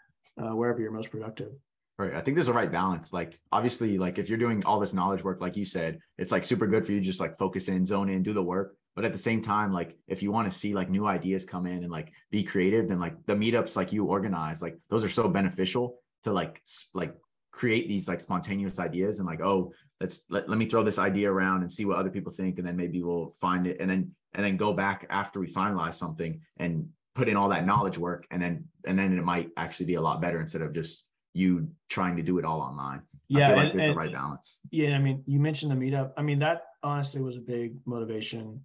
uh, 0.40 0.54
wherever 0.54 0.80
you're 0.80 0.90
most 0.90 1.10
productive. 1.10 1.52
Right. 1.98 2.14
I 2.14 2.22
think 2.22 2.34
there's 2.34 2.48
a 2.48 2.52
right 2.54 2.72
balance. 2.72 3.12
Like 3.12 3.38
obviously, 3.52 3.98
like 3.98 4.18
if 4.18 4.30
you're 4.30 4.38
doing 4.38 4.64
all 4.64 4.80
this 4.80 4.94
knowledge 4.94 5.22
work, 5.22 5.42
like 5.42 5.56
you 5.56 5.66
said, 5.66 5.98
it's 6.16 6.32
like 6.32 6.44
super 6.44 6.66
good 6.66 6.86
for 6.86 6.92
you 6.92 7.00
just 7.00 7.20
like 7.20 7.36
focus 7.36 7.68
in, 7.68 7.84
zone 7.84 8.08
in, 8.08 8.22
do 8.22 8.32
the 8.32 8.42
work. 8.42 8.74
But 8.96 9.04
at 9.04 9.12
the 9.12 9.18
same 9.18 9.42
time, 9.42 9.70
like 9.70 9.98
if 10.08 10.22
you 10.22 10.32
want 10.32 10.50
to 10.50 10.58
see 10.58 10.74
like 10.74 10.88
new 10.88 11.06
ideas 11.06 11.44
come 11.44 11.66
in 11.66 11.82
and 11.82 11.92
like 11.92 12.10
be 12.30 12.42
creative, 12.42 12.88
then 12.88 13.00
like 13.00 13.14
the 13.26 13.34
meetups 13.34 13.76
like 13.76 13.92
you 13.92 14.06
organize, 14.06 14.62
like 14.62 14.78
those 14.88 15.04
are 15.04 15.10
so 15.10 15.28
beneficial 15.28 15.98
to 16.24 16.32
like 16.32 16.62
like 16.94 17.14
create 17.52 17.88
these 17.88 18.06
like 18.08 18.20
spontaneous 18.20 18.78
ideas 18.78 19.18
and 19.18 19.26
like, 19.26 19.40
oh, 19.40 19.72
let's 20.00 20.20
let, 20.30 20.48
let 20.48 20.58
me 20.58 20.66
throw 20.66 20.82
this 20.82 20.98
idea 20.98 21.30
around 21.30 21.62
and 21.62 21.72
see 21.72 21.84
what 21.84 21.96
other 21.98 22.10
people 22.10 22.32
think. 22.32 22.58
And 22.58 22.66
then 22.66 22.76
maybe 22.76 23.02
we'll 23.02 23.32
find 23.40 23.66
it 23.66 23.78
and 23.80 23.90
then 23.90 24.12
and 24.34 24.44
then 24.44 24.56
go 24.56 24.72
back 24.72 25.06
after 25.10 25.40
we 25.40 25.46
finalize 25.48 25.94
something 25.94 26.40
and 26.58 26.88
put 27.14 27.28
in 27.28 27.36
all 27.36 27.48
that 27.48 27.66
knowledge 27.66 27.98
work 27.98 28.26
and 28.30 28.40
then 28.40 28.64
and 28.86 28.98
then 28.98 29.16
it 29.18 29.24
might 29.24 29.50
actually 29.56 29.86
be 29.86 29.94
a 29.94 30.00
lot 30.00 30.20
better 30.20 30.40
instead 30.40 30.62
of 30.62 30.72
just 30.72 31.04
you 31.34 31.68
trying 31.88 32.16
to 32.16 32.22
do 32.22 32.38
it 32.38 32.44
all 32.44 32.60
online. 32.60 32.98
I 33.00 33.16
Yeah, 33.28 33.48
feel 33.48 33.56
like 33.56 33.70
and- 33.70 33.80
there's 33.80 33.88
and- 33.90 33.94
a 33.96 33.98
right 33.98 34.12
balance. 34.12 34.60
Yeah, 34.70 34.94
I 34.96 34.98
mean, 34.98 35.22
you 35.26 35.38
mentioned 35.40 35.70
the 35.72 35.76
meetup. 35.76 36.12
I 36.16 36.22
mean, 36.22 36.38
that 36.40 36.62
honestly 36.82 37.20
was 37.20 37.36
a 37.36 37.40
big 37.40 37.74
motivation 37.84 38.60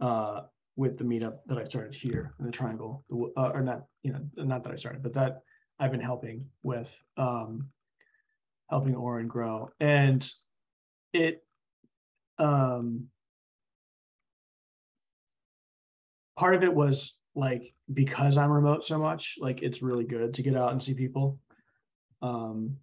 uh, 0.00 0.42
with 0.76 0.98
the 0.98 1.04
meetup 1.04 1.38
that 1.46 1.58
I 1.58 1.64
started 1.64 1.94
here 1.94 2.34
in 2.40 2.46
the 2.46 2.52
Triangle, 2.52 3.04
uh, 3.36 3.50
or 3.54 3.60
not, 3.62 3.84
you 4.02 4.12
know, 4.12 4.20
not 4.36 4.64
that 4.64 4.72
I 4.72 4.76
started, 4.76 5.02
but 5.02 5.12
that 5.14 5.42
I've 5.80 5.90
been 5.90 6.00
helping 6.00 6.46
with, 6.62 6.94
um, 7.16 7.70
helping 8.68 8.94
Oren 8.94 9.26
grow, 9.26 9.70
and 9.80 10.30
it, 11.12 11.42
um, 12.38 13.08
part 16.36 16.54
of 16.54 16.62
it 16.62 16.72
was 16.72 17.16
like 17.34 17.74
because 17.92 18.36
I'm 18.36 18.50
remote 18.52 18.84
so 18.84 18.98
much, 18.98 19.36
like 19.40 19.62
it's 19.62 19.82
really 19.82 20.04
good 20.04 20.34
to 20.34 20.42
get 20.42 20.56
out 20.56 20.72
and 20.72 20.82
see 20.82 20.94
people. 20.94 21.40
Um, 22.22 22.76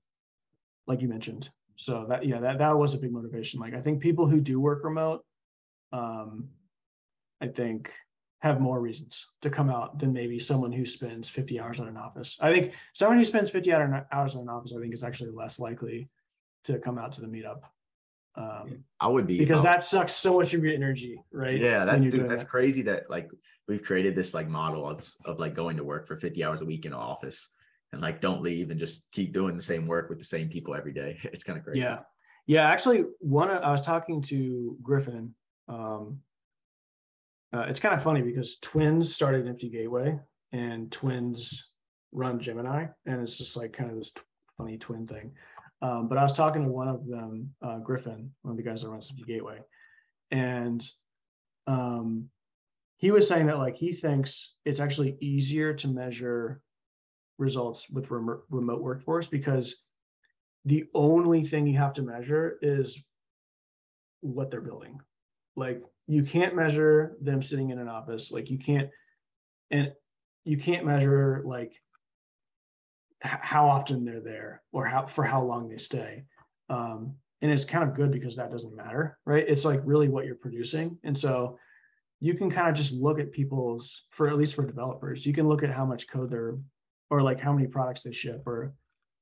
like 0.88 1.02
you 1.02 1.08
mentioned. 1.08 1.50
So 1.76 2.06
that 2.10 2.26
yeah, 2.26 2.40
that 2.40 2.58
that 2.58 2.76
was 2.78 2.94
a 2.94 2.98
big 2.98 3.12
motivation. 3.12 3.60
Like 3.60 3.76
I 3.76 3.82
think 3.82 4.02
people 4.02 4.28
who 4.28 4.42
do 4.42 4.60
work 4.60 4.84
remote, 4.84 5.24
um, 5.92 6.50
I 7.40 7.48
think 7.48 7.92
have 8.40 8.62
more 8.62 8.80
reasons 8.80 9.28
to 9.42 9.50
come 9.50 9.70
out 9.70 9.98
than 10.00 10.14
maybe 10.14 10.38
someone 10.38 10.72
who 10.72 10.86
spends 10.86 11.28
50 11.28 11.60
hours 11.60 11.80
in 11.80 11.88
an 11.88 11.98
office. 11.98 12.38
I 12.40 12.52
think 12.52 12.74
someone 12.94 13.18
who 13.18 13.26
spends 13.26 13.50
50 13.50 13.74
hours 13.74 14.36
in 14.36 14.42
an 14.42 14.50
office, 14.50 14.74
I 14.76 14.80
think 14.80 14.94
is 14.94 15.04
actually 15.04 15.32
less 15.32 15.60
likely 15.60 16.10
to 16.66 16.78
come 16.78 16.98
out 16.98 17.14
to 17.14 17.22
the 17.22 17.28
meetup. 17.28 17.62
Um, 18.36 18.84
I 19.00 19.08
would 19.08 19.26
be 19.26 19.40
because 19.40 19.64
that 19.64 19.84
sucks 19.84 20.14
so 20.14 20.38
much 20.38 20.54
of 20.54 20.64
your 20.64 20.74
energy, 20.74 21.20
right? 21.32 21.58
Yeah, 21.58 21.86
that's 21.86 22.06
dude, 22.06 22.30
that's 22.30 22.44
that. 22.44 22.50
crazy 22.50 22.84
that 22.84 23.10
like 23.10 23.32
we've 23.68 23.82
created 23.82 24.14
this 24.14 24.36
like 24.36 24.48
model 24.48 24.88
of 24.88 25.12
of 25.26 25.40
like 25.40 25.56
going 25.56 25.78
to 25.78 25.84
work 25.84 26.06
for 26.06 26.16
50 26.16 26.44
hours 26.44 26.62
a 26.62 26.66
week 26.66 26.86
in 26.86 26.94
an 26.94 27.00
office 27.00 27.50
and 27.92 28.02
like 28.02 28.22
don't 28.22 28.44
leave 28.44 28.70
and 28.70 28.80
just 28.80 29.12
keep 29.12 29.34
doing 29.34 29.56
the 29.56 29.64
same 29.64 29.88
work 29.88 30.10
with 30.10 30.20
the 30.20 30.26
same 30.26 30.50
people 30.50 30.76
every 30.76 30.94
day. 30.94 31.18
It's 31.34 31.44
kind 31.44 31.58
of 31.58 31.64
crazy. 31.64 31.80
Yeah. 31.80 32.00
Yeah. 32.46 32.70
Actually, 32.70 33.06
one, 33.20 33.50
I 33.50 33.72
was 33.72 33.82
talking 33.82 34.22
to 34.24 34.78
Griffin. 34.84 35.34
Um, 35.68 36.20
uh, 37.54 37.66
it's 37.68 37.80
kind 37.80 37.96
of 37.96 38.04
funny 38.04 38.22
because 38.22 38.58
twins 38.62 39.14
started 39.14 39.46
Nifty 39.46 39.70
Gateway 39.70 40.20
and 40.52 40.92
twins 40.92 41.72
run 42.12 42.40
Gemini. 42.40 42.88
And 43.06 43.22
it's 43.22 43.38
just 43.38 43.56
like 43.56 43.74
kind 43.74 43.90
of 43.92 43.98
this 43.98 44.12
t- 44.12 44.22
funny 44.58 44.78
twin 44.78 45.08
thing. 45.08 45.32
Um, 45.82 46.08
but 46.08 46.18
I 46.18 46.24
was 46.24 46.34
talking 46.34 46.64
to 46.64 46.70
one 46.70 46.88
of 46.88 47.08
them, 47.08 47.54
uh, 47.62 47.80
Griffin, 47.80 48.32
one 48.42 48.52
of 48.52 48.58
the 48.58 48.64
guys 48.64 48.82
that 48.82 48.90
runs 48.90 49.10
Nifty 49.12 49.32
Gateway. 49.32 49.60
And 50.32 50.84
um, 51.68 52.30
he 52.98 53.12
was 53.12 53.28
saying 53.28 53.46
that 53.46 53.60
like 53.60 53.76
he 53.76 53.94
thinks 53.94 54.56
it's 54.66 54.80
actually 54.80 55.18
easier 55.22 55.74
to 55.76 55.88
measure 55.88 56.62
results 57.38 57.90
with 57.90 58.10
remo- 58.10 58.42
remote 58.50 58.82
workforce 58.82 59.28
because 59.28 59.84
the 60.66 60.86
only 60.94 61.44
thing 61.46 61.68
you 61.68 61.78
have 61.78 61.94
to 61.94 62.02
measure 62.02 62.58
is 62.62 63.02
what 64.22 64.50
they're 64.50 64.62
building. 64.62 65.00
Like 65.58 65.82
you 66.08 66.24
can't 66.24 66.56
measure 66.56 67.18
them 67.22 67.42
sitting 67.42 67.72
in 67.72 67.80
an 67.80 67.90
office. 67.90 68.32
Like 68.32 68.50
you 68.50 68.58
can't, 68.58 68.90
and 69.72 69.92
you 70.46 70.58
can't 70.58 70.86
measure 70.86 71.44
like 71.46 71.74
h- 73.26 73.40
how 73.42 73.68
often 73.68 74.06
they're 74.06 74.22
there 74.22 74.64
or 74.72 74.86
how 74.86 75.06
for 75.06 75.26
how 75.26 75.42
long 75.42 75.68
they 75.68 75.78
stay. 75.78 76.24
Um, 76.70 77.16
and 77.42 77.52
it's 77.52 77.66
kind 77.66 77.84
of 77.84 77.96
good 77.96 78.12
because 78.12 78.36
that 78.38 78.52
doesn't 78.52 78.76
matter, 78.76 79.18
right? 79.26 79.46
It's 79.48 79.66
like 79.66 79.82
really 79.84 80.08
what 80.08 80.26
you're 80.26 80.36
producing, 80.36 80.98
and 81.04 81.18
so 81.18 81.58
you 82.20 82.34
can 82.34 82.50
kind 82.50 82.68
of 82.70 82.76
just 82.76 82.94
look 82.94 83.20
at 83.20 83.32
people's 83.32 84.06
for 84.12 84.28
at 84.28 84.38
least 84.38 84.56
for 84.56 84.66
developers, 84.66 85.26
you 85.26 85.34
can 85.34 85.48
look 85.48 85.64
at 85.64 85.70
how 85.70 85.86
much 85.86 86.08
code 86.08 86.32
they're 86.32 86.58
or 87.10 87.22
like 87.22 87.40
how 87.40 87.54
many 87.54 87.68
products 87.68 88.04
they 88.04 88.12
ship 88.12 88.44
or 88.46 88.74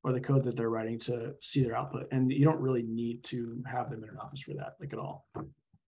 or 0.04 0.14
the 0.14 0.20
code 0.20 0.44
that 0.44 0.56
they're 0.56 0.70
writing 0.70 1.00
to 1.00 1.34
see 1.42 1.64
their 1.64 1.76
output. 1.76 2.08
And 2.12 2.32
you 2.32 2.46
don't 2.46 2.62
really 2.62 2.84
need 2.84 3.24
to 3.26 3.64
have 3.66 3.90
them 3.90 4.04
in 4.04 4.10
an 4.10 4.18
office 4.18 4.42
for 4.42 4.54
that, 4.54 4.76
like 4.80 4.94
at 4.94 5.00
all. 5.00 5.26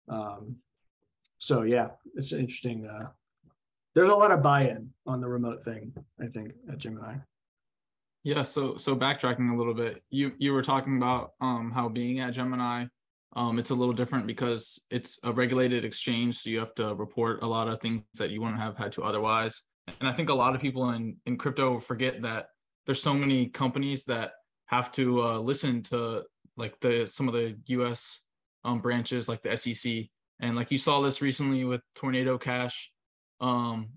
Um, 0.10 0.58
so 1.40 1.64
yeah, 1.64 1.90
it's 2.16 2.32
interesting. 2.32 2.88
Uh, 2.88 3.08
there's 3.96 4.10
a 4.10 4.16
lot 4.16 4.32
of 4.32 4.42
buy-in 4.42 4.90
on 5.06 5.22
the 5.22 5.28
remote 5.28 5.64
thing, 5.64 5.94
I 6.22 6.28
think, 6.28 6.54
at 6.72 6.78
Gemini. 6.78 7.16
Yeah, 8.24 8.42
so 8.42 8.78
so 8.78 8.96
backtracking 8.96 9.54
a 9.54 9.56
little 9.56 9.74
bit, 9.74 10.02
you 10.10 10.32
you 10.38 10.54
were 10.54 10.62
talking 10.62 10.98
about 10.98 11.34
um 11.42 11.72
how 11.72 11.90
being 11.90 12.20
at 12.20 12.34
Gemini, 12.34 12.86
um 13.36 13.60
it's 13.60 13.72
a 13.72 13.76
little 13.76 13.94
different 13.94 14.26
because 14.28 14.80
it's 14.90 15.20
a 15.24 15.34
regulated 15.34 15.84
exchange, 15.84 16.38
so 16.38 16.50
you 16.50 16.60
have 16.60 16.74
to 16.76 16.96
report 16.96 17.44
a 17.44 17.48
lot 17.48 17.68
of 17.68 17.82
things 17.82 18.02
that 18.18 18.30
you 18.30 18.40
wouldn't 18.40 18.60
have 18.60 18.78
had 18.78 18.94
to 18.94 19.04
otherwise. 19.04 19.64
And 20.00 20.08
I 20.08 20.14
think 20.14 20.30
a 20.30 20.34
lot 20.34 20.56
of 20.56 20.62
people 20.62 20.92
in 20.92 21.18
in 21.26 21.38
crypto 21.38 21.80
forget 21.80 22.22
that 22.22 22.48
there's 22.86 23.02
so 23.02 23.14
many 23.14 23.48
companies 23.48 24.06
that 24.06 24.32
have 24.68 24.92
to 24.94 25.22
uh, 25.22 25.40
listen 25.40 25.84
to 25.84 26.24
like 26.56 26.80
the 26.80 27.06
some 27.06 27.28
of 27.28 27.34
the 27.34 27.58
U.S. 27.68 28.24
Um, 28.66 28.80
branches 28.80 29.28
like 29.28 29.44
the 29.44 29.58
SEC, 29.58 30.06
and 30.40 30.56
like 30.56 30.72
you 30.72 30.78
saw 30.78 31.02
this 31.02 31.22
recently 31.22 31.66
with 31.66 31.82
Tornado 31.96 32.38
Cash, 32.38 32.92
um, 33.42 33.90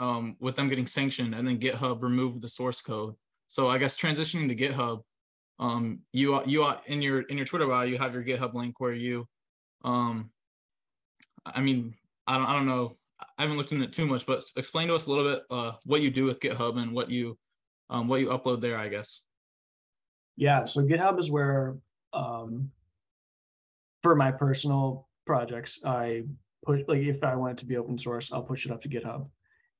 um, 0.00 0.36
with 0.40 0.56
them 0.56 0.68
getting 0.68 0.86
sanctioned, 0.86 1.34
and 1.34 1.46
then 1.46 1.58
GitHub 1.58 2.02
removed 2.02 2.42
the 2.42 2.48
source 2.48 2.82
code. 2.82 3.14
So 3.46 3.68
I 3.68 3.78
guess 3.78 3.96
transitioning 3.96 4.48
to 4.48 4.56
GitHub, 4.56 5.02
um, 5.60 6.00
you 6.12 6.44
you 6.46 6.68
in 6.86 7.00
your 7.00 7.22
in 7.22 7.36
your 7.36 7.46
Twitter 7.46 7.66
bio 7.66 7.84
you 7.84 7.98
have 7.98 8.12
your 8.12 8.24
GitHub 8.24 8.54
link 8.54 8.80
where 8.80 8.92
you, 8.92 9.26
um, 9.84 10.30
I 11.46 11.60
mean 11.60 11.94
I 12.26 12.38
don't 12.38 12.46
I 12.46 12.54
don't 12.54 12.66
know 12.66 12.96
I 13.36 13.42
haven't 13.42 13.56
looked 13.56 13.72
into 13.72 13.84
it 13.84 13.92
too 13.92 14.06
much, 14.06 14.26
but 14.26 14.44
explain 14.56 14.88
to 14.88 14.94
us 14.94 15.06
a 15.06 15.10
little 15.10 15.32
bit 15.32 15.42
uh, 15.50 15.72
what 15.84 16.02
you 16.02 16.10
do 16.10 16.24
with 16.24 16.40
GitHub 16.40 16.78
and 16.78 16.92
what 16.92 17.10
you 17.10 17.38
um, 17.90 18.08
what 18.08 18.20
you 18.20 18.28
upload 18.28 18.60
there. 18.60 18.76
I 18.78 18.88
guess. 18.88 19.22
Yeah, 20.36 20.66
so 20.66 20.82
GitHub 20.82 21.18
is 21.18 21.30
where, 21.32 21.76
um, 22.12 22.70
for 24.02 24.14
my 24.14 24.30
personal 24.30 25.08
projects, 25.26 25.80
I 25.84 26.22
put 26.64 26.88
like 26.88 27.00
if 27.00 27.22
I 27.22 27.34
want 27.36 27.52
it 27.52 27.58
to 27.58 27.66
be 27.66 27.76
open 27.76 27.98
source, 27.98 28.32
I'll 28.32 28.42
push 28.42 28.66
it 28.66 28.72
up 28.72 28.82
to 28.82 28.88
GitHub, 28.88 29.28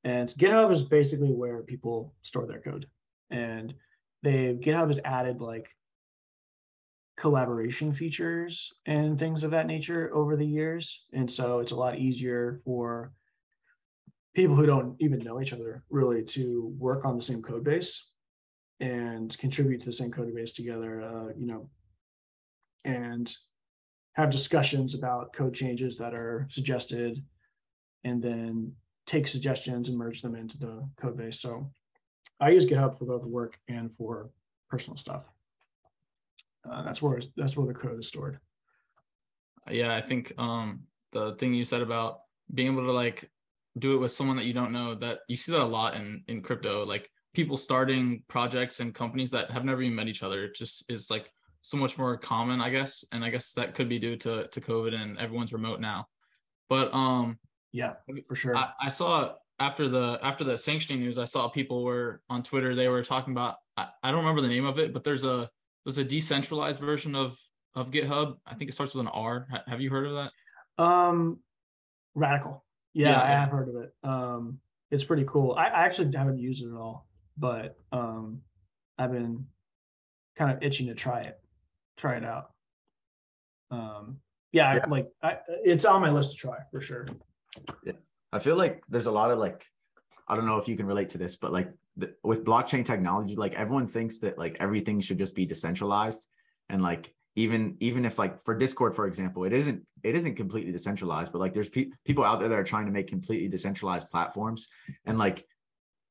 and 0.04 0.28
GitHub 0.30 0.72
is 0.72 0.82
basically 0.82 1.32
where 1.32 1.62
people 1.62 2.14
store 2.22 2.46
their 2.46 2.60
code, 2.60 2.86
and 3.30 3.74
they 4.22 4.54
GitHub 4.54 4.88
has 4.88 5.00
added 5.04 5.40
like 5.40 5.68
collaboration 7.16 7.92
features 7.92 8.72
and 8.86 9.18
things 9.18 9.42
of 9.42 9.50
that 9.50 9.66
nature 9.66 10.10
over 10.14 10.36
the 10.36 10.46
years, 10.46 11.06
and 11.12 11.30
so 11.30 11.58
it's 11.60 11.72
a 11.72 11.76
lot 11.76 11.98
easier 11.98 12.60
for 12.64 13.12
people 14.34 14.54
who 14.54 14.66
don't 14.66 14.94
even 15.00 15.18
know 15.18 15.40
each 15.40 15.52
other 15.52 15.82
really 15.90 16.22
to 16.22 16.72
work 16.78 17.04
on 17.04 17.16
the 17.16 17.22
same 17.22 17.42
code 17.42 17.64
base 17.64 18.10
and 18.80 19.36
contribute 19.38 19.80
to 19.80 19.86
the 19.86 19.92
same 19.92 20.12
code 20.12 20.32
base 20.32 20.52
together, 20.52 21.02
uh, 21.02 21.32
you 21.36 21.46
know, 21.46 21.68
and 22.84 23.34
have 24.18 24.30
discussions 24.30 24.94
about 24.94 25.32
code 25.32 25.54
changes 25.54 25.96
that 25.96 26.12
are 26.12 26.48
suggested 26.50 27.22
and 28.02 28.20
then 28.20 28.72
take 29.06 29.28
suggestions 29.28 29.88
and 29.88 29.96
merge 29.96 30.22
them 30.22 30.34
into 30.34 30.58
the 30.58 30.86
code 31.00 31.16
base. 31.16 31.40
So 31.40 31.70
I 32.40 32.50
use 32.50 32.66
GitHub 32.66 32.98
for 32.98 33.04
both 33.04 33.22
work 33.22 33.56
and 33.68 33.94
for 33.96 34.30
personal 34.68 34.96
stuff. 34.96 35.22
Uh, 36.68 36.82
that's 36.82 37.00
where 37.00 37.20
that's 37.36 37.56
where 37.56 37.68
the 37.68 37.78
code 37.78 38.00
is 38.00 38.08
stored. 38.08 38.40
Yeah, 39.70 39.94
I 39.94 40.02
think 40.02 40.32
um 40.36 40.80
the 41.12 41.36
thing 41.36 41.54
you 41.54 41.64
said 41.64 41.80
about 41.80 42.22
being 42.52 42.72
able 42.72 42.86
to 42.86 42.92
like 42.92 43.30
do 43.78 43.94
it 43.94 43.98
with 43.98 44.10
someone 44.10 44.36
that 44.36 44.46
you 44.46 44.52
don't 44.52 44.72
know 44.72 44.96
that 44.96 45.20
you 45.28 45.36
see 45.36 45.52
that 45.52 45.62
a 45.62 45.64
lot 45.64 45.94
in 45.94 46.24
in 46.26 46.42
crypto 46.42 46.84
like 46.84 47.08
people 47.34 47.56
starting 47.56 48.24
projects 48.26 48.80
and 48.80 48.94
companies 48.94 49.30
that 49.30 49.50
have 49.50 49.64
never 49.64 49.82
even 49.82 49.94
met 49.94 50.08
each 50.08 50.24
other 50.24 50.44
it 50.44 50.54
just 50.56 50.90
is 50.90 51.10
like 51.10 51.30
so 51.62 51.76
much 51.76 51.98
more 51.98 52.16
common 52.16 52.60
i 52.60 52.70
guess 52.70 53.04
and 53.12 53.24
i 53.24 53.30
guess 53.30 53.52
that 53.52 53.74
could 53.74 53.88
be 53.88 53.98
due 53.98 54.16
to 54.16 54.48
to 54.48 54.60
covid 54.60 54.94
and 54.94 55.18
everyone's 55.18 55.52
remote 55.52 55.80
now. 55.80 56.06
But 56.68 56.92
um 56.94 57.38
yeah 57.72 57.94
for 58.28 58.36
sure. 58.36 58.56
I, 58.56 58.70
I 58.80 58.88
saw 58.88 59.34
after 59.58 59.88
the 59.88 60.18
after 60.22 60.44
the 60.44 60.56
sanctioning 60.56 61.02
news 61.02 61.18
i 61.18 61.24
saw 61.24 61.48
people 61.48 61.82
were 61.82 62.22
on 62.30 62.42
twitter 62.42 62.74
they 62.74 62.88
were 62.88 63.02
talking 63.02 63.32
about 63.32 63.56
I, 63.76 63.88
I 64.02 64.10
don't 64.10 64.20
remember 64.20 64.40
the 64.40 64.48
name 64.48 64.64
of 64.64 64.78
it 64.78 64.92
but 64.92 65.02
there's 65.04 65.24
a 65.24 65.50
there's 65.84 65.98
a 65.98 66.04
decentralized 66.04 66.80
version 66.80 67.14
of 67.14 67.38
of 67.74 67.90
github. 67.90 68.36
I 68.46 68.54
think 68.54 68.70
it 68.70 68.74
starts 68.74 68.94
with 68.94 69.06
an 69.06 69.12
r. 69.12 69.46
Have 69.66 69.80
you 69.80 69.90
heard 69.90 70.06
of 70.06 70.14
that? 70.14 70.82
Um 70.82 71.38
Radicle. 72.16 72.60
Yeah, 72.94 73.10
yeah, 73.10 73.22
I 73.22 73.26
have 73.26 73.50
heard 73.50 73.68
of 73.68 73.76
it. 73.76 73.94
Um, 74.02 74.58
it's 74.90 75.04
pretty 75.04 75.24
cool. 75.28 75.52
I, 75.52 75.66
I 75.66 75.84
actually 75.84 76.16
haven't 76.16 76.38
used 76.38 76.64
it 76.64 76.68
at 76.68 76.74
all, 76.74 77.06
but 77.36 77.76
um, 77.92 78.40
I've 78.98 79.12
been 79.12 79.46
kind 80.36 80.50
of 80.50 80.62
itching 80.62 80.86
to 80.88 80.94
try 80.94 81.20
it, 81.20 81.38
try 81.98 82.16
it 82.16 82.24
out. 82.24 82.50
Um, 83.70 84.18
yeah, 84.52 84.74
yeah. 84.74 84.80
I, 84.84 84.88
like 84.88 85.08
I, 85.22 85.36
it's 85.64 85.84
on 85.84 86.00
my 86.00 86.10
list 86.10 86.30
to 86.30 86.36
try 86.36 86.56
for 86.70 86.80
sure. 86.80 87.06
Yeah, 87.84 87.92
I 88.32 88.38
feel 88.38 88.56
like 88.56 88.82
there's 88.88 89.06
a 89.06 89.12
lot 89.12 89.30
of 89.30 89.38
like, 89.38 89.64
I 90.26 90.36
don't 90.36 90.46
know 90.46 90.56
if 90.56 90.68
you 90.68 90.76
can 90.76 90.86
relate 90.86 91.10
to 91.10 91.18
this, 91.18 91.36
but 91.36 91.52
like 91.52 91.70
the, 91.96 92.14
with 92.22 92.44
blockchain 92.44 92.84
technology, 92.84 93.36
like 93.36 93.54
everyone 93.54 93.88
thinks 93.88 94.20
that 94.20 94.38
like 94.38 94.56
everything 94.60 95.00
should 95.00 95.18
just 95.18 95.34
be 95.34 95.44
decentralized, 95.44 96.26
and 96.70 96.82
like 96.82 97.14
even 97.38 97.76
even 97.78 98.04
if 98.04 98.18
like 98.18 98.42
for 98.42 98.54
discord 98.56 98.96
for 98.96 99.06
example 99.06 99.44
it 99.44 99.52
isn't 99.52 99.86
it 100.02 100.16
isn't 100.16 100.34
completely 100.34 100.72
decentralized 100.72 101.30
but 101.30 101.38
like 101.38 101.54
there's 101.54 101.68
pe- 101.68 101.90
people 102.04 102.24
out 102.24 102.40
there 102.40 102.48
that 102.48 102.58
are 102.58 102.64
trying 102.64 102.84
to 102.84 102.90
make 102.90 103.06
completely 103.06 103.46
decentralized 103.46 104.10
platforms 104.10 104.66
and 105.06 105.18
like 105.18 105.46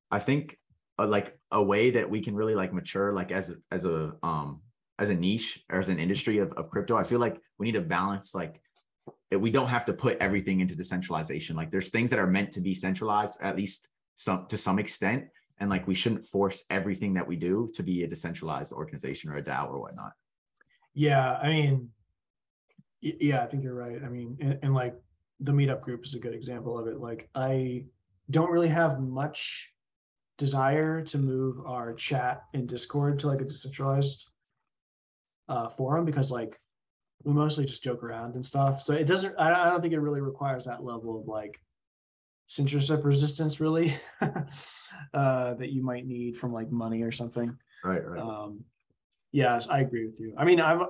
i 0.10 0.20
think 0.20 0.58
uh, 1.00 1.06
like 1.06 1.38
a 1.52 1.62
way 1.62 1.90
that 1.90 2.10
we 2.10 2.22
can 2.22 2.34
really 2.34 2.56
like 2.56 2.72
mature 2.74 3.12
like 3.12 3.34
as 3.34 3.50
a, 3.50 3.56
as 3.72 3.86
a 3.86 4.14
um 4.24 4.62
as 5.00 5.10
a 5.10 5.16
niche 5.16 5.64
or 5.70 5.80
as 5.80 5.90
an 5.90 6.00
industry 6.00 6.38
of, 6.40 6.52
of 6.54 6.70
crypto 6.70 6.96
i 6.98 7.04
feel 7.04 7.20
like 7.20 7.40
we 7.58 7.66
need 7.66 7.74
to 7.74 7.82
balance 7.82 8.34
like 8.34 8.62
we 9.32 9.52
don't 9.52 9.68
have 9.68 9.86
to 9.86 9.94
put 9.94 10.18
everything 10.20 10.60
into 10.60 10.76
decentralization 10.76 11.56
like 11.56 11.72
there's 11.72 11.90
things 11.90 12.10
that 12.10 12.20
are 12.20 12.28
meant 12.28 12.52
to 12.52 12.62
be 12.62 12.74
centralized 12.74 13.38
at 13.42 13.56
least 13.56 13.90
some 14.16 14.46
to 14.48 14.58
some 14.58 14.80
extent 14.80 15.26
and 15.60 15.70
like 15.70 15.88
we 15.88 15.96
shouldn't 15.96 16.24
force 16.24 16.64
everything 16.70 17.14
that 17.14 17.28
we 17.28 17.36
do 17.36 17.72
to 17.74 17.84
be 17.84 18.04
a 18.04 18.08
decentralized 18.08 18.72
organization 18.72 19.30
or 19.30 19.38
a 19.38 19.44
dao 19.44 19.70
or 19.70 19.80
whatnot 19.80 20.14
yeah, 20.98 21.34
I 21.34 21.50
mean, 21.50 21.90
yeah, 23.02 23.44
I 23.44 23.46
think 23.46 23.62
you're 23.62 23.76
right. 23.76 24.02
I 24.04 24.10
mean, 24.10 24.36
and, 24.42 24.58
and, 24.64 24.74
like 24.74 24.96
the 25.40 25.52
meetup 25.52 25.82
group 25.82 26.04
is 26.04 26.16
a 26.16 26.20
good 26.20 26.34
example 26.34 26.76
of 26.80 26.88
it. 26.88 27.00
Like, 27.00 27.30
I 27.36 27.86
don't 28.32 28.50
really 28.50 28.68
have 28.70 29.00
much 29.00 29.72
desire 30.40 31.04
to 31.04 31.20
move 31.20 31.64
our 31.68 31.94
chat 31.94 32.46
in 32.56 32.66
Discord 32.66 33.20
to 33.20 33.28
like 33.28 33.42
a 33.42 33.46
decentralized 33.46 34.26
uh, 35.50 35.70
forum 35.70 36.06
because 36.06 36.32
like 36.32 36.60
we 37.24 37.34
mostly 37.34 37.66
just 37.66 37.84
joke 37.84 38.04
around 38.04 38.36
and 38.36 38.46
stuff. 38.46 38.84
So 38.84 38.94
it 38.94 39.06
doesn't. 39.06 39.36
I, 39.38 39.68
I 39.68 39.70
don't 39.70 39.82
think 39.82 39.94
it 39.94 40.00
really 40.00 40.22
requires 40.22 40.66
that 40.66 40.84
level 40.84 41.20
of 41.20 41.28
like 41.28 41.60
censorship 42.48 43.04
resistance, 43.04 43.60
really, 43.60 43.96
uh, 44.22 45.54
that 45.56 45.70
you 45.72 45.84
might 45.84 46.06
need 46.06 46.38
from 46.38 46.54
like 46.54 46.72
money 46.72 47.02
or 47.02 47.12
something. 47.12 47.58
Right. 47.84 48.06
Right. 48.06 48.22
Um, 48.22 48.64
Yes, 49.32 49.68
I 49.68 49.82
agree 49.82 50.06
with 50.06 50.20
you. 50.20 50.34
I 50.38 50.46
mean, 50.46 50.62
I'm, 50.62 50.82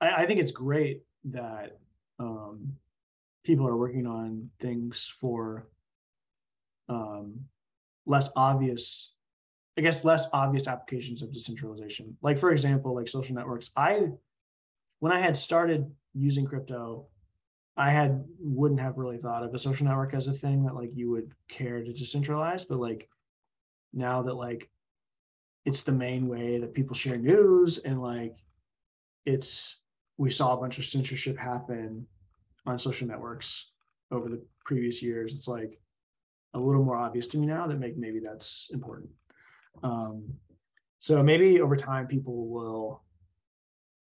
I, 0.00 0.10
I 0.10 0.26
think 0.26 0.40
it's 0.40 0.52
great 0.52 1.02
that 1.26 1.78
um, 2.18 2.76
people 3.44 3.68
are 3.68 3.76
working 3.76 4.06
on 4.06 4.50
things 4.60 5.12
for 5.20 5.68
um, 6.88 7.40
less 8.06 8.30
obvious, 8.36 9.12
I 9.78 9.82
guess, 9.82 10.04
less 10.04 10.26
obvious 10.32 10.68
applications 10.68 11.22
of 11.22 11.32
decentralization. 11.32 12.16
Like, 12.22 12.38
for 12.38 12.50
example, 12.50 12.94
like 12.94 13.08
social 13.08 13.34
networks. 13.34 13.70
I, 13.76 14.08
when 15.00 15.12
I 15.12 15.20
had 15.20 15.36
started 15.36 15.90
using 16.14 16.46
crypto, 16.46 17.08
I 17.76 17.90
had 17.90 18.24
wouldn't 18.38 18.80
have 18.80 18.96
really 18.96 19.18
thought 19.18 19.42
of 19.42 19.54
a 19.54 19.58
social 19.58 19.86
network 19.86 20.14
as 20.14 20.28
a 20.28 20.32
thing 20.32 20.64
that 20.64 20.74
like 20.74 20.90
you 20.94 21.10
would 21.10 21.30
care 21.48 21.84
to 21.84 21.92
decentralize, 21.92 22.66
but 22.66 22.78
like 22.78 23.08
now 23.92 24.22
that 24.22 24.34
like 24.34 24.70
it's 25.66 25.82
the 25.82 25.92
main 25.92 26.28
way 26.28 26.58
that 26.58 26.74
people 26.74 26.94
share 26.94 27.18
news 27.18 27.78
and 27.78 28.00
like 28.00 28.38
it's 29.26 29.82
we 30.16 30.30
saw 30.30 30.54
a 30.54 30.60
bunch 30.60 30.78
of 30.78 30.84
censorship 30.84 31.36
happen 31.36 32.06
on 32.66 32.78
social 32.78 33.08
networks 33.08 33.72
over 34.10 34.28
the 34.28 34.42
previous 34.64 35.02
years 35.02 35.34
it's 35.34 35.48
like 35.48 35.78
a 36.54 36.58
little 36.58 36.84
more 36.84 36.96
obvious 36.96 37.26
to 37.26 37.38
me 37.38 37.46
now 37.46 37.66
that 37.66 37.78
make 37.78 37.96
maybe 37.96 38.20
that's 38.20 38.70
important 38.72 39.10
um, 39.82 40.24
so 41.00 41.22
maybe 41.22 41.60
over 41.60 41.76
time 41.76 42.06
people 42.06 42.48
will 42.48 43.02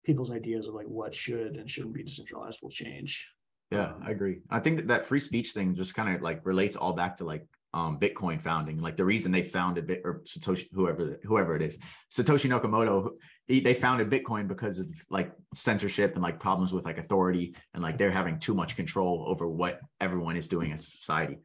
people's 0.03 0.31
ideas 0.31 0.67
of 0.67 0.73
like 0.73 0.87
what 0.87 1.13
should 1.13 1.55
and 1.55 1.69
shouldn't 1.69 1.93
be 1.93 2.03
decentralized 2.03 2.59
will 2.61 2.69
change 2.69 3.27
yeah 3.71 3.93
i 4.03 4.11
agree 4.11 4.39
i 4.49 4.59
think 4.59 4.77
that, 4.77 4.87
that 4.87 5.05
free 5.05 5.19
speech 5.19 5.51
thing 5.51 5.75
just 5.75 5.93
kind 5.93 6.15
of 6.15 6.21
like 6.21 6.45
relates 6.45 6.75
all 6.75 6.93
back 6.93 7.15
to 7.15 7.25
like 7.25 7.45
um, 7.73 7.99
Bitcoin 7.99 8.41
founding. 8.41 8.81
Like 8.81 8.97
the 8.97 9.05
reason 9.05 9.31
they 9.31 9.43
founded 9.43 9.87
Bit 9.87 10.01
or 10.03 10.21
Satoshi, 10.25 10.67
whoever 10.73 11.19
whoever 11.23 11.55
it 11.55 11.61
is, 11.61 11.77
Satoshi 12.11 12.49
Nakamoto, 12.49 13.11
he, 13.47 13.59
they 13.59 13.73
founded 13.73 14.09
Bitcoin 14.09 14.47
because 14.47 14.79
of 14.79 14.87
like 15.09 15.31
censorship 15.53 16.13
and 16.13 16.23
like 16.23 16.39
problems 16.39 16.73
with 16.73 16.85
like 16.85 16.97
authority 16.97 17.55
and 17.73 17.83
like 17.83 17.97
they're 17.97 18.11
having 18.11 18.39
too 18.39 18.53
much 18.53 18.75
control 18.75 19.25
over 19.27 19.47
what 19.47 19.79
everyone 20.01 20.35
is 20.35 20.47
doing 20.47 20.71
as 20.71 20.81
a 20.81 20.89
society. 20.89 21.37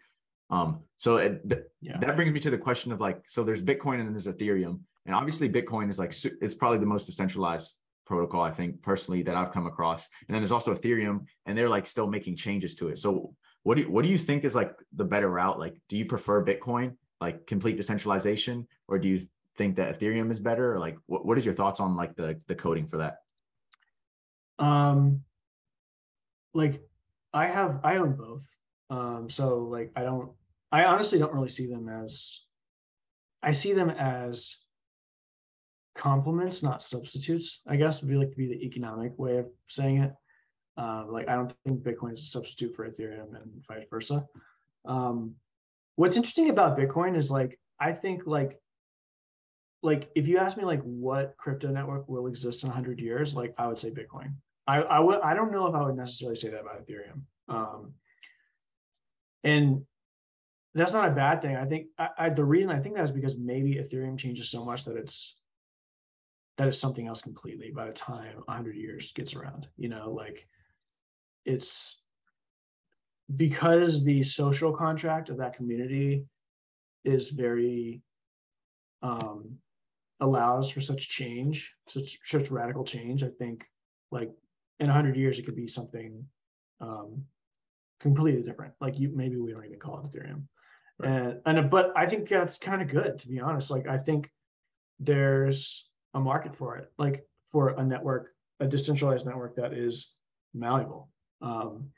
Um, 0.50 0.80
so 0.98 1.16
it, 1.16 1.48
th- 1.48 1.62
yeah. 1.80 1.98
that 1.98 2.16
brings 2.16 2.32
me 2.32 2.40
to 2.40 2.50
the 2.50 2.58
question 2.58 2.92
of 2.92 3.00
like, 3.00 3.22
so 3.26 3.44
there's 3.44 3.62
Bitcoin 3.62 3.98
and 3.98 4.06
then 4.06 4.12
there's 4.12 4.26
Ethereum, 4.26 4.80
and 5.06 5.14
obviously 5.14 5.48
Bitcoin 5.48 5.90
is 5.90 5.98
like 5.98 6.14
it's 6.40 6.54
probably 6.54 6.78
the 6.78 6.86
most 6.86 7.06
decentralized 7.06 7.80
protocol 8.06 8.42
I 8.42 8.50
think 8.50 8.82
personally 8.82 9.22
that 9.22 9.34
I've 9.34 9.52
come 9.52 9.66
across, 9.66 10.08
and 10.28 10.34
then 10.34 10.42
there's 10.42 10.52
also 10.52 10.74
Ethereum, 10.74 11.26
and 11.46 11.56
they're 11.56 11.68
like 11.68 11.86
still 11.86 12.06
making 12.06 12.36
changes 12.36 12.74
to 12.76 12.88
it. 12.88 12.98
So 12.98 13.34
what 13.62 13.76
do 13.76 13.82
you, 13.82 13.90
what 13.90 14.04
do 14.04 14.10
you 14.10 14.18
think 14.18 14.44
is 14.44 14.54
like 14.54 14.74
the 14.94 15.04
better 15.04 15.28
route? 15.28 15.58
Like, 15.58 15.80
do 15.88 15.96
you 15.96 16.04
prefer 16.04 16.44
Bitcoin, 16.44 16.96
like 17.20 17.46
complete 17.46 17.76
decentralization, 17.76 18.68
or 18.88 18.98
do 18.98 19.08
you 19.08 19.20
think 19.56 19.76
that 19.76 19.98
Ethereum 19.98 20.30
is 20.30 20.38
better? 20.38 20.74
Or 20.74 20.78
like, 20.78 20.98
what, 21.06 21.24
what 21.24 21.38
is 21.38 21.44
your 21.44 21.54
thoughts 21.54 21.80
on 21.80 21.96
like 21.96 22.14
the 22.14 22.38
the 22.46 22.54
coding 22.54 22.86
for 22.86 22.98
that? 22.98 23.16
Um, 24.58 25.22
like 26.52 26.82
I 27.32 27.46
have 27.46 27.80
I 27.82 27.96
own 27.96 28.16
both. 28.16 28.46
Um, 28.90 29.28
so 29.30 29.58
like 29.60 29.92
I 29.96 30.02
don't 30.02 30.30
I 30.70 30.84
honestly 30.84 31.18
don't 31.18 31.32
really 31.32 31.48
see 31.48 31.66
them 31.66 31.88
as 31.88 32.40
I 33.42 33.52
see 33.52 33.72
them 33.72 33.90
as 33.90 34.56
complements, 35.94 36.62
not 36.62 36.82
substitutes. 36.82 37.62
I 37.66 37.76
guess 37.76 38.00
would 38.00 38.10
be 38.10 38.16
like 38.16 38.30
to 38.30 38.36
be 38.36 38.48
the 38.48 38.64
economic 38.64 39.18
way 39.18 39.38
of 39.38 39.46
saying 39.68 39.98
it. 39.98 40.12
Uh, 40.76 41.04
like 41.08 41.28
I 41.28 41.36
don't 41.36 41.54
think 41.64 41.82
Bitcoin 41.82 42.14
is 42.14 42.22
a 42.22 42.26
substitute 42.26 42.74
for 42.74 42.88
Ethereum 42.88 43.36
and 43.36 43.64
vice 43.68 43.84
versa. 43.88 44.26
Um, 44.84 45.36
what's 45.96 46.16
interesting 46.16 46.50
about 46.50 46.78
Bitcoin 46.78 47.16
is 47.16 47.30
like 47.30 47.58
I 47.78 47.92
think 47.92 48.22
like 48.26 48.58
like 49.82 50.10
if 50.14 50.26
you 50.26 50.38
ask 50.38 50.56
me 50.56 50.64
like 50.64 50.82
what 50.82 51.36
crypto 51.36 51.68
network 51.68 52.08
will 52.08 52.26
exist 52.26 52.64
in 52.64 52.70
100 52.70 52.98
years, 52.98 53.34
like 53.34 53.54
I 53.58 53.66
would 53.68 53.78
say 53.78 53.90
Bitcoin. 53.90 54.34
I 54.66 54.82
I 54.82 54.98
would 54.98 55.20
I 55.20 55.34
don't 55.34 55.52
know 55.52 55.66
if 55.66 55.74
I 55.74 55.84
would 55.84 55.96
necessarily 55.96 56.36
say 56.36 56.48
that 56.48 56.62
about 56.62 56.84
Ethereum. 56.84 57.20
Um, 57.48 57.94
and 59.44 59.84
that's 60.74 60.92
not 60.92 61.08
a 61.08 61.14
bad 61.14 61.40
thing. 61.40 61.56
I 61.56 61.66
think 61.66 61.86
I, 61.98 62.08
I, 62.18 62.28
the 62.30 62.44
reason 62.44 62.70
I 62.70 62.80
think 62.80 62.96
that 62.96 63.04
is 63.04 63.10
because 63.10 63.36
maybe 63.36 63.76
Ethereum 63.76 64.18
changes 64.18 64.50
so 64.50 64.64
much 64.64 64.84
that 64.86 64.96
it's 64.96 65.36
that 66.56 66.68
is 66.68 66.80
something 66.80 67.06
else 67.06 67.22
completely 67.22 67.70
by 67.70 67.86
the 67.86 67.92
time 67.92 68.36
100 68.46 68.76
years 68.76 69.12
gets 69.12 69.34
around. 69.34 69.68
You 69.76 69.88
know, 69.88 70.10
like 70.10 70.46
it's 71.44 72.00
because 73.36 74.04
the 74.04 74.22
social 74.22 74.72
contract 74.72 75.28
of 75.28 75.38
that 75.38 75.56
community 75.56 76.26
is 77.04 77.28
very 77.30 78.02
um, 79.02 79.58
allows 80.20 80.70
for 80.70 80.80
such 80.80 81.08
change, 81.08 81.72
such 81.88 82.18
such 82.24 82.50
radical 82.50 82.84
change. 82.84 83.22
I 83.22 83.28
think 83.38 83.64
like 84.10 84.30
in 84.80 84.88
hundred 84.88 85.16
years 85.16 85.38
it 85.38 85.46
could 85.46 85.56
be 85.56 85.68
something 85.68 86.24
um, 86.80 87.24
completely 88.04 88.42
different. 88.42 88.74
Like 88.82 88.98
you 89.00 89.10
maybe 89.14 89.36
we 89.36 89.52
don't 89.52 89.64
even 89.64 89.78
call 89.78 89.98
it 89.98 90.04
Ethereum. 90.06 90.42
Right. 90.98 91.10
And 91.10 91.58
and 91.58 91.70
but 91.70 91.92
I 91.96 92.06
think 92.06 92.28
that's 92.28 92.58
kind 92.58 92.82
of 92.82 92.88
good 92.88 93.18
to 93.20 93.28
be 93.28 93.40
honest. 93.40 93.70
Like 93.70 93.88
I 93.88 93.96
think 93.96 94.30
there's 95.00 95.88
a 96.12 96.20
market 96.20 96.54
for 96.54 96.76
it, 96.76 96.92
like 96.98 97.26
for 97.50 97.70
a 97.70 97.82
network, 97.82 98.34
a 98.60 98.66
decentralized 98.66 99.24
network 99.24 99.56
that 99.56 99.72
is 99.72 100.12
malleable. 100.52 101.08
Um, 101.40 101.90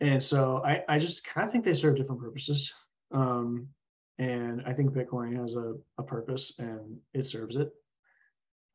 and 0.00 0.24
so 0.24 0.62
I, 0.64 0.82
I 0.88 0.98
just 0.98 1.22
kind 1.24 1.46
of 1.46 1.52
think 1.52 1.66
they 1.66 1.74
serve 1.74 1.96
different 1.96 2.22
purposes. 2.22 2.72
Um, 3.12 3.68
and 4.18 4.62
I 4.66 4.72
think 4.72 4.92
Bitcoin 4.92 5.36
has 5.36 5.54
a, 5.54 5.74
a 5.98 6.02
purpose 6.02 6.54
and 6.58 6.98
it 7.12 7.26
serves 7.26 7.56
it. 7.56 7.70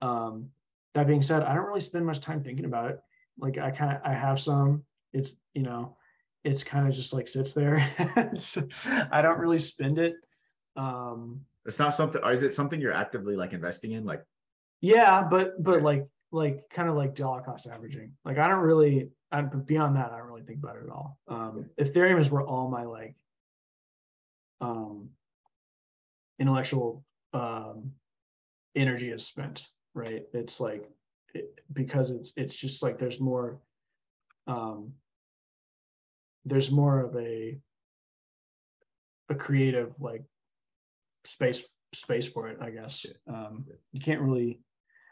Um, 0.01 0.49
that 0.93 1.07
being 1.07 1.23
said, 1.23 1.41
I 1.41 1.55
don't 1.55 1.65
really 1.65 1.81
spend 1.81 2.05
much 2.05 2.21
time 2.21 2.43
thinking 2.43 2.65
about 2.65 2.91
it. 2.91 2.99
Like 3.39 3.57
I 3.57 3.71
kind 3.71 3.95
of 3.95 4.01
I 4.05 4.13
have 4.13 4.39
some. 4.39 4.83
It's 5.15 5.35
you 5.53 5.63
know, 5.63 5.97
it's 6.43 6.63
kind 6.63 6.87
of 6.87 6.93
just 6.93 7.13
like 7.13 7.27
sits 7.27 7.53
there. 7.53 7.77
I 9.11 9.21
don't 9.21 9.39
really 9.39 9.59
spend 9.59 9.97
it. 9.97 10.15
Um, 10.75 11.41
it's 11.65 11.79
not 11.79 11.93
something. 11.93 12.21
Is 12.25 12.43
it 12.43 12.53
something 12.53 12.79
you're 12.79 12.93
actively 12.93 13.35
like 13.35 13.53
investing 13.53 13.93
in? 13.93 14.05
Like, 14.05 14.23
yeah, 14.81 15.23
but 15.23 15.61
but 15.63 15.81
like 15.81 16.07
like 16.31 16.69
kind 16.69 16.89
of 16.89 16.95
like 16.95 17.15
dollar 17.15 17.41
cost 17.41 17.67
averaging. 17.67 18.11
Like 18.23 18.37
I 18.37 18.47
don't 18.47 18.59
really. 18.59 19.09
I'm 19.31 19.49
beyond 19.65 19.95
that. 19.95 20.11
I 20.11 20.17
don't 20.17 20.27
really 20.27 20.43
think 20.43 20.59
about 20.59 20.77
it 20.77 20.83
at 20.83 20.89
all. 20.91 21.17
Um, 21.27 21.65
Ethereum 21.79 22.19
is 22.19 22.29
where 22.29 22.43
all 22.43 22.69
my 22.69 22.83
like 22.83 23.15
um, 24.61 25.09
intellectual 26.39 27.03
um, 27.33 27.91
energy 28.75 29.09
is 29.09 29.25
spent 29.25 29.65
right 29.95 30.25
it's 30.33 30.59
like 30.59 30.87
it, 31.33 31.59
because 31.73 32.11
it's 32.11 32.31
it's 32.35 32.55
just 32.55 32.83
like 32.83 32.99
there's 32.99 33.19
more 33.19 33.59
um 34.47 34.91
there's 36.45 36.71
more 36.71 36.99
of 37.01 37.15
a 37.17 37.57
a 39.29 39.35
creative 39.35 39.93
like 39.99 40.23
space 41.25 41.63
space 41.93 42.27
for 42.27 42.47
it 42.47 42.57
i 42.61 42.69
guess. 42.69 43.05
Um 43.27 43.65
you 43.91 43.99
can't 43.99 44.21
really 44.21 44.59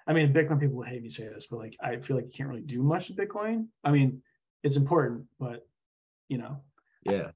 i 0.08 0.14
mean 0.14 0.34
bitcoin 0.34 0.60
people 0.60 0.82
hate 0.84 1.02
me 1.02 1.10
say 1.10 1.28
this 1.28 1.48
but 1.50 1.58
like 1.58 1.76
i 1.82 1.98
feel 1.98 2.16
like 2.16 2.26
you 2.26 2.32
can't 2.36 2.50
really 2.50 2.62
do 2.62 2.84
much 2.84 3.10
with 3.10 3.18
bitcoin. 3.18 3.68
I 3.84 3.92
mean 3.92 4.22
it's 4.64 4.78
important 4.78 5.26
but 5.40 5.66
you 6.30 6.38
know. 6.38 6.62
Yeah 7.04 7.32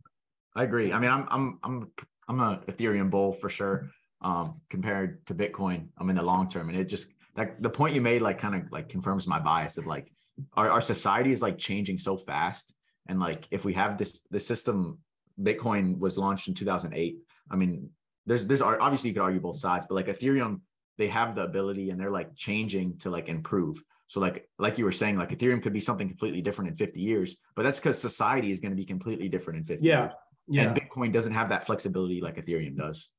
i 0.56 0.64
agree. 0.64 0.94
I 0.94 1.00
mean 1.00 1.10
i'm 1.10 1.28
i'm 1.30 1.60
i'm 1.64 1.92
i'm 2.28 2.40
a 2.40 2.62
ethereum 2.68 3.10
bull 3.10 3.34
for 3.34 3.50
sure 3.50 3.90
um 4.22 4.60
compared 4.70 5.26
to 5.28 5.36
bitcoin 5.36 5.88
i'm 5.98 6.10
in 6.10 6.16
the 6.16 6.24
long 6.24 6.48
term 6.48 6.70
and 6.70 6.78
it 6.78 6.86
just 6.86 7.08
like 7.36 7.62
the 7.62 7.70
point 7.70 7.94
you 7.94 8.02
made 8.02 8.22
like 8.22 8.40
kind 8.40 8.56
of 8.56 8.64
like 8.72 8.90
confirms 8.90 9.28
my 9.28 9.40
bias 9.40 9.78
of 9.78 9.86
like 9.86 10.12
our, 10.54 10.70
our 10.70 10.82
society 10.82 11.32
is 11.32 11.42
like 11.42 11.58
changing 11.58 11.98
so 11.98 12.18
fast 12.18 12.74
and 13.08 13.20
like 13.20 13.48
if 13.52 13.66
we 13.66 13.74
have 13.74 13.98
this 13.98 14.22
the 14.32 14.40
system 14.40 15.00
bitcoin 15.42 15.98
was 15.98 16.18
launched 16.18 16.48
in 16.48 16.54
2008 16.54 17.18
i 17.52 17.56
mean 17.56 17.90
there's 18.26 18.46
there's 18.46 18.62
obviously 18.62 19.10
you 19.10 19.14
could 19.14 19.22
argue 19.22 19.40
both 19.40 19.60
sides 19.60 19.86
but 19.88 19.96
like 19.96 20.08
ethereum 20.08 20.62
they 20.98 21.08
have 21.08 21.36
the 21.36 21.44
ability 21.44 21.90
and 21.90 22.00
they're 22.00 22.12
like 22.12 22.36
changing 22.36 22.98
to 23.00 23.10
like 23.10 23.30
improve. 23.30 23.82
So 24.08 24.20
like 24.20 24.48
like 24.58 24.78
you 24.78 24.86
were 24.86 24.92
saying 24.92 25.18
like 25.18 25.30
ethereum 25.30 25.62
could 25.62 25.74
be 25.74 25.80
something 25.80 26.08
completely 26.08 26.42
different 26.42 26.70
in 26.70 26.76
50 26.76 27.00
years 27.00 27.36
but 27.56 27.64
that's 27.64 27.80
because 27.80 28.00
society 28.00 28.52
is 28.52 28.60
going 28.60 28.72
to 28.72 28.76
be 28.76 28.86
completely 28.86 29.28
different 29.28 29.60
in 29.60 29.66
50 29.66 29.86
yeah 29.86 30.00
years. 30.00 30.14
yeah. 30.48 30.62
And 30.64 30.78
bitcoin 30.78 31.12
doesn't 31.12 31.34
have 31.34 31.50
that 31.50 31.66
flexibility 31.66 32.22
like 32.22 32.38
ethereum 32.38 32.78
does. 32.78 33.10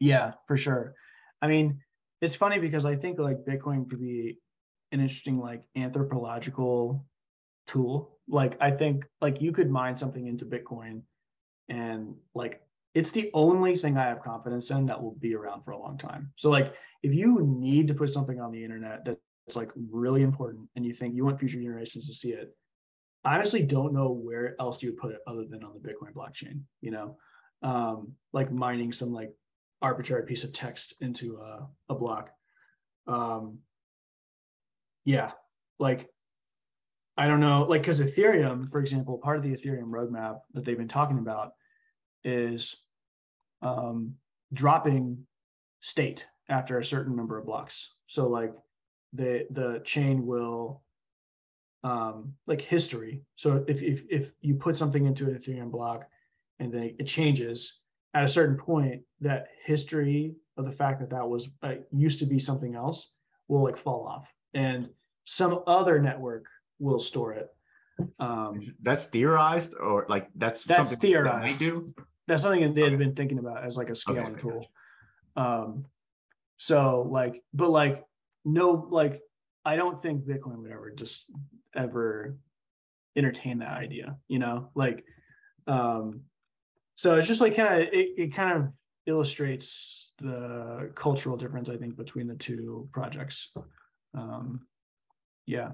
Yeah 0.00 0.32
for 0.46 0.56
sure. 0.56 0.94
I 1.40 1.48
mean 1.48 1.80
it's 2.20 2.36
funny 2.36 2.58
because 2.58 2.84
I 2.84 2.94
think 2.94 3.18
like 3.18 3.38
Bitcoin 3.44 3.88
could 3.90 4.00
be 4.00 4.38
an 4.92 5.00
interesting 5.00 5.40
like 5.40 5.64
anthropological 5.76 7.04
tool. 7.66 8.18
Like 8.28 8.56
I 8.60 8.70
think 8.70 9.04
like 9.20 9.40
you 9.40 9.52
could 9.52 9.70
mine 9.70 9.96
something 9.96 10.26
into 10.26 10.44
Bitcoin 10.44 11.02
and 11.68 12.14
like 12.34 12.62
it's 12.94 13.10
the 13.10 13.30
only 13.32 13.76
thing 13.76 13.96
I 13.96 14.04
have 14.04 14.22
confidence 14.22 14.70
in 14.70 14.86
that 14.86 15.02
will 15.02 15.16
be 15.18 15.34
around 15.34 15.64
for 15.64 15.70
a 15.70 15.78
long 15.78 15.96
time. 15.96 16.30
So 16.36 16.50
like 16.50 16.74
if 17.02 17.14
you 17.14 17.40
need 17.42 17.88
to 17.88 17.94
put 17.94 18.12
something 18.12 18.40
on 18.40 18.52
the 18.52 18.62
internet 18.62 19.04
that's 19.04 19.56
like 19.56 19.70
really 19.90 20.22
important 20.22 20.68
and 20.76 20.84
you 20.84 20.92
think 20.92 21.14
you 21.14 21.24
want 21.24 21.40
future 21.40 21.60
generations 21.60 22.06
to 22.06 22.14
see 22.14 22.32
it, 22.32 22.54
I 23.24 23.34
honestly 23.34 23.62
don't 23.62 23.94
know 23.94 24.10
where 24.10 24.56
else 24.60 24.82
you 24.82 24.90
would 24.90 24.98
put 24.98 25.12
it 25.12 25.20
other 25.26 25.44
than 25.44 25.64
on 25.64 25.72
the 25.74 25.88
Bitcoin 25.88 26.12
blockchain, 26.12 26.60
you 26.80 26.90
know? 26.90 27.16
Um, 27.62 28.12
like 28.32 28.52
mining 28.52 28.92
some 28.92 29.12
like 29.12 29.32
arbitrary 29.80 30.26
piece 30.26 30.44
of 30.44 30.52
text 30.52 30.94
into 31.00 31.38
a, 31.38 31.68
a 31.88 31.94
block. 31.94 32.30
Um, 33.06 33.58
yeah, 35.04 35.32
like 35.78 36.08
I 37.22 37.28
don't 37.28 37.38
know, 37.38 37.62
like 37.68 37.82
because 37.82 38.00
Ethereum, 38.00 38.68
for 38.68 38.80
example, 38.80 39.16
part 39.16 39.36
of 39.36 39.44
the 39.44 39.52
Ethereum 39.52 39.92
roadmap 39.92 40.40
that 40.54 40.64
they've 40.64 40.76
been 40.76 40.88
talking 40.88 41.18
about 41.18 41.52
is 42.24 42.74
um, 43.62 44.14
dropping 44.52 45.24
state 45.82 46.26
after 46.48 46.80
a 46.80 46.84
certain 46.84 47.14
number 47.14 47.38
of 47.38 47.46
blocks. 47.46 47.94
So 48.08 48.26
like 48.26 48.52
the 49.12 49.46
the 49.50 49.82
chain 49.84 50.26
will 50.26 50.82
um, 51.84 52.34
like 52.48 52.60
history. 52.60 53.22
So 53.36 53.64
if 53.68 53.84
if 53.84 54.02
if 54.10 54.32
you 54.40 54.56
put 54.56 54.74
something 54.74 55.06
into 55.06 55.28
an 55.28 55.38
Ethereum 55.38 55.70
block 55.70 56.08
and 56.58 56.74
then 56.74 56.96
it 56.98 57.04
changes, 57.04 57.82
at 58.14 58.24
a 58.24 58.28
certain 58.28 58.56
point 58.56 59.00
that 59.20 59.46
history 59.64 60.34
of 60.56 60.64
the 60.64 60.72
fact 60.72 60.98
that 60.98 61.10
that 61.10 61.28
was 61.28 61.50
uh, 61.62 61.74
used 61.92 62.18
to 62.18 62.26
be 62.26 62.40
something 62.40 62.74
else 62.74 63.12
will 63.46 63.62
like 63.62 63.76
fall 63.76 64.08
off 64.08 64.26
and 64.54 64.88
some 65.24 65.62
other 65.68 66.00
network 66.00 66.46
will 66.82 66.98
store 66.98 67.32
it. 67.32 67.48
Um 68.18 68.60
that's 68.82 69.06
theorized 69.06 69.74
or 69.78 70.06
like 70.08 70.28
that's 70.34 70.64
that's 70.64 70.90
something 70.90 70.98
theorized. 70.98 71.58
that 71.60 71.64
do? 71.64 71.94
That's 72.26 72.42
something 72.42 72.62
that 72.62 72.74
they 72.74 72.82
had 72.82 72.92
Okay. 72.94 73.04
been 73.04 73.14
thinking 73.14 73.38
about 73.38 73.64
as 73.64 73.76
like 73.76 73.90
a 73.90 73.94
scaling 73.94 74.34
okay, 74.34 74.40
tool. 74.42 74.66
Um 75.36 75.84
so 76.58 77.06
like 77.10 77.42
but 77.54 77.70
like 77.70 78.04
no 78.44 78.86
like 78.90 79.20
i 79.64 79.74
don't 79.76 80.00
think 80.00 80.24
bitcoin 80.24 80.58
would 80.58 80.70
ever 80.70 80.90
just 80.90 81.24
ever 81.74 82.36
entertain 83.16 83.58
that 83.58 83.76
idea 83.76 84.16
you 84.28 84.38
know? 84.38 84.70
Like 84.74 85.04
um 85.66 86.22
so 86.96 87.16
it's 87.16 87.26
just 87.28 87.40
like 87.40 87.56
kind 87.56 87.74
of 87.82 87.88
it, 87.92 88.08
it 88.16 88.34
kind 88.34 88.58
of 88.58 88.68
illustrates 89.06 90.14
the 90.20 90.92
cultural 90.94 91.36
difference 91.36 91.68
i 91.68 91.76
think 91.76 91.96
between 91.96 92.26
the 92.28 92.36
two 92.36 92.88
projects. 92.92 93.52
Um 94.14 94.66
yeah 95.46 95.70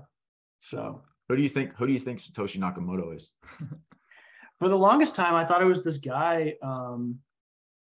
so 0.61 1.02
who 1.28 1.36
do 1.36 1.42
you 1.42 1.48
think 1.48 1.74
who 1.76 1.86
do 1.86 1.92
you 1.92 1.98
think 1.98 2.18
satoshi 2.18 2.59
nakamoto 2.59 3.14
is? 3.14 3.32
For 4.59 4.68
the 4.68 4.78
longest 4.78 5.14
time 5.14 5.34
i 5.34 5.44
thought 5.44 5.62
it 5.62 5.66
was 5.66 5.84
this 5.84 5.98
guy 5.98 6.54
um 6.62 7.18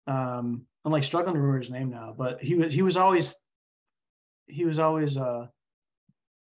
um 0.07 0.66
i'm 0.86 0.91
like 0.91 1.03
struggling 1.03 1.36
to 1.36 1.39
remember 1.39 1.59
his 1.59 1.70
name 1.70 1.89
now 1.89 2.16
but 2.18 2.41
he 2.41 2.55
was 2.55 2.74
he 2.74 2.82
was 2.82 2.97
always 2.97 3.36
he 4.47 4.66
was 4.66 4.80
always 4.80 5.18
uh 5.18 5.47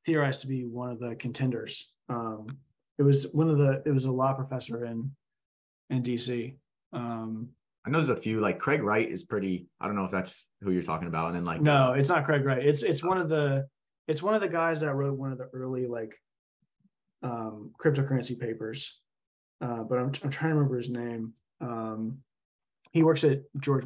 theorized 0.05 0.41
to 0.41 0.47
be 0.47 0.65
one 0.65 0.89
of 0.89 0.99
the 0.99 1.15
contenders. 1.15 1.91
Um 2.09 2.47
it 2.97 3.03
was 3.03 3.28
one 3.32 3.49
of 3.49 3.57
the 3.57 3.84
it 3.86 3.91
was 3.91 4.05
a 4.05 4.11
law 4.11 4.34
professor 4.34 4.86
in 4.86 5.11
in 5.89 6.01
dc 6.03 6.55
um 6.93 7.49
i 7.86 7.89
know 7.89 7.99
there's 7.99 8.09
a 8.09 8.15
few 8.22 8.39
like 8.39 8.59
craig 8.59 8.82
wright 8.82 9.09
is 9.09 9.24
pretty 9.24 9.68
i 9.80 9.86
don't 9.86 9.95
know 9.95 10.03
if 10.03 10.11
that's 10.11 10.47
who 10.61 10.72
you're 10.72 10.82
talking 10.82 11.07
about 11.07 11.28
and 11.28 11.36
then 11.36 11.45
like 11.45 11.61
no 11.61 11.93
it's 11.93 12.09
not 12.09 12.26
craig 12.26 12.43
wright. 12.43 12.65
It's 12.65 12.84
it's 12.84 13.03
one 13.03 13.18
of 13.18 13.30
the 13.30 13.68
it's 14.08 14.24
one 14.24 14.34
of 14.36 14.41
the 14.41 14.47
guys 14.47 14.80
that 14.82 14.93
wrote 14.93 15.18
one 15.18 15.32
of 15.32 15.38
the 15.38 15.49
early 15.53 15.86
like 15.88 16.14
um 17.24 17.72
cryptocurrency 17.82 18.39
papers. 18.39 18.99
Uh 19.62 19.84
but 19.84 19.97
i'm, 19.97 20.12
I'm 20.24 20.30
trying 20.30 20.51
to 20.51 20.55
remember 20.55 20.78
his 20.78 20.89
name. 20.89 21.34
Um 21.62 22.20
he 22.91 23.03
works 23.03 23.24
at 23.24 23.41
george 23.60 23.86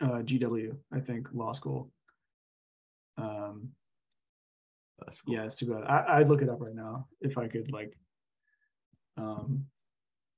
uh, 0.00 0.22
gw 0.22 0.76
i 0.92 1.00
think 1.00 1.28
law 1.32 1.52
school. 1.52 1.90
Um 3.18 3.70
cool. 5.24 5.34
yeah 5.34 5.44
it's 5.44 5.56
too 5.56 5.66
bad. 5.66 5.84
I, 5.84 6.18
i'd 6.18 6.28
look 6.28 6.42
it 6.42 6.48
up 6.48 6.60
right 6.60 6.74
now 6.74 7.06
if 7.20 7.38
i 7.38 7.48
could 7.48 7.72
like 7.72 7.96
um 9.16 9.64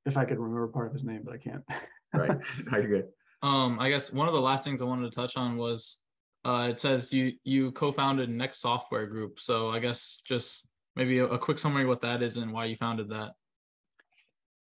if 0.06 0.16
i 0.16 0.24
could 0.24 0.38
remember 0.38 0.68
part 0.68 0.86
of 0.86 0.92
his 0.92 1.04
name 1.04 1.22
but 1.24 1.34
i 1.34 1.38
can't. 1.38 1.64
Right. 2.14 2.38
I 2.70 2.76
agree 2.78 3.04
Um, 3.42 3.80
I 3.80 3.88
guess 3.88 4.12
one 4.12 4.28
of 4.28 4.34
the 4.34 4.40
last 4.40 4.64
things 4.66 4.82
I 4.82 4.84
wanted 4.84 5.10
to 5.10 5.14
touch 5.16 5.38
on 5.38 5.56
was 5.56 6.01
uh, 6.44 6.68
it 6.70 6.78
says 6.78 7.12
you 7.12 7.32
you 7.44 7.72
co-founded 7.72 8.28
Next 8.28 8.58
Software 8.58 9.06
Group. 9.06 9.38
So 9.40 9.70
I 9.70 9.78
guess 9.78 10.22
just 10.26 10.68
maybe 10.96 11.18
a, 11.18 11.26
a 11.26 11.38
quick 11.38 11.58
summary 11.58 11.86
what 11.86 12.02
that 12.02 12.22
is 12.22 12.36
and 12.36 12.52
why 12.52 12.66
you 12.66 12.76
founded 12.76 13.08
that. 13.10 13.32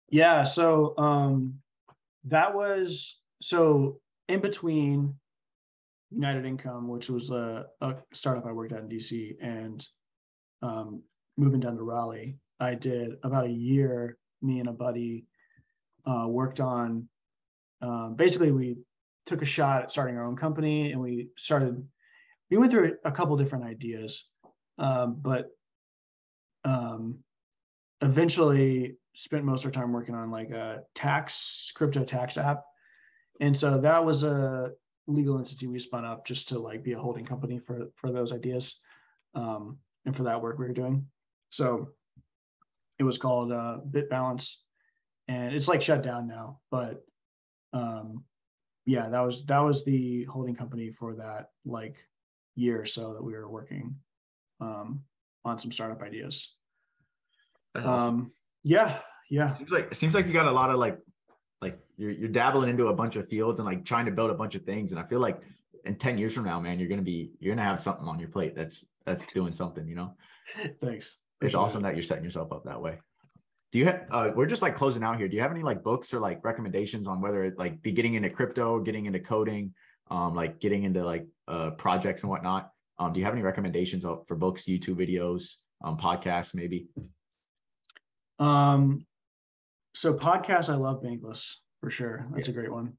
Yeah, 0.09 0.43
so 0.43 0.97
um 0.97 1.55
that 2.25 2.53
was 2.53 3.19
so 3.41 3.99
in 4.27 4.41
between 4.41 5.13
United 6.11 6.45
Income, 6.45 6.87
which 6.87 7.09
was 7.09 7.31
a, 7.31 7.67
a 7.81 7.95
startup 8.13 8.45
I 8.45 8.51
worked 8.51 8.71
at 8.71 8.79
in 8.79 8.89
DC, 8.89 9.35
and 9.41 9.85
um, 10.61 11.01
moving 11.37 11.59
down 11.59 11.75
to 11.77 11.83
Raleigh, 11.83 12.37
I 12.59 12.75
did 12.75 13.17
about 13.23 13.45
a 13.45 13.51
year. 13.51 14.17
Me 14.41 14.59
and 14.59 14.69
a 14.69 14.73
buddy 14.73 15.25
uh, 16.05 16.27
worked 16.27 16.59
on. 16.59 17.07
Um, 17.81 18.15
basically, 18.15 18.51
we 18.51 18.77
took 19.27 19.41
a 19.41 19.45
shot 19.45 19.83
at 19.83 19.91
starting 19.91 20.17
our 20.17 20.25
own 20.25 20.35
company, 20.35 20.91
and 20.91 21.01
we 21.01 21.29
started. 21.37 21.85
We 22.49 22.57
went 22.57 22.71
through 22.71 22.95
a 23.03 23.11
couple 23.11 23.35
different 23.37 23.65
ideas, 23.65 24.25
um, 24.79 25.17
but 25.21 25.49
um, 26.63 27.19
eventually 28.01 28.95
spent 29.15 29.43
most 29.43 29.65
of 29.65 29.67
our 29.67 29.81
time 29.81 29.91
working 29.91 30.15
on 30.15 30.31
like 30.31 30.49
a 30.51 30.81
tax 30.95 31.71
crypto 31.75 32.03
tax 32.03 32.37
app 32.37 32.63
and 33.39 33.55
so 33.55 33.77
that 33.79 34.03
was 34.03 34.23
a 34.23 34.71
legal 35.07 35.37
entity 35.37 35.67
we 35.67 35.79
spun 35.79 36.05
up 36.05 36.25
just 36.25 36.49
to 36.49 36.59
like 36.59 36.83
be 36.83 36.93
a 36.93 36.99
holding 36.99 37.25
company 37.25 37.59
for 37.59 37.87
for 37.95 38.11
those 38.11 38.31
ideas 38.31 38.77
um, 39.35 39.77
and 40.05 40.15
for 40.15 40.23
that 40.23 40.41
work 40.41 40.57
we 40.57 40.65
were 40.65 40.73
doing. 40.73 41.05
So 41.49 41.89
it 42.99 43.03
was 43.03 43.17
called 43.17 43.51
uh, 43.51 43.77
Bit 43.89 44.09
Balance, 44.09 44.63
and 45.27 45.53
it's 45.53 45.67
like 45.67 45.81
shut 45.81 46.01
down 46.01 46.27
now. 46.27 46.59
But 46.71 47.05
um, 47.73 48.23
yeah, 48.87 49.09
that 49.09 49.19
was 49.19 49.45
that 49.45 49.59
was 49.59 49.83
the 49.83 50.23
holding 50.23 50.55
company 50.55 50.91
for 50.91 51.13
that 51.15 51.49
like 51.65 51.97
year 52.55 52.81
or 52.81 52.85
so 52.85 53.13
that 53.13 53.23
we 53.23 53.33
were 53.33 53.49
working 53.49 53.93
um, 54.61 55.01
on 55.43 55.59
some 55.59 55.73
startup 55.73 56.01
ideas. 56.01 56.55
Awesome. 57.75 57.89
Um, 57.89 58.31
yeah, 58.63 58.99
yeah, 59.29 59.51
seems 59.53 59.71
like 59.71 59.89
it 59.91 59.95
seems 59.95 60.15
like 60.15 60.25
you 60.25 60.31
got 60.31 60.47
a 60.47 60.51
lot 60.51 60.69
of 60.69 60.77
like 60.77 60.97
like 61.61 61.77
you're 61.97 62.11
you're 62.11 62.29
dabbling 62.29 62.69
into 62.69 62.87
a 62.87 62.93
bunch 62.93 63.17
of 63.17 63.27
fields 63.27 63.59
and 63.59 63.67
like 63.67 63.83
trying 63.83 64.05
to 64.05 64.11
build 64.11 64.31
a 64.31 64.35
bunch 64.35 64.55
of 64.55 64.63
things. 64.63 64.93
And 64.93 65.01
I 65.01 65.03
feel 65.03 65.19
like 65.19 65.41
in 65.83 65.97
10 65.97 66.17
years 66.17 66.33
from 66.33 66.45
now, 66.45 66.59
man, 66.61 66.79
you're 66.79 66.89
gonna 66.89 67.01
be 67.01 67.31
you're 67.39 67.53
gonna 67.53 67.67
have 67.67 67.81
something 67.81 68.07
on 68.07 68.19
your 68.19 68.29
plate 68.29 68.55
that's 68.55 68.85
that's 69.05 69.25
doing 69.27 69.51
something, 69.51 69.85
you 69.85 69.95
know. 69.95 70.13
thanks. 70.81 71.17
It's 71.41 71.55
awesome 71.55 71.81
it. 71.81 71.89
that 71.89 71.95
you're 71.95 72.03
setting 72.03 72.23
yourself 72.23 72.53
up 72.53 72.63
that 72.63 72.81
way. 72.81 72.99
Do 73.71 73.79
you 73.79 73.85
have 73.85 74.05
uh 74.11 74.31
we're 74.35 74.45
just 74.45 74.61
like 74.61 74.75
closing 74.75 75.03
out 75.03 75.17
here. 75.17 75.27
Do 75.27 75.35
you 75.35 75.41
have 75.41 75.51
any 75.51 75.61
like 75.61 75.83
books 75.83 76.13
or 76.13 76.19
like 76.19 76.43
recommendations 76.43 77.07
on 77.07 77.21
whether 77.21 77.43
it 77.43 77.57
like 77.57 77.81
be 77.81 77.91
getting 77.91 78.13
into 78.13 78.29
crypto, 78.29 78.79
getting 78.79 79.05
into 79.05 79.19
coding, 79.19 79.73
um, 80.09 80.35
like 80.35 80.59
getting 80.59 80.83
into 80.83 81.03
like 81.03 81.25
uh 81.47 81.71
projects 81.71 82.21
and 82.23 82.29
whatnot? 82.29 82.71
Um, 82.99 83.13
do 83.13 83.19
you 83.19 83.25
have 83.25 83.33
any 83.33 83.43
recommendations 83.43 84.03
for 84.03 84.35
books, 84.35 84.63
YouTube 84.63 84.95
videos, 84.95 85.57
um, 85.83 85.97
podcasts, 85.97 86.55
maybe? 86.55 86.87
Um, 88.39 89.05
so 89.93 90.13
podcasts, 90.13 90.69
I 90.69 90.75
love 90.75 91.03
Bankless 91.03 91.55
for 91.81 91.89
sure. 91.89 92.27
That's 92.33 92.47
a 92.47 92.51
great 92.51 92.71
one. 92.71 92.93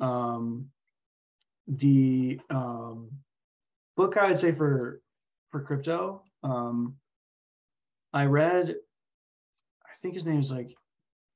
Um, 0.00 0.66
the 1.68 2.40
um, 2.50 3.10
book 3.96 4.16
I 4.16 4.28
would 4.28 4.38
say 4.38 4.52
for 4.52 5.00
for 5.50 5.60
crypto, 5.60 6.22
um, 6.42 6.96
I 8.12 8.26
read. 8.26 8.76
I 10.02 10.08
think 10.08 10.14
his 10.14 10.26
name 10.26 10.40
is 10.40 10.50
like, 10.50 10.74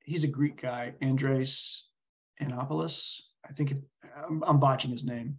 he's 0.03 0.25
a 0.25 0.27
Greek 0.27 0.61
guy, 0.61 0.93
Andres 1.01 1.85
Anopoulos. 2.41 3.21
I 3.47 3.53
think 3.53 3.71
it, 3.71 3.77
I'm, 4.27 4.43
I'm 4.43 4.59
botching 4.59 4.91
his 4.91 5.05
name, 5.05 5.37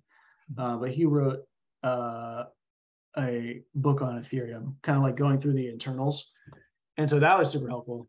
uh, 0.57 0.77
but 0.77 0.91
he 0.91 1.05
wrote 1.05 1.41
uh, 1.83 2.45
a 3.19 3.63
book 3.75 4.01
on 4.01 4.19
Ethereum, 4.19 4.77
kind 4.83 4.97
of 4.97 5.05
like 5.05 5.17
going 5.17 5.39
through 5.39 5.53
the 5.55 5.69
internals 5.69 6.31
and 6.99 7.09
so 7.09 7.21
that 7.21 7.39
was 7.39 7.51
super 7.51 7.69
helpful. 7.69 8.09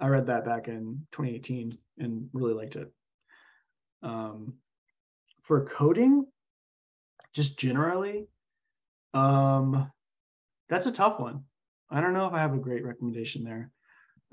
I 0.00 0.08
read 0.08 0.26
that 0.26 0.44
back 0.44 0.66
in 0.66 1.06
2018 1.12 1.78
and 1.98 2.28
really 2.32 2.52
liked 2.52 2.74
it. 2.74 2.92
Um, 4.02 4.54
for 5.42 5.64
coding, 5.64 6.26
just 7.32 7.56
generally, 7.56 8.26
um, 9.14 9.90
that's 10.68 10.88
a 10.88 10.92
tough 10.92 11.20
one. 11.20 11.44
I 11.90 12.00
don't 12.00 12.12
know 12.12 12.26
if 12.26 12.32
I 12.32 12.40
have 12.40 12.54
a 12.54 12.58
great 12.58 12.84
recommendation 12.84 13.44
there. 13.44 13.70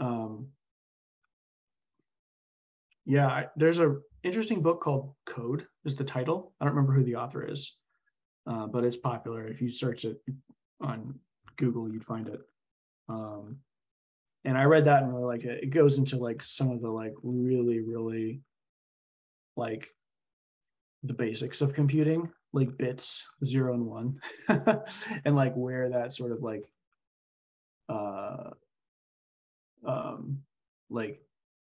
Um, 0.02 0.48
yeah, 3.06 3.28
I, 3.28 3.48
there's 3.56 3.80
a 3.80 3.98
interesting 4.24 4.62
book 4.62 4.82
called 4.82 5.14
Code 5.26 5.68
is 5.86 5.96
the 5.96 6.04
title. 6.04 6.54
I 6.60 6.66
don't 6.66 6.76
remember 6.76 6.94
who 6.94 7.04
the 7.04 7.16
author 7.16 7.48
is, 7.48 7.76
uh, 8.48 8.68
but 8.68 8.84
it's 8.84 8.98
popular. 8.98 9.48
If 9.48 9.62
you 9.62 9.70
search 9.72 10.06
it 10.06 10.18
on 10.82 11.20
Google, 11.58 11.90
you'd 11.90 12.06
find 12.06 12.28
it. 12.28 12.42
Um, 13.10 13.58
and 14.44 14.58
I 14.58 14.64
read 14.64 14.86
that 14.86 15.04
and 15.04 15.14
really 15.14 15.26
like 15.26 15.44
it. 15.44 15.64
It 15.64 15.70
goes 15.70 16.00
into 16.00 16.18
like 16.18 16.42
some 16.44 16.72
of 16.72 16.82
the 16.82 16.90
like 16.90 17.14
really, 17.22 17.82
really 17.82 18.42
like 19.56 19.88
the 21.04 21.14
basics 21.14 21.62
of 21.62 21.74
computing, 21.74 22.32
like 22.54 22.76
bits, 22.78 23.28
zero 23.46 23.76
and 23.76 23.86
one, 23.86 24.20
and 25.26 25.36
like 25.36 25.54
where 25.54 25.90
that 25.90 26.14
sort 26.14 26.32
of 26.32 26.42
like 26.42 26.66
uh 27.90 28.52
um 29.86 30.40
like 30.90 31.22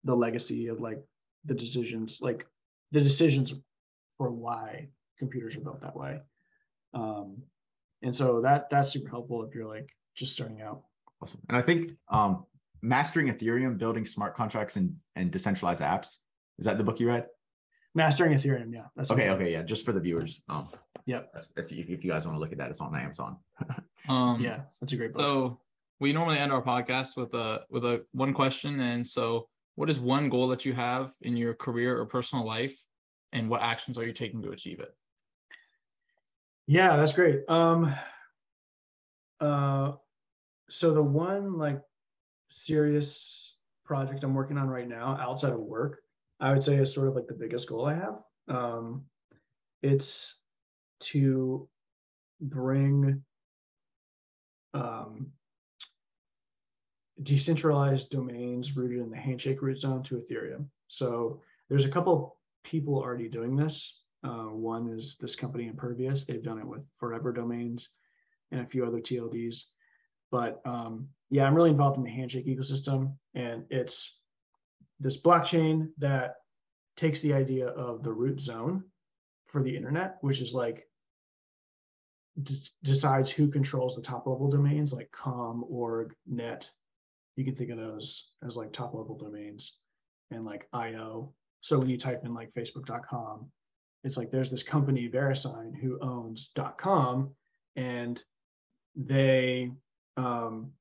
the 0.05 0.15
legacy 0.15 0.67
of 0.69 0.81
like 0.81 1.03
the 1.45 1.55
decisions, 1.55 2.19
like 2.21 2.47
the 2.93 3.01
decisions 3.01 3.55
for 4.19 4.31
why 4.31 4.89
computers 5.19 5.57
are 5.57 5.61
built 5.61 5.81
that 5.81 5.97
way. 5.97 6.21
Um 6.95 7.43
and 8.03 8.15
so 8.15 8.41
that 8.43 8.69
that's 8.71 8.91
super 8.93 9.09
helpful 9.09 9.45
if 9.45 9.55
you're 9.55 9.69
like 9.69 9.89
just 10.17 10.33
starting 10.33 10.61
out. 10.63 10.83
Awesome. 11.23 11.41
And 11.49 11.57
I 11.57 11.63
think 11.63 11.93
um 12.09 12.45
mastering 12.83 13.29
Ethereum, 13.33 13.79
building 13.79 14.05
smart 14.07 14.35
contracts 14.35 14.77
and 14.77 14.97
and 15.17 15.31
decentralized 15.31 15.83
apps. 15.83 16.17
Is 16.59 16.67
that 16.67 16.79
the 16.79 16.85
book 16.85 17.01
you 17.01 17.09
read? 17.09 17.27
Mastering 17.95 18.33
Ethereum, 18.33 18.73
yeah. 18.73 18.87
That's 18.97 19.11
Okay, 19.11 19.29
okay. 19.29 19.31
okay, 19.45 19.53
yeah, 19.53 19.63
just 19.63 19.85
for 19.85 19.93
the 19.93 20.01
viewers. 20.01 20.43
Um, 20.49 20.69
Yep. 21.05 21.35
if 21.57 21.73
you, 21.73 21.85
if 21.89 22.05
you 22.05 22.11
guys 22.11 22.25
want 22.25 22.37
to 22.37 22.41
look 22.41 22.53
at 22.53 22.59
that, 22.59 22.71
it's 22.71 22.81
on 22.81 22.95
Amazon. 22.97 23.37
Um, 24.09 24.41
Yeah, 24.41 24.63
that's 24.81 24.93
a 24.93 24.97
great 24.97 25.13
book. 25.13 25.21
So 25.23 25.61
we 26.03 26.13
normally 26.13 26.37
end 26.37 26.53
our 26.53 26.61
podcast 26.61 27.17
with 27.17 27.33
a 27.33 27.63
with 27.71 27.85
a 27.85 28.05
one 28.11 28.35
question, 28.35 28.81
and 28.81 29.07
so 29.07 29.49
what 29.77 29.89
is 29.89 30.01
one 30.01 30.29
goal 30.29 30.49
that 30.49 30.65
you 30.65 30.73
have 30.73 31.13
in 31.21 31.37
your 31.37 31.55
career 31.55 31.97
or 31.97 32.07
personal 32.07 32.45
life, 32.45 32.77
and 33.33 33.49
what 33.49 33.63
actions 33.63 33.97
are 33.99 34.05
you 34.05 34.13
taking 34.13 34.43
to 34.43 34.51
achieve 34.51 34.81
it? 34.81 34.93
Yeah, 36.67 36.97
that's 36.97 37.13
great. 37.13 37.49
Um 37.49 37.95
uh 39.41 39.93
so 40.69 40.93
the 40.93 41.03
one 41.03 41.57
like 41.57 41.81
serious 42.51 43.57
project 43.85 44.25
I'm 44.25 44.35
working 44.35 44.59
on 44.59 44.69
right 44.69 44.89
now 44.89 45.17
outside 45.21 45.53
of 45.53 45.61
work, 45.61 46.01
I 46.41 46.53
would 46.53 46.65
say 46.65 46.79
is 46.79 46.93
sort 46.93 47.07
of 47.07 47.15
like 47.15 47.29
the 47.29 47.35
biggest 47.35 47.69
goal 47.69 47.87
I 47.87 47.95
have. 47.95 48.19
Um 48.49 49.05
it's 49.83 50.41
to 51.13 51.69
bring 52.41 53.23
um 54.75 55.33
decentralized 57.23 58.11
domains 58.11 58.77
rooted 58.77 59.01
in 59.01 59.11
the 59.11 59.17
handshake 59.17 59.63
root 59.63 59.79
zone 59.79 60.03
to 60.05 60.17
Ethereum. 60.17 60.67
So 60.89 61.41
there's 61.69 61.85
a 61.85 61.91
couple 61.91 62.37
people 62.65 62.97
already 62.97 63.29
doing 63.29 63.57
this. 63.57 64.03
Uh, 64.25 64.47
one 64.47 64.89
is 64.89 65.17
this 65.21 65.35
company 65.35 65.67
Impervious. 65.67 66.25
They've 66.25 66.43
done 66.43 66.59
it 66.59 66.67
with 66.67 66.83
Forever 66.99 67.33
Domains 67.33 67.91
and 68.51 68.61
a 68.61 68.67
few 68.67 68.87
other 68.87 69.01
TLDs. 69.01 69.65
But 70.31 70.61
um, 70.65 71.09
yeah, 71.31 71.45
I'm 71.45 71.55
really 71.55 71.71
involved 71.71 71.99
in 71.99 72.05
the 72.05 72.11
Handshake 72.11 72.47
ecosystem, 72.47 73.15
and 73.35 73.65
it's 73.71 74.21
this 75.01 75.21
blockchain 75.21 75.89
that 75.99 76.37
takes 76.97 77.21
the 77.21 77.35
idea 77.35 77.69
of 77.69 78.03
the 78.03 78.13
root 78.13 78.41
zone 78.41 78.85
for 79.47 79.63
the 79.63 79.77
internet, 79.77 80.17
which 80.21 80.41
is 80.41 80.55
like 80.55 80.87
decides 82.83 83.31
who 83.31 83.49
controls 83.49 83.95
the 83.95 84.03
top 84.03 84.27
level 84.27 84.49
domains 84.49 84.93
like 84.93 85.11
com, 85.13 85.65
org, 85.69 86.15
net. 86.27 86.71
You 87.37 87.45
can 87.45 87.55
think 87.55 87.71
of 87.71 87.79
those 87.79 88.31
as 88.47 88.57
like 88.57 88.73
top 88.73 88.95
level 88.95 89.17
domains, 89.17 89.77
and 90.31 90.45
like 90.45 90.69
IO. 90.73 91.33
So 91.61 91.79
when 91.79 91.89
you 91.89 91.97
type 91.97 92.25
in 92.25 92.35
like 92.35 92.53
Facebook.com, 92.55 93.51
it's 94.05 94.17
like 94.17 94.31
there's 94.31 94.51
this 94.51 94.63
company 94.63 95.09
verisign 95.09 95.75
who 95.81 95.99
owns 96.01 96.51
com 96.77 97.31
and 97.77 98.23
they 98.97 99.71
um, 100.17 100.73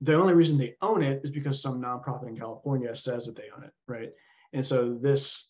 the 0.00 0.14
only 0.14 0.34
reason 0.34 0.56
they 0.56 0.76
own 0.80 1.02
it 1.02 1.20
is 1.24 1.30
because 1.30 1.60
some 1.60 1.80
nonprofit 1.80 2.28
in 2.28 2.38
california 2.38 2.94
says 2.94 3.26
that 3.26 3.36
they 3.36 3.48
own 3.56 3.64
it 3.64 3.72
right 3.88 4.10
and 4.52 4.66
so 4.66 4.96
this 5.00 5.46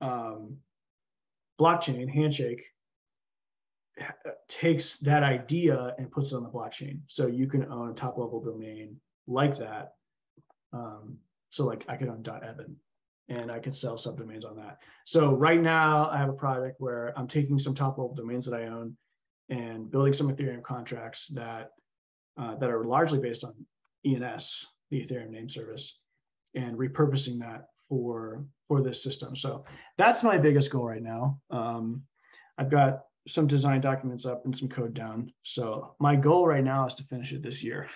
um, 0.00 0.56
blockchain 1.60 2.08
handshake 2.12 2.64
ha- 2.64 2.73
takes 4.48 4.98
that 4.98 5.22
idea 5.22 5.94
and 5.98 6.10
puts 6.10 6.32
it 6.32 6.36
on 6.36 6.42
the 6.42 6.48
blockchain 6.48 7.00
so 7.06 7.26
you 7.26 7.46
can 7.46 7.64
own 7.70 7.90
a 7.90 7.94
top 7.94 8.18
level 8.18 8.42
domain 8.42 8.96
like 9.26 9.56
that 9.56 9.92
um, 10.72 11.16
so 11.50 11.64
like 11.64 11.84
i 11.88 11.96
could 11.96 12.08
own 12.08 12.22
dot 12.22 12.42
evan 12.44 12.76
and 13.28 13.50
I 13.50 13.58
could 13.58 13.74
sell 13.74 13.94
subdomains 13.94 14.44
on 14.44 14.56
that. 14.56 14.78
So 15.04 15.34
right 15.34 15.60
now 15.60 16.10
I 16.10 16.18
have 16.18 16.28
a 16.28 16.34
project 16.34 16.76
where 16.78 17.12
I'm 17.16 17.28
taking 17.28 17.58
some 17.58 17.74
top 17.74 17.98
level 17.98 18.14
domains 18.14 18.46
that 18.46 18.54
I 18.54 18.66
own 18.66 18.96
and 19.48 19.90
building 19.90 20.12
some 20.12 20.34
Ethereum 20.34 20.62
contracts 20.62 21.28
that 21.28 21.70
uh, 22.36 22.56
that 22.56 22.70
are 22.70 22.84
largely 22.84 23.20
based 23.20 23.44
on 23.44 23.54
ENS, 24.04 24.66
the 24.90 25.06
Ethereum 25.06 25.30
name 25.30 25.48
service, 25.48 26.00
and 26.54 26.76
repurposing 26.76 27.38
that 27.40 27.66
for 27.88 28.44
for 28.68 28.82
this 28.82 29.02
system. 29.02 29.36
So 29.36 29.64
that's 29.96 30.22
my 30.22 30.38
biggest 30.38 30.70
goal 30.70 30.86
right 30.86 31.02
now. 31.02 31.40
Um, 31.50 32.02
I've 32.58 32.70
got 32.70 33.04
some 33.26 33.46
design 33.46 33.80
documents 33.80 34.26
up 34.26 34.44
and 34.44 34.56
some 34.56 34.68
code 34.68 34.94
down. 34.94 35.32
So 35.42 35.94
my 35.98 36.16
goal 36.16 36.46
right 36.46 36.64
now 36.64 36.86
is 36.86 36.94
to 36.96 37.04
finish 37.04 37.32
it 37.32 37.42
this 37.42 37.62
year. 37.62 37.88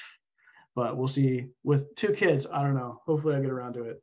But 0.75 0.97
we'll 0.97 1.09
see. 1.09 1.47
With 1.65 1.95
two 1.97 2.13
kids, 2.13 2.47
I 2.51 2.63
don't 2.63 2.75
know. 2.75 3.01
Hopefully, 3.07 3.35
I 3.35 3.41
get 3.41 3.51
around 3.51 3.75
to 3.75 3.85
it. 3.85 4.03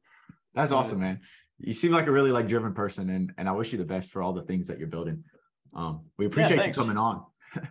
That's 0.53 0.71
Yeah. 0.71 0.77
awesome, 0.77 0.99
man. 0.99 1.21
You 1.59 1.73
seem 1.73 1.91
like 1.91 2.07
a 2.07 2.11
really 2.11 2.31
like 2.31 2.47
driven 2.47 2.73
person, 2.73 3.09
and 3.09 3.33
and 3.37 3.47
I 3.47 3.53
wish 3.53 3.71
you 3.71 3.77
the 3.77 3.85
best 3.85 4.11
for 4.11 4.21
all 4.21 4.33
the 4.33 4.43
things 4.43 4.67
that 4.67 4.77
you're 4.77 4.89
building. 4.89 5.23
Um, 5.73 6.05
we 6.17 6.25
appreciate 6.25 6.65
you 6.67 6.73
coming 6.73 6.97
on. 6.97 7.25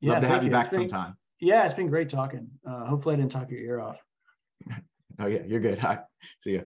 Yeah, 0.00 0.20
to 0.20 0.28
have 0.28 0.42
you 0.44 0.46
you. 0.46 0.52
back 0.52 0.70
been- 0.70 0.88
sometime. 0.88 1.16
Yeah, 1.40 1.64
it's 1.64 1.74
been 1.74 1.88
great 1.88 2.08
talking. 2.08 2.48
Uh, 2.64 2.86
hopefully, 2.86 3.14
I 3.14 3.18
didn't 3.18 3.32
talk 3.32 3.50
your 3.50 3.60
ear 3.60 3.80
off. 3.80 3.98
Oh 5.20 5.26
yeah, 5.26 5.42
you're 5.44 5.58
good. 5.58 5.78
Hi. 5.86 5.98
See 6.38 6.52
you. 6.52 6.56